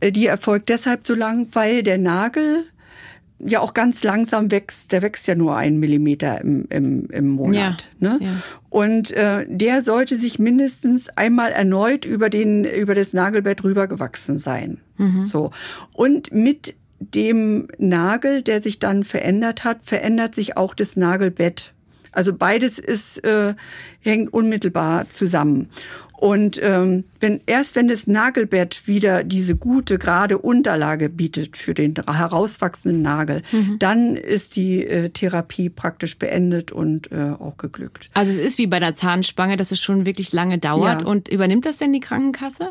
Äh, 0.00 0.12
die 0.12 0.26
erfolgt 0.26 0.68
deshalb 0.68 1.06
so 1.06 1.14
lang, 1.14 1.48
weil 1.52 1.82
der 1.82 1.98
Nagel 1.98 2.64
ja 3.38 3.60
auch 3.60 3.74
ganz 3.74 4.02
langsam 4.02 4.50
wächst. 4.50 4.92
Der 4.92 5.02
wächst 5.02 5.26
ja 5.26 5.34
nur 5.34 5.56
einen 5.56 5.78
Millimeter 5.78 6.40
im, 6.40 6.66
im, 6.70 7.08
im 7.10 7.28
Monat. 7.28 7.90
Ja, 7.98 8.12
ne? 8.12 8.18
Ja. 8.20 8.30
Und 8.70 9.10
äh, 9.12 9.44
der 9.48 9.82
sollte 9.82 10.18
sich 10.18 10.38
mindestens 10.38 11.08
einmal 11.10 11.52
erneut 11.52 12.04
über 12.04 12.30
den 12.30 12.64
über 12.64 12.94
das 12.94 13.12
Nagelbett 13.12 13.64
rübergewachsen 13.64 14.38
sein. 14.38 14.80
Mhm. 14.96 15.26
So 15.26 15.50
und 15.92 16.32
mit 16.32 16.74
dem 16.98 17.68
Nagel, 17.78 18.42
der 18.42 18.62
sich 18.62 18.78
dann 18.78 19.04
verändert 19.04 19.64
hat, 19.64 19.78
verändert 19.82 20.34
sich 20.34 20.56
auch 20.56 20.74
das 20.74 20.96
Nagelbett. 20.96 21.72
Also 22.14 22.32
beides 22.32 22.78
ist, 22.78 23.24
äh, 23.24 23.54
hängt 24.00 24.32
unmittelbar 24.32 25.08
zusammen. 25.10 25.68
Und 26.16 26.58
ähm, 26.62 27.04
wenn 27.20 27.40
erst 27.44 27.76
wenn 27.76 27.88
das 27.88 28.06
Nagelbett 28.06 28.86
wieder 28.86 29.24
diese 29.24 29.56
gute 29.56 29.98
gerade 29.98 30.38
Unterlage 30.38 31.10
bietet 31.10 31.56
für 31.56 31.74
den 31.74 31.94
herauswachsenden 31.96 33.02
Nagel, 33.02 33.42
mhm. 33.52 33.78
dann 33.78 34.16
ist 34.16 34.56
die 34.56 34.86
äh, 34.86 35.10
Therapie 35.10 35.68
praktisch 35.68 36.16
beendet 36.18 36.72
und 36.72 37.12
äh, 37.12 37.32
auch 37.38 37.58
geglückt. 37.58 38.08
Also 38.14 38.32
es 38.32 38.38
ist 38.38 38.56
wie 38.58 38.66
bei 38.68 38.80
der 38.80 38.94
Zahnspange, 38.94 39.58
dass 39.58 39.70
es 39.70 39.80
schon 39.80 40.06
wirklich 40.06 40.32
lange 40.32 40.56
dauert. 40.56 41.02
Ja. 41.02 41.08
Und 41.08 41.28
übernimmt 41.28 41.66
das 41.66 41.76
denn 41.76 41.92
die 41.92 42.00
Krankenkasse? 42.00 42.70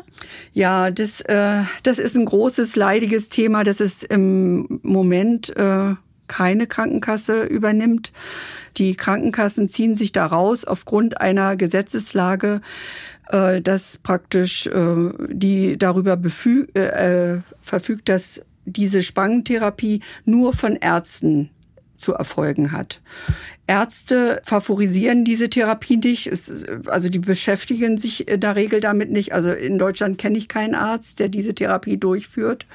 Ja, 0.52 0.90
das 0.90 1.20
äh, 1.20 1.62
das 1.82 1.98
ist 2.00 2.16
ein 2.16 2.24
großes 2.24 2.74
leidiges 2.76 3.28
Thema. 3.28 3.62
Das 3.62 3.80
ist 3.80 4.02
im 4.02 4.80
Moment 4.82 5.54
äh, 5.56 5.94
keine 6.28 6.66
Krankenkasse 6.66 7.44
übernimmt. 7.44 8.12
Die 8.76 8.96
Krankenkassen 8.96 9.68
ziehen 9.68 9.94
sich 9.94 10.12
da 10.12 10.26
raus 10.26 10.64
aufgrund 10.64 11.20
einer 11.20 11.56
Gesetzeslage, 11.56 12.60
äh, 13.28 13.60
dass 13.60 13.98
praktisch 13.98 14.66
äh, 14.66 15.10
die 15.28 15.78
darüber 15.78 16.16
befüg, 16.16 16.76
äh, 16.76 17.40
verfügt, 17.62 18.08
dass 18.08 18.42
diese 18.64 19.02
Spangentherapie 19.02 20.00
nur 20.24 20.54
von 20.54 20.76
Ärzten 20.76 21.50
zu 21.96 22.12
erfolgen 22.14 22.72
hat. 22.72 23.00
Ärzte 23.66 24.42
favorisieren 24.44 25.24
diese 25.24 25.48
Therapie 25.48 25.96
nicht, 25.96 26.26
es, 26.26 26.66
also 26.86 27.08
die 27.08 27.18
beschäftigen 27.18 27.98
sich 27.98 28.28
in 28.28 28.40
der 28.40 28.56
Regel 28.56 28.80
damit 28.80 29.10
nicht. 29.10 29.32
Also 29.32 29.52
in 29.52 29.78
Deutschland 29.78 30.18
kenne 30.18 30.36
ich 30.36 30.48
keinen 30.48 30.74
Arzt, 30.74 31.18
der 31.18 31.28
diese 31.28 31.54
Therapie 31.54 31.96
durchführt. 31.96 32.66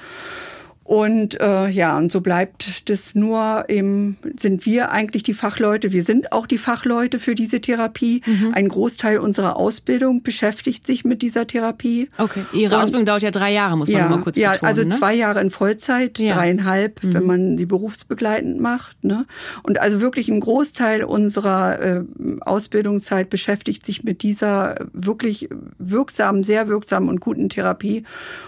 Und 0.90 1.40
äh, 1.40 1.68
ja, 1.68 1.96
und 1.96 2.10
so 2.10 2.20
bleibt 2.20 2.90
das 2.90 3.14
nur 3.14 3.66
eben, 3.68 4.18
sind 4.36 4.66
wir 4.66 4.90
eigentlich 4.90 5.22
die 5.22 5.34
Fachleute. 5.34 5.92
Wir 5.92 6.02
sind 6.02 6.32
auch 6.32 6.48
die 6.48 6.58
Fachleute 6.58 7.20
für 7.20 7.36
diese 7.36 7.60
Therapie. 7.60 8.22
Mhm. 8.26 8.54
Ein 8.54 8.68
Großteil 8.68 9.18
unserer 9.18 9.56
Ausbildung 9.56 10.24
beschäftigt 10.24 10.84
sich 10.88 11.04
mit 11.04 11.22
dieser 11.22 11.46
Therapie. 11.46 12.08
Okay. 12.18 12.42
Ihre 12.52 12.74
und, 12.74 12.82
Ausbildung 12.82 13.04
dauert 13.04 13.22
ja 13.22 13.30
drei 13.30 13.52
Jahre, 13.52 13.78
muss 13.78 13.86
man 13.86 13.98
ja, 13.98 14.08
mal 14.08 14.20
kurz 14.20 14.34
betonen. 14.34 14.58
Ja, 14.60 14.66
also 14.66 14.82
ne? 14.82 14.98
zwei 14.98 15.14
Jahre 15.14 15.40
in 15.40 15.50
Vollzeit, 15.50 16.18
ja. 16.18 16.34
dreieinhalb, 16.34 17.04
mhm. 17.04 17.14
wenn 17.14 17.24
man 17.24 17.56
die 17.56 17.66
berufsbegleitend 17.66 18.60
macht. 18.60 19.04
Ne? 19.04 19.26
Und 19.62 19.80
also 19.80 20.00
wirklich 20.00 20.28
ein 20.28 20.40
Großteil 20.40 21.04
unserer 21.04 21.80
äh, 21.80 22.02
Ausbildungszeit 22.40 23.30
beschäftigt 23.30 23.86
sich 23.86 24.02
mit 24.02 24.24
dieser 24.24 24.74
wirklich 24.92 25.48
wirksamen, 25.78 26.42
sehr 26.42 26.66
wirksamen 26.66 27.08
und 27.08 27.20
guten 27.20 27.48
Therapie. 27.48 28.02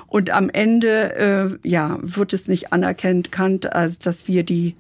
Und 0.09 0.31
am 0.31 0.51
Ende, 0.51 1.15
äh, 1.63 1.69
ja, 1.69 1.99
wird 2.03 2.32
es 2.33 2.49
nicht 2.49 2.73
anerkennt, 2.73 3.73
also 3.75 3.97
dass 4.01 4.29
wir 4.29 4.43
die 4.43 4.75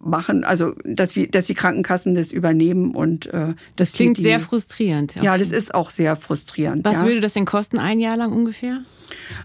machen, 0.00 0.44
also 0.44 0.74
dass 0.84 1.16
wir, 1.16 1.28
dass 1.28 1.46
die 1.46 1.54
Krankenkassen 1.54 2.14
das 2.14 2.32
übernehmen 2.32 2.94
und 2.94 3.26
äh, 3.26 3.54
das 3.76 3.92
klingt 3.92 4.16
die, 4.18 4.22
sehr 4.22 4.40
frustrierend. 4.40 5.16
Ja, 5.16 5.36
das 5.36 5.50
ist 5.50 5.74
auch 5.74 5.90
sehr 5.90 6.16
frustrierend. 6.16 6.84
Was 6.84 6.94
ja. 6.94 7.04
würde 7.04 7.20
das 7.20 7.34
denn 7.34 7.44
kosten, 7.44 7.78
ein 7.78 8.00
Jahr 8.00 8.16
lang 8.16 8.32
ungefähr? 8.32 8.82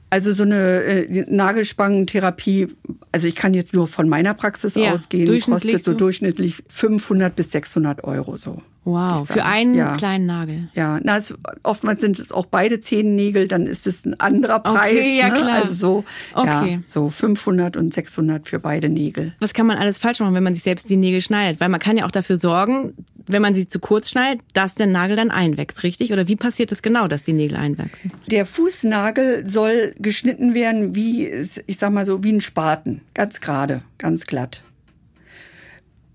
Also 0.09 0.31
so 0.31 0.43
eine 0.43 0.83
äh, 0.83 1.25
Nagelspangentherapie, 1.27 2.69
also 3.11 3.27
ich 3.27 3.35
kann 3.35 3.53
jetzt 3.53 3.73
nur 3.73 3.87
von 3.87 4.09
meiner 4.09 4.33
Praxis 4.33 4.75
ja, 4.75 4.91
ausgehen, 4.91 5.41
kostet 5.41 5.83
so 5.83 5.93
durchschnittlich 5.93 6.63
500 6.67 7.35
bis 7.35 7.51
600 7.51 8.03
Euro 8.03 8.37
so. 8.37 8.61
Wow, 8.85 9.25
für 9.27 9.45
einen 9.45 9.75
ja. 9.75 9.95
kleinen 9.95 10.25
Nagel. 10.25 10.67
Ja, 10.73 10.99
na, 11.01 11.17
es, 11.17 11.33
oftmals 11.63 12.01
sind 12.01 12.19
es 12.19 12.31
auch 12.31 12.45
beide 12.45 12.79
Zehennägel, 12.79 13.47
dann 13.47 13.65
ist 13.65 13.87
es 13.87 14.05
ein 14.05 14.19
anderer 14.19 14.59
Preis. 14.59 14.97
Okay, 14.97 15.17
ja, 15.17 15.29
ne? 15.29 15.33
klar. 15.35 15.61
Also 15.61 15.73
so, 15.73 16.03
okay. 16.33 16.73
ja, 16.73 16.79
so 16.85 17.09
500 17.09 17.77
und 17.77 17.93
600 17.93 18.47
für 18.47 18.59
beide 18.59 18.89
Nägel. 18.89 19.33
Was 19.39 19.53
kann 19.53 19.67
man 19.67 19.77
alles 19.77 19.99
falsch 19.99 20.19
machen, 20.19 20.33
wenn 20.33 20.43
man 20.43 20.53
sich 20.53 20.63
selbst 20.63 20.89
die 20.89 20.97
Nägel 20.97 21.21
schneidet? 21.21 21.61
Weil 21.61 21.69
man 21.69 21.79
kann 21.79 21.95
ja 21.95 22.05
auch 22.05 22.11
dafür 22.11 22.35
sorgen, 22.35 22.93
wenn 23.25 23.41
man 23.41 23.55
sie 23.55 23.67
zu 23.67 23.79
kurz 23.79 24.09
schneidet, 24.09 24.41
dass 24.53 24.75
der 24.75 24.87
Nagel 24.87 25.15
dann 25.15 25.31
einwächst, 25.31 25.83
richtig? 25.83 26.11
Oder 26.11 26.27
wie 26.27 26.35
passiert 26.35 26.71
das 26.71 26.81
genau, 26.81 27.07
dass 27.07 27.23
die 27.23 27.33
Nägel 27.33 27.57
einwachsen? 27.57 28.11
Der 28.29 28.45
Fußnagel 28.45 29.47
soll 29.47 29.95
geschnitten 29.97 30.53
werden 30.53 30.93
wie, 30.93 31.27
ich 31.27 31.77
sag 31.77 31.93
mal 31.93 32.05
so, 32.05 32.23
wie 32.23 32.33
ein 32.33 32.41
Spaten. 32.41 33.01
Ganz 33.13 33.39
gerade, 33.39 33.81
ganz 33.97 34.25
glatt. 34.25 34.63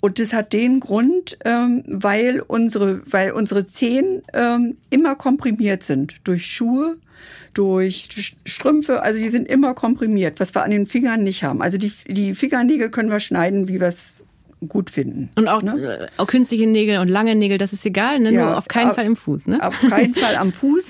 Und 0.00 0.18
das 0.18 0.32
hat 0.32 0.52
den 0.52 0.80
Grund, 0.80 1.38
ähm, 1.44 1.82
weil 1.86 2.40
unsere, 2.40 3.02
weil 3.10 3.32
unsere 3.32 3.66
Zehen 3.66 4.22
ähm, 4.32 4.76
immer 4.90 5.16
komprimiert 5.16 5.82
sind 5.82 6.16
durch 6.24 6.46
Schuhe, 6.46 6.98
durch 7.52 8.08
Strümpfe, 8.44 9.02
also 9.02 9.18
die 9.18 9.30
sind 9.30 9.48
immer 9.48 9.74
komprimiert, 9.74 10.38
was 10.38 10.54
wir 10.54 10.62
an 10.62 10.70
den 10.70 10.86
Fingern 10.86 11.24
nicht 11.24 11.42
haben. 11.42 11.62
Also 11.62 11.78
die, 11.78 11.92
die 12.06 12.34
Fingernägel 12.34 12.90
können 12.90 13.10
wir 13.10 13.18
schneiden, 13.18 13.66
wie 13.66 13.80
wir 13.80 13.88
es 13.88 14.24
gut 14.68 14.90
finden. 14.90 15.30
Und 15.36 15.48
auch, 15.48 15.62
ne? 15.62 16.08
auch 16.16 16.26
künstliche 16.26 16.66
Nägel 16.66 16.98
und 16.98 17.08
lange 17.08 17.34
Nägel, 17.34 17.58
das 17.58 17.72
ist 17.72 17.84
egal, 17.86 18.20
ne? 18.20 18.32
Ja, 18.32 18.44
nur 18.46 18.58
auf 18.58 18.68
keinen 18.68 18.90
auf, 18.90 18.96
Fall 18.96 19.06
im 19.06 19.16
Fuß. 19.16 19.46
Ne? 19.46 19.64
Auf 19.64 19.80
keinen 19.80 20.14
Fall 20.14 20.36
am 20.36 20.52
Fuß. 20.52 20.88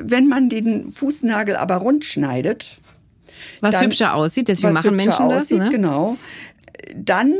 Wenn 0.00 0.28
man 0.28 0.48
den 0.48 0.90
Fußnagel 0.90 1.56
aber 1.56 1.76
rund 1.76 2.04
schneidet. 2.04 2.78
Was 3.60 3.76
dann, 3.76 3.84
hübscher 3.84 4.14
aussieht, 4.14 4.48
deswegen 4.48 4.72
machen 4.72 4.96
Menschen 4.96 5.26
aussieht, 5.26 5.58
das. 5.58 5.66
Ne? 5.66 5.70
Genau. 5.70 6.16
Dann 6.96 7.34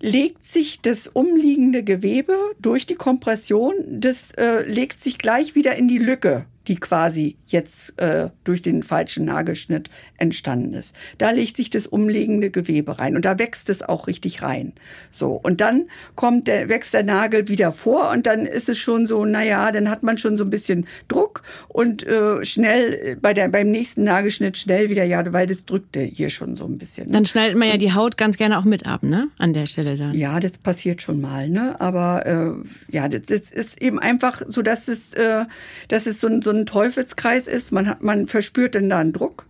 legt 0.00 0.46
sich 0.46 0.80
das 0.80 1.06
umliegende 1.06 1.84
Gewebe 1.84 2.34
durch 2.58 2.86
die 2.86 2.94
Kompression, 2.94 3.74
das 3.88 4.32
äh, 4.32 4.62
legt 4.66 5.00
sich 5.00 5.18
gleich 5.18 5.54
wieder 5.54 5.76
in 5.76 5.88
die 5.88 5.98
Lücke 5.98 6.46
die 6.70 6.76
quasi 6.76 7.36
jetzt 7.46 7.98
äh, 7.98 8.30
durch 8.44 8.62
den 8.62 8.84
falschen 8.84 9.24
Nagelschnitt 9.24 9.90
entstanden 10.20 10.74
ist. 10.74 10.94
Da 11.18 11.30
legt 11.30 11.56
sich 11.56 11.70
das 11.70 11.86
umliegende 11.86 12.50
Gewebe 12.50 12.98
rein 12.98 13.16
und 13.16 13.24
da 13.24 13.38
wächst 13.38 13.68
es 13.70 13.82
auch 13.82 14.06
richtig 14.06 14.42
rein. 14.42 14.72
So 15.10 15.32
und 15.32 15.60
dann 15.60 15.86
kommt 16.14 16.46
der 16.46 16.68
wächst 16.68 16.94
der 16.94 17.02
Nagel 17.02 17.48
wieder 17.48 17.72
vor 17.72 18.10
und 18.10 18.26
dann 18.26 18.46
ist 18.46 18.68
es 18.68 18.78
schon 18.78 19.06
so, 19.06 19.24
naja, 19.24 19.72
dann 19.72 19.90
hat 19.90 20.02
man 20.02 20.18
schon 20.18 20.36
so 20.36 20.44
ein 20.44 20.50
bisschen 20.50 20.86
Druck 21.08 21.42
und 21.68 22.06
äh, 22.06 22.44
schnell 22.44 23.16
bei 23.20 23.34
der 23.34 23.48
beim 23.48 23.70
nächsten 23.70 24.04
Nagelschnitt 24.04 24.58
schnell 24.58 24.90
wieder 24.90 25.04
ja, 25.04 25.32
weil 25.32 25.46
das 25.46 25.64
drückte 25.64 26.00
hier 26.00 26.30
schon 26.30 26.56
so 26.56 26.64
ein 26.66 26.78
bisschen. 26.78 27.10
Dann 27.10 27.24
schneidet 27.24 27.56
man 27.56 27.68
ja 27.68 27.76
die 27.76 27.92
Haut 27.92 28.16
ganz 28.16 28.36
gerne 28.36 28.58
auch 28.58 28.64
mit 28.64 28.86
ab, 28.86 29.02
ne? 29.02 29.28
An 29.38 29.52
der 29.52 29.66
Stelle 29.66 29.96
dann. 29.96 30.14
Ja, 30.14 30.40
das 30.40 30.58
passiert 30.58 31.02
schon 31.02 31.20
mal, 31.20 31.48
ne? 31.48 31.80
Aber 31.80 32.26
äh, 32.26 32.94
ja, 32.94 33.08
das, 33.08 33.22
das 33.22 33.50
ist 33.50 33.80
eben 33.82 33.98
einfach 33.98 34.42
so, 34.46 34.62
dass 34.62 34.88
es, 34.88 35.14
äh, 35.14 35.44
dass 35.88 36.06
es 36.06 36.20
so 36.20 36.28
ein, 36.28 36.42
so 36.42 36.50
ein 36.50 36.66
Teufelskreis 36.66 37.46
ist. 37.46 37.72
Man 37.72 37.88
hat, 37.88 38.02
man 38.02 38.26
verspürt 38.26 38.74
dann 38.74 38.88
da 38.88 38.98
einen 38.98 39.12
Druck. 39.12 39.46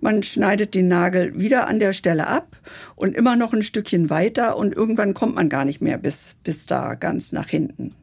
Man 0.00 0.22
schneidet 0.22 0.74
den 0.74 0.88
Nagel 0.88 1.38
wieder 1.38 1.68
an 1.68 1.78
der 1.78 1.92
Stelle 1.92 2.26
ab 2.26 2.56
und 2.96 3.14
immer 3.14 3.36
noch 3.36 3.52
ein 3.52 3.62
Stückchen 3.62 4.10
weiter 4.10 4.56
und 4.56 4.74
irgendwann 4.74 5.14
kommt 5.14 5.34
man 5.34 5.48
gar 5.48 5.64
nicht 5.64 5.80
mehr 5.80 5.98
bis, 5.98 6.36
bis 6.44 6.66
da 6.66 6.94
ganz 6.94 7.32
nach 7.32 7.48
hinten. 7.48 7.94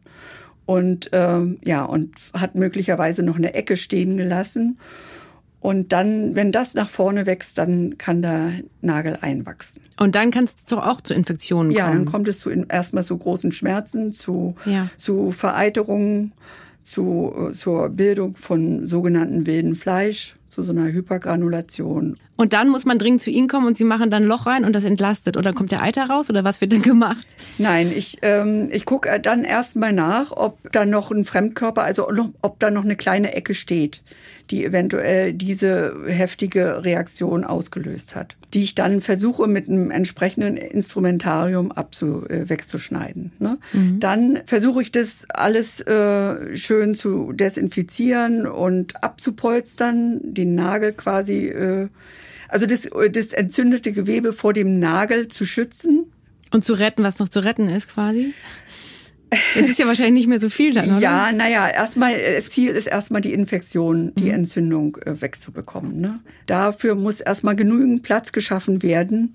Und 0.65 1.09
ähm, 1.13 1.59
ja, 1.63 1.83
und 1.85 2.13
hat 2.33 2.55
möglicherweise 2.55 3.23
noch 3.23 3.37
eine 3.37 3.53
Ecke 3.53 3.77
stehen 3.77 4.17
gelassen. 4.17 4.77
Und 5.59 5.91
dann, 5.91 6.35
wenn 6.35 6.51
das 6.51 6.75
nach 6.75 6.89
vorne 6.89 7.25
wächst, 7.25 7.57
dann 7.57 7.97
kann 7.97 8.21
der 8.21 8.51
Nagel 8.81 9.17
einwachsen. 9.21 9.81
Und 9.97 10.15
dann 10.15 10.29
kann 10.29 10.45
es 10.45 10.55
doch 10.69 10.85
auch 10.85 11.01
zu 11.01 11.13
Infektionen 11.13 11.69
kommen. 11.69 11.77
Ja, 11.77 11.91
dann 11.91 12.05
kommt 12.05 12.27
es 12.27 12.39
zu 12.39 12.49
erstmal 12.49 13.03
zu 13.03 13.17
großen 13.17 13.51
Schmerzen, 13.51 14.13
zu, 14.13 14.55
Ja. 14.65 14.89
zu 14.97 15.31
Vereiterungen, 15.31 16.33
zu, 16.83 17.49
äh, 17.49 17.53
zur 17.53 17.89
Bildung 17.89 18.35
von 18.37 18.87
sogenannten 18.87 19.45
wilden 19.45 19.75
Fleisch, 19.75 20.36
zu 20.57 20.63
so 20.63 20.71
einer 20.71 20.91
Hypergranulation. 20.91 22.17
Und 22.35 22.53
dann 22.53 22.69
muss 22.69 22.83
man 22.83 22.97
dringend 22.97 23.21
zu 23.21 23.29
ihnen 23.29 23.47
kommen 23.47 23.67
und 23.67 23.77
sie 23.77 23.83
machen 23.83 24.09
dann 24.09 24.23
ein 24.23 24.27
Loch 24.27 24.47
rein 24.47 24.65
und 24.65 24.75
das 24.75 24.85
entlastet. 24.85 25.37
Oder 25.37 25.53
kommt 25.53 25.71
der 25.71 25.83
Eiter 25.83 26.09
raus 26.09 26.31
oder 26.31 26.43
was 26.43 26.61
wird 26.61 26.73
dann 26.73 26.81
gemacht? 26.81 27.35
Nein, 27.59 27.93
ich, 27.95 28.17
ähm, 28.23 28.69
ich 28.71 28.85
gucke 28.85 29.19
dann 29.19 29.43
erstmal 29.43 29.93
nach, 29.93 30.31
ob 30.31 30.57
da 30.71 30.85
noch 30.85 31.11
ein 31.11 31.25
Fremdkörper, 31.25 31.83
also 31.83 32.09
ob 32.41 32.59
da 32.59 32.71
noch 32.71 32.83
eine 32.83 32.95
kleine 32.95 33.35
Ecke 33.35 33.53
steht, 33.53 34.01
die 34.49 34.65
eventuell 34.65 35.31
diese 35.31 35.95
heftige 36.07 36.83
Reaktion 36.83 37.43
ausgelöst 37.43 38.15
hat, 38.15 38.35
die 38.53 38.63
ich 38.63 38.75
dann 38.75 39.01
versuche 39.01 39.47
mit 39.47 39.67
einem 39.67 39.91
entsprechenden 39.91 40.55
Instrumentarium 40.55 41.71
abzu, 41.71 42.25
äh, 42.29 42.49
wegzuschneiden. 42.49 43.31
Ne? 43.39 43.57
Dann 43.99 44.39
versuche 44.45 44.81
ich 44.81 44.91
das 44.91 45.25
alles 45.29 45.81
äh, 45.81 46.55
schön 46.55 46.95
zu 46.95 47.33
desinfizieren 47.33 48.47
und 48.47 49.03
abzupolstern, 49.03 50.33
den 50.33 50.55
Nagel 50.55 50.93
quasi, 50.93 51.47
äh, 51.47 51.89
also 52.47 52.65
das, 52.65 52.89
das 53.11 53.33
entzündete 53.33 53.91
Gewebe 53.91 54.31
vor 54.31 54.53
dem 54.53 54.79
Nagel 54.79 55.27
zu 55.27 55.45
schützen. 55.45 56.05
Und 56.51 56.63
zu 56.63 56.73
retten, 56.73 57.03
was 57.03 57.19
noch 57.19 57.27
zu 57.27 57.43
retten 57.43 57.67
ist 57.67 57.89
quasi? 57.89 58.33
Es 59.55 59.69
ist 59.69 59.79
ja 59.79 59.87
wahrscheinlich 59.87 60.13
nicht 60.13 60.27
mehr 60.27 60.39
so 60.39 60.49
viel 60.49 60.73
dann, 60.73 60.89
oder? 60.89 60.99
Ja, 60.99 61.31
naja, 61.31 61.67
erstmal, 61.67 62.13
äh, 62.13 62.35
das 62.35 62.49
Ziel 62.49 62.75
ist 62.75 62.87
erstmal 62.87 63.21
die 63.21 63.33
Infektion, 63.33 64.13
die 64.15 64.29
Entzündung 64.29 64.97
äh, 65.05 65.21
wegzubekommen. 65.21 65.99
Ne? 65.99 66.19
Dafür 66.45 66.95
muss 66.95 67.19
erstmal 67.19 67.55
genügend 67.55 68.03
Platz 68.03 68.31
geschaffen 68.31 68.83
werden, 68.83 69.33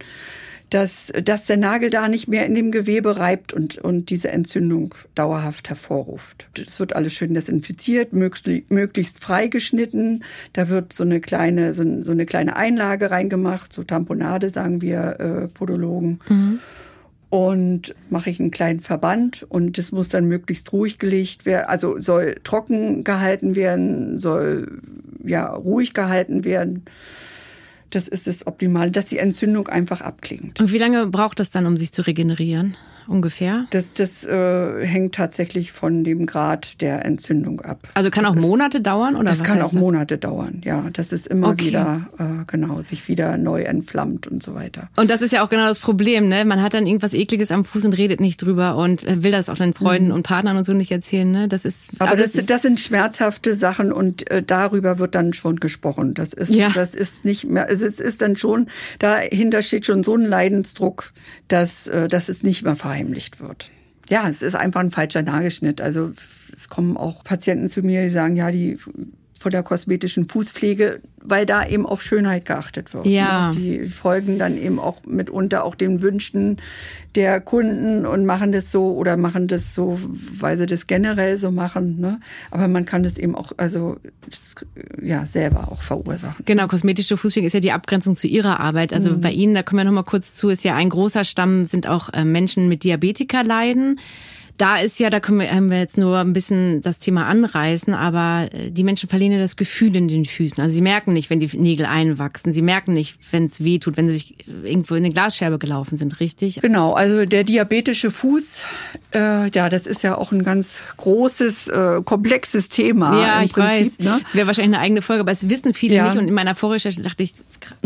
dass, 0.70 1.12
dass 1.22 1.44
der 1.44 1.58
Nagel 1.58 1.90
da 1.90 2.08
nicht 2.08 2.28
mehr 2.28 2.46
in 2.46 2.54
dem 2.54 2.72
Gewebe 2.72 3.18
reibt 3.18 3.52
und, 3.52 3.76
und 3.76 4.08
diese 4.08 4.30
Entzündung 4.30 4.94
dauerhaft 5.14 5.68
hervorruft. 5.68 6.48
Es 6.66 6.80
wird 6.80 6.96
alles 6.96 7.12
schön 7.12 7.34
desinfiziert, 7.34 8.14
möglichst, 8.14 8.70
möglichst 8.70 9.22
freigeschnitten. 9.22 10.24
Da 10.54 10.70
wird 10.70 10.94
so 10.94 11.04
eine 11.04 11.20
kleine, 11.20 11.74
so, 11.74 11.84
so 12.02 12.12
eine 12.12 12.24
kleine 12.24 12.56
Einlage 12.56 13.10
reingemacht, 13.10 13.72
so 13.72 13.82
Tamponade, 13.82 14.48
sagen 14.48 14.80
wir 14.80 15.20
äh, 15.20 15.48
Podologen 15.48 16.20
und 17.32 17.94
mache 18.10 18.28
ich 18.28 18.40
einen 18.40 18.50
kleinen 18.50 18.80
Verband 18.80 19.46
und 19.48 19.78
das 19.78 19.90
muss 19.90 20.10
dann 20.10 20.26
möglichst 20.26 20.70
ruhig 20.74 20.98
gelegt 20.98 21.46
werden, 21.46 21.64
also 21.66 21.98
soll 21.98 22.36
trocken 22.44 23.04
gehalten 23.04 23.56
werden, 23.56 24.20
soll 24.20 24.82
ja 25.24 25.46
ruhig 25.46 25.94
gehalten 25.94 26.44
werden. 26.44 26.84
Das 27.88 28.06
ist 28.06 28.26
das 28.26 28.46
Optimale, 28.46 28.90
dass 28.90 29.06
die 29.06 29.16
Entzündung 29.16 29.68
einfach 29.68 30.02
abklingt. 30.02 30.60
Und 30.60 30.74
wie 30.74 30.78
lange 30.78 31.06
braucht 31.06 31.40
das 31.40 31.50
dann, 31.50 31.64
um 31.64 31.78
sich 31.78 31.92
zu 31.92 32.06
regenerieren? 32.06 32.76
Ungefähr? 33.08 33.66
Das, 33.70 33.94
das 33.94 34.24
äh, 34.24 34.86
hängt 34.86 35.14
tatsächlich 35.14 35.72
von 35.72 36.04
dem 36.04 36.26
Grad 36.26 36.80
der 36.80 37.04
Entzündung 37.04 37.60
ab. 37.60 37.88
Also 37.94 38.10
kann 38.10 38.26
auch 38.26 38.34
Monate 38.34 38.80
dauern 38.80 39.16
oder 39.16 39.30
Das 39.30 39.42
kann 39.42 39.60
auch 39.62 39.72
Monate 39.72 40.18
dauern, 40.18 40.60
ja. 40.64 40.84
Das 40.92 41.12
ist 41.12 41.26
immer 41.26 41.48
Okay. 41.50 41.66
wieder, 41.66 42.08
äh, 42.18 42.44
genau, 42.46 42.80
sich 42.82 43.08
wieder 43.08 43.36
neu 43.36 43.62
entflammt 43.62 44.26
und 44.26 44.42
so 44.42 44.54
weiter. 44.54 44.88
Und 44.96 45.10
das 45.10 45.22
ist 45.22 45.32
ja 45.32 45.44
auch 45.44 45.48
genau 45.48 45.66
das 45.66 45.78
Problem, 45.78 46.28
ne? 46.28 46.44
Man 46.44 46.62
hat 46.62 46.74
dann 46.74 46.86
irgendwas 46.86 47.14
Ekliges 47.14 47.50
am 47.50 47.64
Fuß 47.64 47.84
und 47.84 47.96
redet 47.98 48.20
nicht 48.20 48.40
drüber 48.42 48.76
und 48.76 49.04
äh, 49.06 49.22
will 49.22 49.32
das 49.32 49.48
auch 49.48 49.56
seinen 49.56 49.74
Freunden 49.74 50.12
und 50.12 50.22
Partnern 50.24 50.56
und 50.56 50.64
so 50.64 50.72
nicht 50.72 50.90
erzählen, 50.90 51.30
ne? 51.30 51.48
Das 51.48 51.64
ist. 51.64 51.92
Mhm. 51.92 51.96
Aber 52.00 52.10
also 52.12 52.24
das, 52.24 52.34
ist- 52.34 52.50
das 52.50 52.62
sind 52.62 52.80
schmerzhafte 52.80 53.54
Sachen 53.54 53.92
und 53.92 54.30
äh, 54.30 54.42
darüber 54.42 54.98
wird 54.98 55.14
dann 55.14 55.32
schon 55.32 55.56
gesprochen. 55.60 56.14
Das 56.14 56.32
ist, 56.32 56.50
Ja. 56.50 56.68
das 56.74 56.94
ist 56.94 57.24
nicht 57.24 57.44
mehr, 57.44 57.66
also 57.68 57.86
es 57.86 58.00
ist 58.00 58.22
dann 58.22 58.36
schon, 58.36 58.68
dahinter 58.98 59.62
steht 59.62 59.86
schon 59.86 60.02
so 60.02 60.14
ein 60.14 60.22
Leidensdruck, 60.24 61.12
dass, 61.48 61.86
äh, 61.86 62.08
dass 62.08 62.28
es 62.28 62.42
nicht 62.42 62.62
mehr 62.62 62.76
verheimlicht 62.92 63.40
wird. 63.40 63.70
Ja, 64.10 64.28
es 64.28 64.42
ist 64.42 64.54
einfach 64.54 64.80
ein 64.80 64.90
falscher 64.90 65.22
Nagelschnitt. 65.22 65.80
Also 65.80 66.12
es 66.52 66.68
kommen 66.68 66.96
auch 66.96 67.24
Patienten 67.24 67.68
zu 67.68 67.82
mir, 67.82 68.02
die 68.02 68.10
sagen, 68.10 68.36
ja, 68.36 68.50
die 68.50 68.78
von 69.42 69.50
der 69.50 69.62
kosmetischen 69.62 70.24
Fußpflege, 70.24 71.00
weil 71.20 71.44
da 71.44 71.66
eben 71.66 71.84
auf 71.84 72.02
Schönheit 72.02 72.46
geachtet 72.46 72.94
wird. 72.94 73.06
Ja. 73.06 73.50
Ne? 73.50 73.56
Die 73.56 73.86
folgen 73.88 74.38
dann 74.38 74.56
eben 74.56 74.78
auch 74.78 75.04
mitunter 75.04 75.64
auch 75.64 75.74
den 75.74 76.00
Wünschen 76.00 76.60
der 77.14 77.40
Kunden 77.40 78.06
und 78.06 78.24
machen 78.24 78.52
das 78.52 78.70
so 78.70 78.94
oder 78.94 79.16
machen 79.16 79.48
das 79.48 79.74
so, 79.74 79.98
weil 80.38 80.56
sie 80.56 80.66
das 80.66 80.86
generell 80.86 81.36
so 81.36 81.50
machen. 81.50 82.00
Ne? 82.00 82.20
Aber 82.50 82.68
man 82.68 82.84
kann 82.84 83.02
das 83.02 83.18
eben 83.18 83.34
auch, 83.34 83.52
also 83.56 83.96
das, 84.30 84.54
ja, 85.02 85.26
selber 85.26 85.70
auch 85.70 85.82
verursachen. 85.82 86.44
Genau, 86.46 86.66
kosmetische 86.68 87.16
Fußpflege 87.16 87.46
ist 87.46 87.52
ja 87.52 87.60
die 87.60 87.72
Abgrenzung 87.72 88.14
zu 88.14 88.26
ihrer 88.28 88.60
Arbeit. 88.60 88.92
Also 88.92 89.18
bei 89.18 89.32
Ihnen, 89.32 89.54
da 89.54 89.62
kommen 89.62 89.80
wir 89.80 89.84
noch 89.84 89.92
mal 89.92 90.04
kurz 90.04 90.34
zu, 90.34 90.48
ist 90.48 90.64
ja 90.64 90.74
ein 90.74 90.88
großer 90.88 91.24
Stamm, 91.24 91.64
sind 91.64 91.86
auch 91.86 92.08
äh, 92.12 92.24
Menschen 92.24 92.68
mit 92.68 92.84
Diabetika 92.84 93.42
leiden. 93.42 93.98
Da 94.62 94.76
ist 94.76 95.00
ja, 95.00 95.10
da 95.10 95.18
können 95.18 95.40
wir, 95.40 95.50
haben 95.50 95.72
wir 95.72 95.80
jetzt 95.80 95.98
nur 95.98 96.18
ein 96.18 96.32
bisschen 96.32 96.82
das 96.82 97.00
Thema 97.00 97.26
anreißen, 97.26 97.94
aber 97.94 98.48
äh, 98.52 98.70
die 98.70 98.84
Menschen 98.84 99.08
verlieren 99.08 99.32
ja 99.32 99.40
das 99.40 99.56
Gefühl 99.56 99.96
in 99.96 100.06
den 100.06 100.24
Füßen. 100.24 100.62
Also 100.62 100.72
sie 100.72 100.82
merken 100.82 101.14
nicht, 101.14 101.30
wenn 101.30 101.40
die 101.40 101.50
Nägel 101.58 101.84
einwachsen. 101.84 102.52
Sie 102.52 102.62
merken 102.62 102.94
nicht, 102.94 103.18
wenn 103.32 103.46
es 103.46 103.64
weh 103.64 103.80
tut, 103.80 103.96
wenn 103.96 104.06
sie 104.06 104.12
sich 104.12 104.36
irgendwo 104.62 104.94
in 104.94 105.04
eine 105.04 105.12
Glasscherbe 105.12 105.58
gelaufen 105.58 105.96
sind, 105.96 106.20
richtig? 106.20 106.60
Genau, 106.62 106.92
also 106.92 107.26
der 107.26 107.42
diabetische 107.42 108.12
Fuß, 108.12 108.64
äh, 109.14 109.50
ja, 109.50 109.68
das 109.68 109.86
ist 109.86 110.02
ja 110.02 110.16
auch 110.16 110.32
ein 110.32 110.42
ganz 110.42 110.80
großes, 110.96 111.68
äh, 111.68 112.00
komplexes 112.04 112.68
Thema. 112.68 113.20
Ja, 113.20 113.38
im 113.38 113.44
ich 113.44 113.52
Prinzip, 113.52 113.98
weiß. 113.98 114.04
Ne? 114.04 114.20
Es 114.28 114.34
wäre 114.34 114.46
wahrscheinlich 114.46 114.74
eine 114.76 114.82
eigene 114.84 115.02
Folge, 115.02 115.20
aber 115.20 115.32
es 115.32 115.48
wissen 115.48 115.74
viele 115.74 115.94
Ja. 115.96 116.04
Mhm. 116.04 116.08
nicht. 116.10 116.18
Und 116.22 116.28
in 116.28 116.34
meiner 116.34 116.54
Vorrecherche 116.54 117.02
dachte 117.02 117.22
ich, 117.22 117.34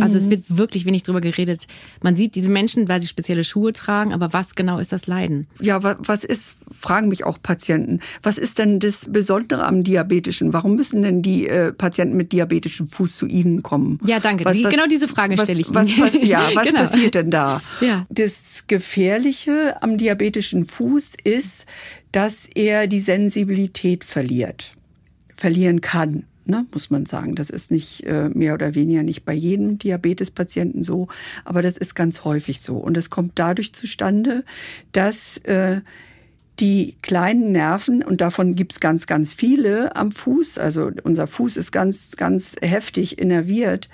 also 0.00 0.18
es 0.18 0.30
wird 0.30 0.44
wirklich 0.48 0.84
wenig 0.86 1.02
drüber 1.02 1.20
geredet. 1.20 1.66
Man 2.02 2.16
sieht 2.16 2.34
diese 2.34 2.50
Menschen, 2.50 2.88
weil 2.88 3.00
sie 3.00 3.08
spezielle 3.08 3.44
Schuhe 3.44 3.72
tragen, 3.72 4.12
aber 4.12 4.32
was 4.32 4.54
genau 4.54 4.78
ist 4.78 4.92
das 4.92 5.06
Leiden? 5.06 5.46
Ja, 5.60 5.82
wa- 5.82 5.96
was 5.98 6.24
ist, 6.24 6.56
fragen 6.80 7.08
mich 7.08 7.24
auch 7.24 7.38
Patienten, 7.42 8.00
was 8.22 8.38
ist 8.38 8.58
denn 8.58 8.78
das 8.80 9.06
Besondere 9.10 9.64
am 9.64 9.84
Diabetischen? 9.84 10.52
Warum 10.52 10.76
müssen 10.76 11.02
denn 11.02 11.22
die 11.22 11.48
äh, 11.48 11.72
Patienten 11.72 12.16
mit 12.16 12.32
diabetischem 12.32 12.86
Fuß 12.88 13.16
zu 13.16 13.26
Ihnen 13.26 13.62
kommen? 13.62 13.98
Ja, 14.04 14.20
danke. 14.20 14.44
Die- 14.52 14.62
genau 14.62 14.86
diese 14.86 15.08
Frage 15.08 15.36
was, 15.36 15.44
stelle 15.44 15.60
ich 15.60 15.74
was, 15.74 15.88
Ihnen. 15.88 16.00
was, 16.00 16.12
Ja, 16.22 16.48
was 16.54 16.66
Genau. 16.66 16.80
passiert 16.80 17.14
denn 17.14 17.30
da? 17.30 17.60
Ja. 17.80 18.06
Das 18.10 18.64
Gefährliche 18.68 19.76
am 19.82 19.98
diabetischen 19.98 20.64
Fuß 20.64 21.12
ist, 21.22 21.66
dass 22.12 22.48
er 22.54 22.86
die 22.86 23.00
Sensibilität 23.00 24.04
verliert, 24.04 24.76
verlieren 25.34 25.80
kann. 25.80 26.24
Ne, 26.48 26.64
muss 26.72 26.90
man 26.90 27.06
sagen. 27.06 27.34
Das 27.34 27.50
ist 27.50 27.72
nicht 27.72 28.04
äh, 28.04 28.28
mehr 28.28 28.54
oder 28.54 28.76
weniger 28.76 29.02
nicht 29.02 29.24
bei 29.24 29.32
jedem 29.32 29.78
Diabetespatienten 29.78 30.84
so, 30.84 31.08
aber 31.44 31.60
das 31.60 31.76
ist 31.76 31.96
ganz 31.96 32.22
häufig 32.22 32.60
so. 32.60 32.76
Und 32.76 32.96
es 32.96 33.10
kommt 33.10 33.32
dadurch 33.34 33.72
zustande, 33.72 34.44
dass 34.92 35.38
äh, 35.38 35.80
die 36.60 36.96
kleinen 37.02 37.52
Nerven, 37.52 38.02
und 38.02 38.20
davon 38.20 38.54
gibt's 38.54 38.78
ganz, 38.78 39.06
ganz 39.06 39.34
viele 39.34 39.96
am 39.96 40.12
Fuß, 40.12 40.58
also 40.58 40.90
unser 41.02 41.26
Fuß 41.26 41.56
ist 41.56 41.72
ganz, 41.72 42.12
ganz 42.16 42.54
heftig 42.62 43.18
innerviert, 43.18 43.88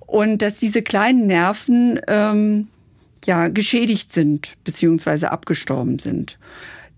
und 0.00 0.42
dass 0.42 0.58
diese 0.58 0.82
kleinen 0.82 1.26
Nerven 1.26 1.98
ähm, 2.06 2.68
ja 3.26 3.48
geschädigt 3.48 4.12
sind 4.12 4.54
beziehungsweise 4.64 5.30
abgestorben 5.32 5.98
sind. 5.98 6.38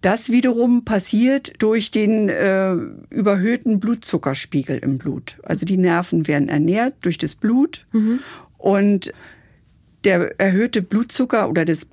Das 0.00 0.30
wiederum 0.30 0.84
passiert 0.84 1.54
durch 1.58 1.90
den 1.90 2.28
äh, 2.28 2.72
überhöhten 3.10 3.80
Blutzuckerspiegel 3.80 4.78
im 4.78 4.98
Blut. 4.98 5.38
Also 5.42 5.66
die 5.66 5.76
Nerven 5.76 6.28
werden 6.28 6.48
ernährt 6.48 6.94
durch 7.00 7.18
das 7.18 7.34
Blut 7.34 7.86
und 8.58 9.12
der 10.04 10.38
erhöhte 10.38 10.82
Blutzucker 10.82 11.48
oder 11.48 11.64
das 11.64 11.84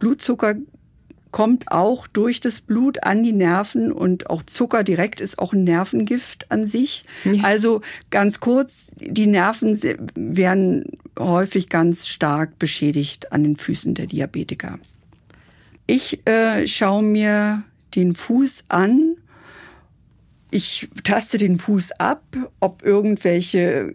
kommt 1.36 1.70
auch 1.70 2.08
durch 2.08 2.40
das 2.40 2.62
Blut 2.62 3.04
an 3.04 3.22
die 3.22 3.34
Nerven 3.34 3.92
und 3.92 4.30
auch 4.30 4.42
Zucker 4.44 4.86
direkt 4.86 5.20
ist 5.20 5.38
auch 5.38 5.52
ein 5.52 5.66
Nervengift 5.66 6.50
an 6.50 6.66
sich. 6.66 7.04
Ja. 7.26 7.44
Also 7.44 7.82
ganz 8.10 8.40
kurz, 8.40 8.88
die 8.96 9.28
Nerven 9.28 9.78
werden 10.16 10.98
häufig 11.20 11.68
ganz 11.68 12.08
stark 12.08 12.58
beschädigt 12.58 13.34
an 13.34 13.44
den 13.44 13.58
Füßen 13.58 13.96
der 13.96 14.08
Diabetiker. 14.08 14.80
Ich 15.88 16.26
äh, 16.26 16.66
schaue 16.68 17.04
mir 17.04 17.64
den 17.96 18.16
Fuß 18.16 18.64
an. 18.70 19.18
Ich 20.52 20.88
taste 21.04 21.38
den 21.38 21.60
Fuß 21.60 22.00
ab, 22.00 22.24
ob 22.62 22.82
irgendwelche 22.82 23.94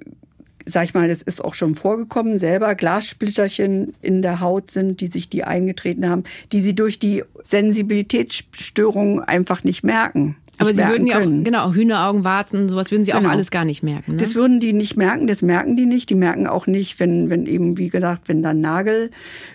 sag 0.67 0.85
ich 0.85 0.95
mal, 0.95 1.09
das 1.09 1.23
ist 1.23 1.45
auch 1.45 1.55
schon 1.55 1.75
vorgekommen, 1.75 2.39
selber 2.39 2.75
Glassplitterchen 2.75 3.95
in 4.03 4.23
der 4.23 4.41
Haut 4.41 4.71
sind, 4.71 5.01
die 5.01 5.09
sich 5.09 5.29
die 5.29 5.45
eingetreten 5.45 6.09
haben, 6.09 6.25
die 6.53 6.61
sie 6.61 6.75
durch 6.75 6.99
die 6.99 7.25
Sensibilitätsstörung 7.45 9.23
einfach 9.23 9.65
nicht 9.65 9.83
merken. 9.83 10.37
Aber 10.61 10.75
Sie 10.75 10.83
würden 10.87 11.07
ja 11.07 11.19
auch, 11.19 11.25
genau, 11.25 11.73
Hühneraugen, 11.73 12.23
Warzen, 12.23 12.69
sowas 12.69 12.91
würden 12.91 13.05
Sie 13.05 13.13
genau. 13.13 13.27
auch 13.27 13.33
alles 13.33 13.51
gar 13.51 13.65
nicht 13.65 13.83
merken. 13.83 14.13
Ne? 14.13 14.17
Das 14.19 14.35
würden 14.35 14.61
die 14.61 14.75
nicht 14.75 14.97
merken, 14.97 15.27
das 15.27 15.41
merken 15.41 15.77
die 15.77 15.87
nicht. 15.87 16.11
Die 16.11 16.15
merken 16.15 16.47
auch 16.47 16.67
nicht, 16.67 17.01
wenn, 17.01 17.31
wenn 17.31 17.47
eben, 17.47 17.79
wie 17.79 17.89
gesagt, 17.89 18.29
wenn 18.29 18.43
dann 18.43 18.61
Nagel 18.61 19.11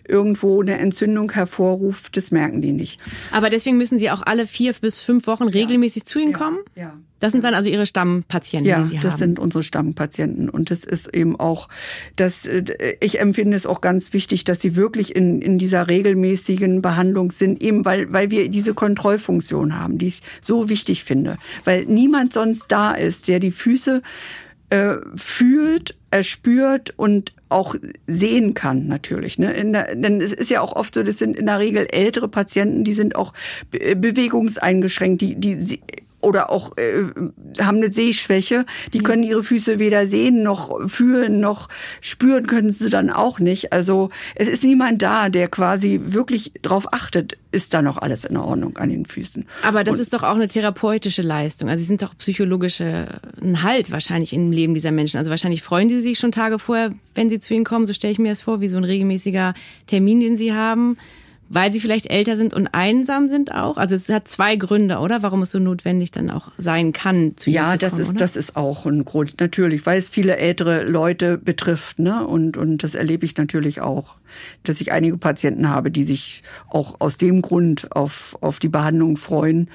irgendwo 0.07 0.61
eine 0.61 0.79
Entzündung 0.79 1.31
hervorruft, 1.31 2.17
das 2.17 2.31
merken 2.31 2.61
die 2.61 2.71
nicht. 2.71 2.99
Aber 3.31 3.49
deswegen 3.49 3.77
müssen 3.77 3.99
Sie 3.99 4.09
auch 4.09 4.23
alle 4.23 4.47
vier 4.47 4.73
bis 4.73 4.99
fünf 5.01 5.27
Wochen 5.27 5.43
regelmäßig 5.43 6.03
ja. 6.03 6.07
zu 6.07 6.19
Ihnen 6.19 6.33
kommen? 6.33 6.57
Ja. 6.75 6.93
Das 7.19 7.31
sind 7.31 7.43
dann 7.45 7.53
also 7.53 7.69
Ihre 7.69 7.85
Stammpatienten, 7.85 8.69
ja, 8.69 8.81
die 8.81 8.89
Sie 8.89 8.97
haben. 8.97 9.05
Ja, 9.05 9.09
das 9.09 9.19
sind 9.19 9.39
unsere 9.39 9.63
Stammpatienten. 9.63 10.49
Und 10.49 10.69
das 10.69 10.83
ist 10.83 11.13
eben 11.13 11.39
auch, 11.39 11.69
das, 12.15 12.45
äh, 12.45 12.97
ich 12.99 13.19
empfinde 13.19 13.55
es 13.55 13.65
auch 13.65 13.81
ganz 13.81 14.13
wichtig, 14.13 14.43
dass 14.43 14.59
sie 14.59 14.75
wirklich 14.75 15.15
in, 15.15 15.41
in 15.41 15.57
dieser 15.57 15.87
regelmäßigen 15.87 16.81
Behandlung 16.81 17.31
sind, 17.31 17.63
eben 17.63 17.85
weil, 17.85 18.11
weil 18.11 18.31
wir 18.31 18.49
diese 18.49 18.73
Kontrollfunktion 18.73 19.77
haben, 19.77 19.97
die 19.97 20.07
ich 20.07 20.21
so 20.41 20.67
wichtig 20.69 21.03
finde. 21.03 21.37
Weil 21.63 21.85
niemand 21.85 22.33
sonst 22.33 22.65
da 22.67 22.91
ist, 22.91 23.27
der 23.27 23.39
die 23.39 23.51
Füße 23.51 24.01
äh, 24.69 24.95
fühlt, 25.15 25.95
erspürt 26.11 26.93
und 26.97 27.33
auch 27.49 27.75
sehen 28.07 28.53
kann 28.53 28.87
natürlich. 28.87 29.37
Ne? 29.37 29.53
Der, 29.71 29.95
denn 29.95 30.19
es 30.21 30.33
ist 30.33 30.49
ja 30.49 30.61
auch 30.61 30.75
oft 30.75 30.95
so, 30.95 31.03
das 31.03 31.17
sind 31.17 31.37
in 31.37 31.45
der 31.45 31.59
Regel 31.59 31.87
ältere 31.91 32.27
Patienten, 32.27 32.83
die 32.83 32.93
sind 32.93 33.15
auch 33.15 33.33
bewegungseingeschränkt, 33.71 35.21
die, 35.21 35.35
die 35.35 35.79
oder 36.25 36.49
auch 36.49 36.77
äh, 36.77 37.05
haben 37.59 37.77
eine 37.77 37.91
Sehschwäche, 37.91 38.65
die 38.93 38.99
können 38.99 39.23
ihre 39.23 39.43
Füße 39.43 39.79
weder 39.79 40.07
sehen 40.07 40.43
noch 40.43 40.89
fühlen 40.89 41.39
noch 41.39 41.69
spüren 42.01 42.47
können 42.47 42.71
sie 42.71 42.89
dann 42.89 43.09
auch 43.09 43.39
nicht. 43.39 43.71
Also 43.71 44.09
es 44.35 44.47
ist 44.49 44.63
niemand 44.63 45.01
da, 45.01 45.29
der 45.29 45.47
quasi 45.47 46.01
wirklich 46.03 46.51
darauf 46.61 46.91
achtet, 46.93 47.37
ist 47.51 47.73
da 47.73 47.81
noch 47.81 47.97
alles 47.97 48.25
in 48.25 48.37
Ordnung 48.37 48.77
an 48.77 48.89
den 48.89 49.05
Füßen. 49.05 49.45
Aber 49.63 49.83
das 49.83 49.95
Und, 49.95 50.01
ist 50.01 50.13
doch 50.13 50.23
auch 50.23 50.35
eine 50.35 50.47
therapeutische 50.47 51.21
Leistung. 51.21 51.69
Also 51.69 51.81
sie 51.81 51.87
sind 51.87 52.01
doch 52.01 52.17
psychologische 52.17 53.07
ein 53.41 53.63
Halt 53.63 53.91
wahrscheinlich 53.91 54.33
im 54.33 54.51
Leben 54.51 54.73
dieser 54.73 54.91
Menschen. 54.91 55.17
Also 55.17 55.29
wahrscheinlich 55.29 55.61
freuen 55.61 55.87
die 55.87 56.01
sich 56.01 56.19
schon 56.19 56.31
Tage 56.31 56.59
vorher, 56.59 56.91
wenn 57.13 57.29
sie 57.29 57.39
zu 57.39 57.53
ihnen 57.53 57.65
kommen. 57.65 57.85
So 57.85 57.93
stelle 57.93 58.11
ich 58.11 58.19
mir 58.19 58.29
das 58.29 58.41
vor, 58.41 58.61
wie 58.61 58.67
so 58.67 58.77
ein 58.77 58.83
regelmäßiger 58.83 59.53
Termin, 59.87 60.19
den 60.19 60.37
sie 60.37 60.53
haben 60.53 60.97
weil 61.49 61.71
sie 61.71 61.79
vielleicht 61.79 62.09
älter 62.09 62.37
sind 62.37 62.53
und 62.53 62.67
einsam 62.67 63.29
sind 63.29 63.53
auch? 63.53 63.77
Also 63.77 63.95
es 63.95 64.09
hat 64.09 64.27
zwei 64.27 64.55
Gründe, 64.55 64.97
oder? 64.97 65.21
Warum 65.21 65.41
es 65.41 65.51
so 65.51 65.59
notwendig 65.59 66.11
dann 66.11 66.29
auch 66.29 66.51
sein 66.57 66.91
kann, 66.93 67.33
zu 67.37 67.49
Ja, 67.49 67.73
zu 67.73 67.77
das 67.77 67.91
kommen, 67.91 68.01
ist 68.01 68.09
oder? 68.09 68.17
das 68.19 68.35
ist 68.35 68.55
auch 68.55 68.85
ein 68.85 69.05
Grund 69.05 69.39
natürlich, 69.39 69.85
weil 69.85 69.99
es 69.99 70.09
viele 70.09 70.37
ältere 70.37 70.83
Leute 70.83 71.37
betrifft, 71.37 71.99
ne? 71.99 72.25
Und 72.25 72.57
und 72.57 72.83
das 72.83 72.95
erlebe 72.95 73.25
ich 73.25 73.37
natürlich 73.37 73.81
auch, 73.81 74.15
dass 74.63 74.81
ich 74.81 74.91
einige 74.91 75.17
Patienten 75.17 75.69
habe, 75.69 75.91
die 75.91 76.03
sich 76.03 76.43
auch 76.69 76.95
aus 76.99 77.17
dem 77.17 77.41
Grund 77.41 77.91
auf 77.91 78.37
auf 78.41 78.59
die 78.59 78.69
Behandlung 78.69 79.17
freuen 79.17 79.69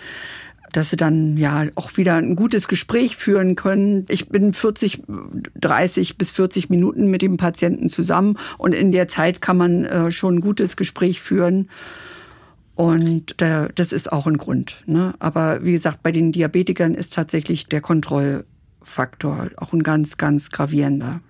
dass 0.72 0.90
sie 0.90 0.96
dann 0.96 1.36
ja 1.36 1.66
auch 1.74 1.96
wieder 1.96 2.14
ein 2.14 2.36
gutes 2.36 2.68
Gespräch 2.68 3.16
führen 3.16 3.56
können. 3.56 4.06
Ich 4.08 4.28
bin 4.28 4.52
40, 4.52 5.02
30 5.60 6.18
bis 6.18 6.30
40 6.30 6.70
Minuten 6.70 7.08
mit 7.08 7.22
dem 7.22 7.36
Patienten 7.36 7.88
zusammen 7.88 8.38
und 8.58 8.74
in 8.74 8.92
der 8.92 9.08
Zeit 9.08 9.40
kann 9.40 9.56
man 9.56 9.84
äh, 9.84 10.10
schon 10.10 10.36
ein 10.36 10.40
gutes 10.40 10.76
Gespräch 10.76 11.20
führen. 11.20 11.68
Und 12.74 13.40
der, 13.40 13.68
das 13.74 13.92
ist 13.92 14.10
auch 14.10 14.26
ein 14.26 14.38
Grund. 14.38 14.82
Ne? 14.86 15.14
Aber 15.18 15.64
wie 15.64 15.72
gesagt, 15.72 16.02
bei 16.02 16.12
den 16.12 16.32
Diabetikern 16.32 16.94
ist 16.94 17.12
tatsächlich 17.12 17.66
der 17.66 17.82
Kontrollfaktor 17.82 19.50
auch 19.56 19.74
ein 19.74 19.82
ganz, 19.82 20.16
ganz 20.16 20.50
gravierender. 20.50 21.20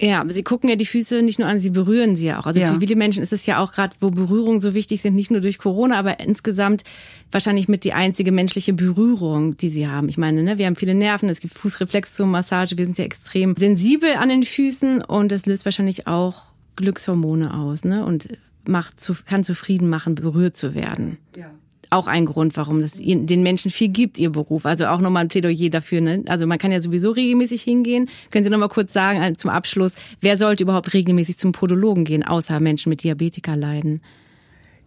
Ja, 0.00 0.20
aber 0.20 0.32
sie 0.32 0.42
gucken 0.42 0.70
ja 0.70 0.76
die 0.76 0.86
Füße 0.86 1.22
nicht 1.22 1.38
nur 1.38 1.46
an, 1.46 1.60
sie 1.60 1.70
berühren 1.70 2.16
sie 2.16 2.26
ja 2.26 2.40
auch. 2.40 2.46
Also 2.46 2.60
ja. 2.60 2.72
für 2.72 2.80
viele 2.80 2.96
Menschen 2.96 3.22
ist 3.22 3.32
es 3.32 3.44
ja 3.44 3.58
auch 3.58 3.72
gerade, 3.72 3.94
wo 4.00 4.10
Berührungen 4.10 4.60
so 4.60 4.72
wichtig 4.72 5.02
sind, 5.02 5.14
nicht 5.14 5.30
nur 5.30 5.40
durch 5.40 5.58
Corona, 5.58 5.98
aber 5.98 6.20
insgesamt 6.20 6.84
wahrscheinlich 7.30 7.68
mit 7.68 7.84
die 7.84 7.92
einzige 7.92 8.32
menschliche 8.32 8.72
Berührung, 8.72 9.56
die 9.58 9.68
sie 9.68 9.88
haben. 9.88 10.08
Ich 10.08 10.16
meine, 10.16 10.42
ne, 10.42 10.58
wir 10.58 10.66
haben 10.66 10.76
viele 10.76 10.94
Nerven, 10.94 11.28
es 11.28 11.40
gibt 11.40 11.54
Fußreflexzonenmassage, 11.54 12.78
wir 12.78 12.84
sind 12.86 12.98
ja 12.98 13.04
extrem 13.04 13.54
sensibel 13.56 14.14
an 14.14 14.30
den 14.30 14.42
Füßen 14.42 15.02
und 15.02 15.30
das 15.32 15.44
löst 15.44 15.66
wahrscheinlich 15.66 16.06
auch 16.06 16.52
Glückshormone 16.76 17.52
aus, 17.54 17.84
ne? 17.84 18.04
Und 18.06 18.28
macht 18.66 19.00
zu, 19.00 19.14
kann 19.26 19.44
zufrieden 19.44 19.88
machen, 19.88 20.14
berührt 20.14 20.56
zu 20.56 20.74
werden. 20.74 21.18
Ja 21.36 21.50
auch 21.90 22.06
ein 22.06 22.24
Grund, 22.26 22.56
warum 22.56 22.80
das 22.80 22.92
den 22.94 23.42
Menschen 23.42 23.70
viel 23.70 23.88
gibt, 23.88 24.18
ihr 24.18 24.30
Beruf. 24.30 24.64
Also 24.64 24.86
auch 24.86 25.00
nochmal 25.00 25.24
ein 25.24 25.28
Plädoyer 25.28 25.70
dafür. 25.70 26.00
Ne? 26.00 26.24
Also 26.28 26.46
man 26.46 26.58
kann 26.58 26.72
ja 26.72 26.80
sowieso 26.80 27.10
regelmäßig 27.10 27.62
hingehen. 27.62 28.08
Können 28.30 28.44
Sie 28.44 28.50
nochmal 28.50 28.68
kurz 28.68 28.92
sagen 28.92 29.36
zum 29.36 29.50
Abschluss, 29.50 29.94
wer 30.20 30.38
sollte 30.38 30.62
überhaupt 30.62 30.94
regelmäßig 30.94 31.36
zum 31.36 31.52
Podologen 31.52 32.04
gehen, 32.04 32.22
außer 32.22 32.60
Menschen 32.60 32.90
mit 32.90 33.02
Diabetika 33.02 33.54
leiden? 33.54 34.00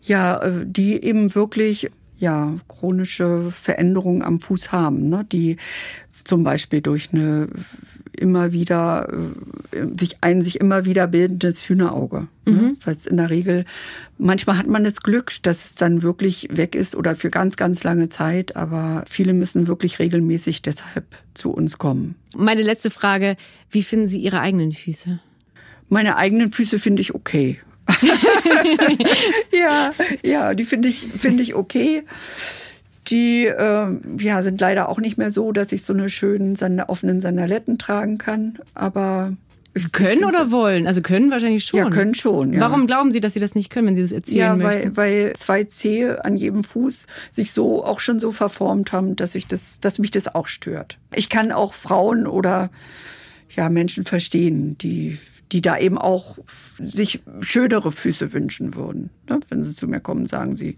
Ja, 0.01 0.41
äh, 0.41 0.65
die 0.65 1.03
eben 1.03 1.35
wirklich 1.35 1.89
ja 2.17 2.57
chronische 2.67 3.51
Veränderungen 3.51 4.21
am 4.21 4.39
Fuß 4.39 4.71
haben, 4.71 5.09
ne? 5.09 5.25
die 5.29 5.57
zum 6.23 6.43
Beispiel 6.43 6.81
durch 6.81 7.09
eine 7.11 7.49
immer 8.13 8.51
wieder 8.51 9.07
äh, 9.71 9.97
sich 9.97 10.17
ein 10.21 10.41
sich 10.41 10.59
immer 10.59 10.85
wieder 10.85 11.07
bildendes 11.07 11.67
Hühnerauge. 11.67 12.27
Ne? 12.45 12.51
Mhm. 12.51 12.61
Ne? 12.61 12.75
Weil 12.83 12.95
es 12.95 13.07
in 13.07 13.17
der 13.17 13.29
Regel 13.29 13.65
manchmal 14.17 14.57
hat 14.57 14.67
man 14.67 14.83
das 14.83 15.01
Glück, 15.01 15.33
dass 15.41 15.65
es 15.65 15.75
dann 15.75 16.03
wirklich 16.03 16.47
weg 16.51 16.75
ist 16.75 16.95
oder 16.95 17.15
für 17.15 17.29
ganz 17.29 17.55
ganz 17.55 17.83
lange 17.83 18.09
Zeit, 18.09 18.55
aber 18.55 19.03
viele 19.07 19.33
müssen 19.33 19.67
wirklich 19.67 19.99
regelmäßig 19.99 20.61
deshalb 20.61 21.05
zu 21.33 21.51
uns 21.51 21.77
kommen. 21.77 22.15
Meine 22.35 22.61
letzte 22.61 22.89
Frage, 22.89 23.35
wie 23.69 23.83
finden 23.83 24.07
Sie 24.07 24.19
Ihre 24.19 24.39
eigenen 24.39 24.71
Füße? 24.71 25.19
Meine 25.89 26.17
eigenen 26.17 26.51
Füße 26.51 26.79
finde 26.79 27.01
ich 27.01 27.13
okay. 27.13 27.59
ja, 29.51 29.93
ja, 30.23 30.53
die 30.53 30.65
finde 30.65 30.87
ich 30.87 31.07
finde 31.07 31.43
ich 31.43 31.55
okay 31.55 32.03
die 33.07 33.45
äh, 33.45 33.87
ja, 34.19 34.43
sind 34.43 34.59
leider 34.61 34.89
auch 34.89 34.99
nicht 34.99 35.17
mehr 35.17 35.31
so, 35.31 35.51
dass 35.51 35.71
ich 35.71 35.83
so 35.83 35.93
eine 35.93 36.09
schönen 36.09 36.57
offenen 36.87 37.21
Sandaletten 37.21 37.77
tragen 37.77 38.17
kann. 38.17 38.59
Aber 38.73 39.33
können 39.91 40.23
oder 40.23 40.51
wollen? 40.51 40.85
Also 40.85 41.01
können 41.01 41.31
wahrscheinlich 41.31 41.65
schon. 41.65 41.79
Ja, 41.79 41.89
können 41.89 42.13
schon. 42.13 42.53
Ja. 42.53 42.61
Warum 42.61 42.85
glauben 42.85 43.11
Sie, 43.11 43.19
dass 43.19 43.33
Sie 43.33 43.39
das 43.39 43.55
nicht 43.55 43.69
können, 43.69 43.87
wenn 43.87 43.95
Sie 43.95 44.03
das 44.03 44.11
erzählen 44.11 44.59
ja, 44.59 44.63
weil, 44.63 44.77
möchten? 44.77 44.97
weil 44.97 45.33
zwei 45.35 45.63
Zehe 45.63 46.23
an 46.23 46.37
jedem 46.37 46.63
Fuß 46.63 47.07
sich 47.31 47.51
so 47.51 47.83
auch 47.83 47.99
schon 47.99 48.19
so 48.19 48.31
verformt 48.31 48.91
haben, 48.91 49.15
dass 49.15 49.33
ich 49.35 49.47
das, 49.47 49.79
dass 49.79 49.97
mich 49.97 50.11
das 50.11 50.33
auch 50.33 50.47
stört. 50.47 50.99
Ich 51.13 51.29
kann 51.29 51.51
auch 51.51 51.73
Frauen 51.73 52.27
oder 52.27 52.69
ja 53.55 53.69
Menschen 53.69 54.05
verstehen, 54.05 54.77
die 54.77 55.17
die 55.53 55.61
da 55.61 55.77
eben 55.77 55.99
auch 55.99 56.39
sich 56.47 57.21
schönere 57.39 57.91
Füße 57.91 58.33
wünschen 58.33 58.73
würden. 58.73 59.11
Ne? 59.29 59.39
Wenn 59.49 59.63
sie 59.63 59.71
zu 59.71 59.87
mir 59.87 59.99
kommen, 59.99 60.25
sagen 60.25 60.55
sie, 60.55 60.77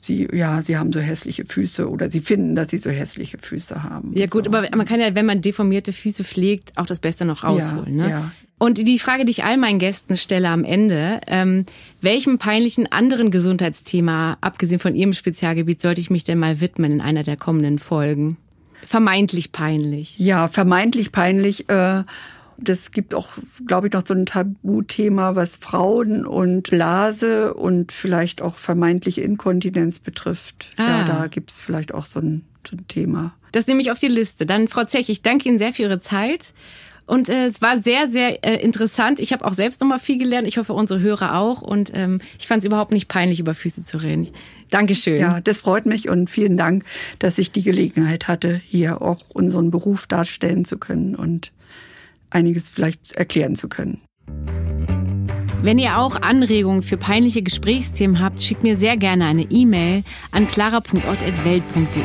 sie, 0.00 0.28
ja, 0.32 0.62
sie 0.62 0.78
haben 0.78 0.92
so 0.92 1.00
hässliche 1.00 1.44
Füße 1.44 1.90
oder 1.90 2.08
sie 2.08 2.20
finden, 2.20 2.54
dass 2.54 2.70
sie 2.70 2.78
so 2.78 2.88
hässliche 2.88 3.38
Füße 3.38 3.82
haben. 3.82 4.12
Ja 4.14 4.26
gut, 4.26 4.44
so. 4.44 4.52
aber 4.52 4.68
man 4.76 4.86
kann 4.86 5.00
ja, 5.00 5.16
wenn 5.16 5.26
man 5.26 5.42
deformierte 5.42 5.92
Füße 5.92 6.22
pflegt, 6.22 6.78
auch 6.78 6.86
das 6.86 7.00
Beste 7.00 7.24
noch 7.24 7.42
rausholen. 7.42 7.98
Ja, 7.98 8.04
ne? 8.04 8.10
ja. 8.10 8.32
Und 8.58 8.78
die 8.78 8.98
Frage, 9.00 9.24
die 9.24 9.32
ich 9.32 9.42
all 9.42 9.56
meinen 9.56 9.80
Gästen 9.80 10.16
stelle 10.16 10.48
am 10.48 10.62
Ende, 10.62 11.20
ähm, 11.26 11.64
welchem 12.00 12.38
peinlichen 12.38 12.90
anderen 12.92 13.32
Gesundheitsthema, 13.32 14.38
abgesehen 14.40 14.78
von 14.78 14.94
Ihrem 14.94 15.14
Spezialgebiet, 15.14 15.82
sollte 15.82 16.00
ich 16.00 16.10
mich 16.10 16.22
denn 16.22 16.38
mal 16.38 16.60
widmen 16.60 16.92
in 16.92 17.00
einer 17.00 17.24
der 17.24 17.36
kommenden 17.36 17.80
Folgen? 17.80 18.36
Vermeintlich 18.84 19.50
peinlich. 19.50 20.16
Ja, 20.20 20.46
vermeintlich 20.46 21.10
peinlich. 21.10 21.68
Äh, 21.68 22.04
das 22.58 22.90
gibt 22.90 23.14
auch, 23.14 23.28
glaube 23.66 23.88
ich, 23.88 23.92
noch 23.92 24.06
so 24.06 24.14
ein 24.14 24.26
Tabuthema, 24.26 25.36
was 25.36 25.56
Frauen 25.56 26.26
und 26.26 26.70
Blase 26.70 27.54
und 27.54 27.92
vielleicht 27.92 28.42
auch 28.42 28.56
vermeintliche 28.56 29.22
Inkontinenz 29.22 29.98
betrifft. 29.98 30.70
Ah. 30.76 30.86
Ja, 30.86 31.04
da 31.04 31.26
gibt 31.26 31.50
es 31.50 31.60
vielleicht 31.60 31.92
auch 31.92 32.06
so 32.06 32.20
ein, 32.20 32.42
so 32.68 32.76
ein 32.76 32.86
Thema. 32.88 33.34
Das 33.52 33.66
nehme 33.66 33.80
ich 33.82 33.90
auf 33.90 33.98
die 33.98 34.08
Liste. 34.08 34.46
Dann, 34.46 34.68
Frau 34.68 34.84
Zech, 34.84 35.08
ich 35.08 35.22
danke 35.22 35.48
Ihnen 35.48 35.58
sehr 35.58 35.72
für 35.72 35.82
Ihre 35.82 36.00
Zeit. 36.00 36.52
Und 37.04 37.28
äh, 37.28 37.46
es 37.46 37.60
war 37.60 37.82
sehr, 37.82 38.08
sehr 38.08 38.44
äh, 38.44 38.62
interessant. 38.62 39.20
Ich 39.20 39.32
habe 39.32 39.44
auch 39.44 39.54
selbst 39.54 39.80
noch 39.80 39.88
mal 39.88 39.98
viel 39.98 40.18
gelernt. 40.18 40.46
Ich 40.46 40.56
hoffe, 40.56 40.72
unsere 40.72 41.00
Hörer 41.00 41.36
auch. 41.36 41.60
Und 41.60 41.90
ähm, 41.94 42.20
ich 42.38 42.46
fand 42.46 42.62
es 42.62 42.66
überhaupt 42.66 42.92
nicht 42.92 43.08
peinlich, 43.08 43.40
über 43.40 43.54
Füße 43.54 43.84
zu 43.84 43.98
reden. 43.98 44.28
Dankeschön. 44.70 45.20
Ja, 45.20 45.40
das 45.40 45.58
freut 45.58 45.84
mich 45.84 46.08
und 46.08 46.30
vielen 46.30 46.56
Dank, 46.56 46.84
dass 47.18 47.38
ich 47.38 47.52
die 47.52 47.62
Gelegenheit 47.62 48.28
hatte, 48.28 48.54
hier 48.64 49.02
auch 49.02 49.20
unseren 49.28 49.70
Beruf 49.70 50.06
darstellen 50.06 50.64
zu 50.64 50.78
können 50.78 51.14
und 51.14 51.52
einiges 52.34 52.70
vielleicht 52.70 53.12
erklären 53.12 53.56
zu 53.56 53.68
können. 53.68 54.00
Wenn 55.62 55.78
ihr 55.78 55.98
auch 55.98 56.20
Anregungen 56.20 56.82
für 56.82 56.96
peinliche 56.96 57.42
Gesprächsthemen 57.42 58.18
habt, 58.18 58.42
schickt 58.42 58.64
mir 58.64 58.76
sehr 58.76 58.96
gerne 58.96 59.26
eine 59.26 59.42
E-Mail 59.42 60.02
an 60.32 60.48
clara.ott.welt.de. 60.48 62.02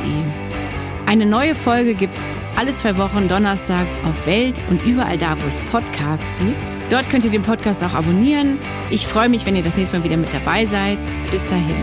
Eine 1.08 1.26
neue 1.26 1.56
Folge 1.56 1.96
gibt's 1.96 2.22
alle 2.56 2.76
zwei 2.76 2.98
Wochen 2.98 3.28
donnerstags 3.28 3.92
auf 4.04 4.28
Welt 4.28 4.60
und 4.70 4.86
überall 4.86 5.18
da, 5.18 5.36
wo 5.42 5.48
es 5.48 5.60
Podcasts 5.72 6.26
gibt. 6.40 6.92
Dort 6.92 7.10
könnt 7.10 7.26
ihr 7.26 7.32
den 7.32 7.44
Podcast 7.44 7.84
auch 7.84 7.94
abonnieren. 7.94 8.60
Ich 8.90 9.08
freue 9.08 9.30
mich, 9.30 9.46
wenn 9.46 9.56
ihr 9.56 9.64
das 9.64 9.78
nächste 9.78 9.98
Mal 9.98 10.04
wieder 10.04 10.18
mit 10.18 10.34
dabei 10.34 10.66
seid. 10.66 11.00
Bis 11.32 11.46
dahin. 11.48 11.76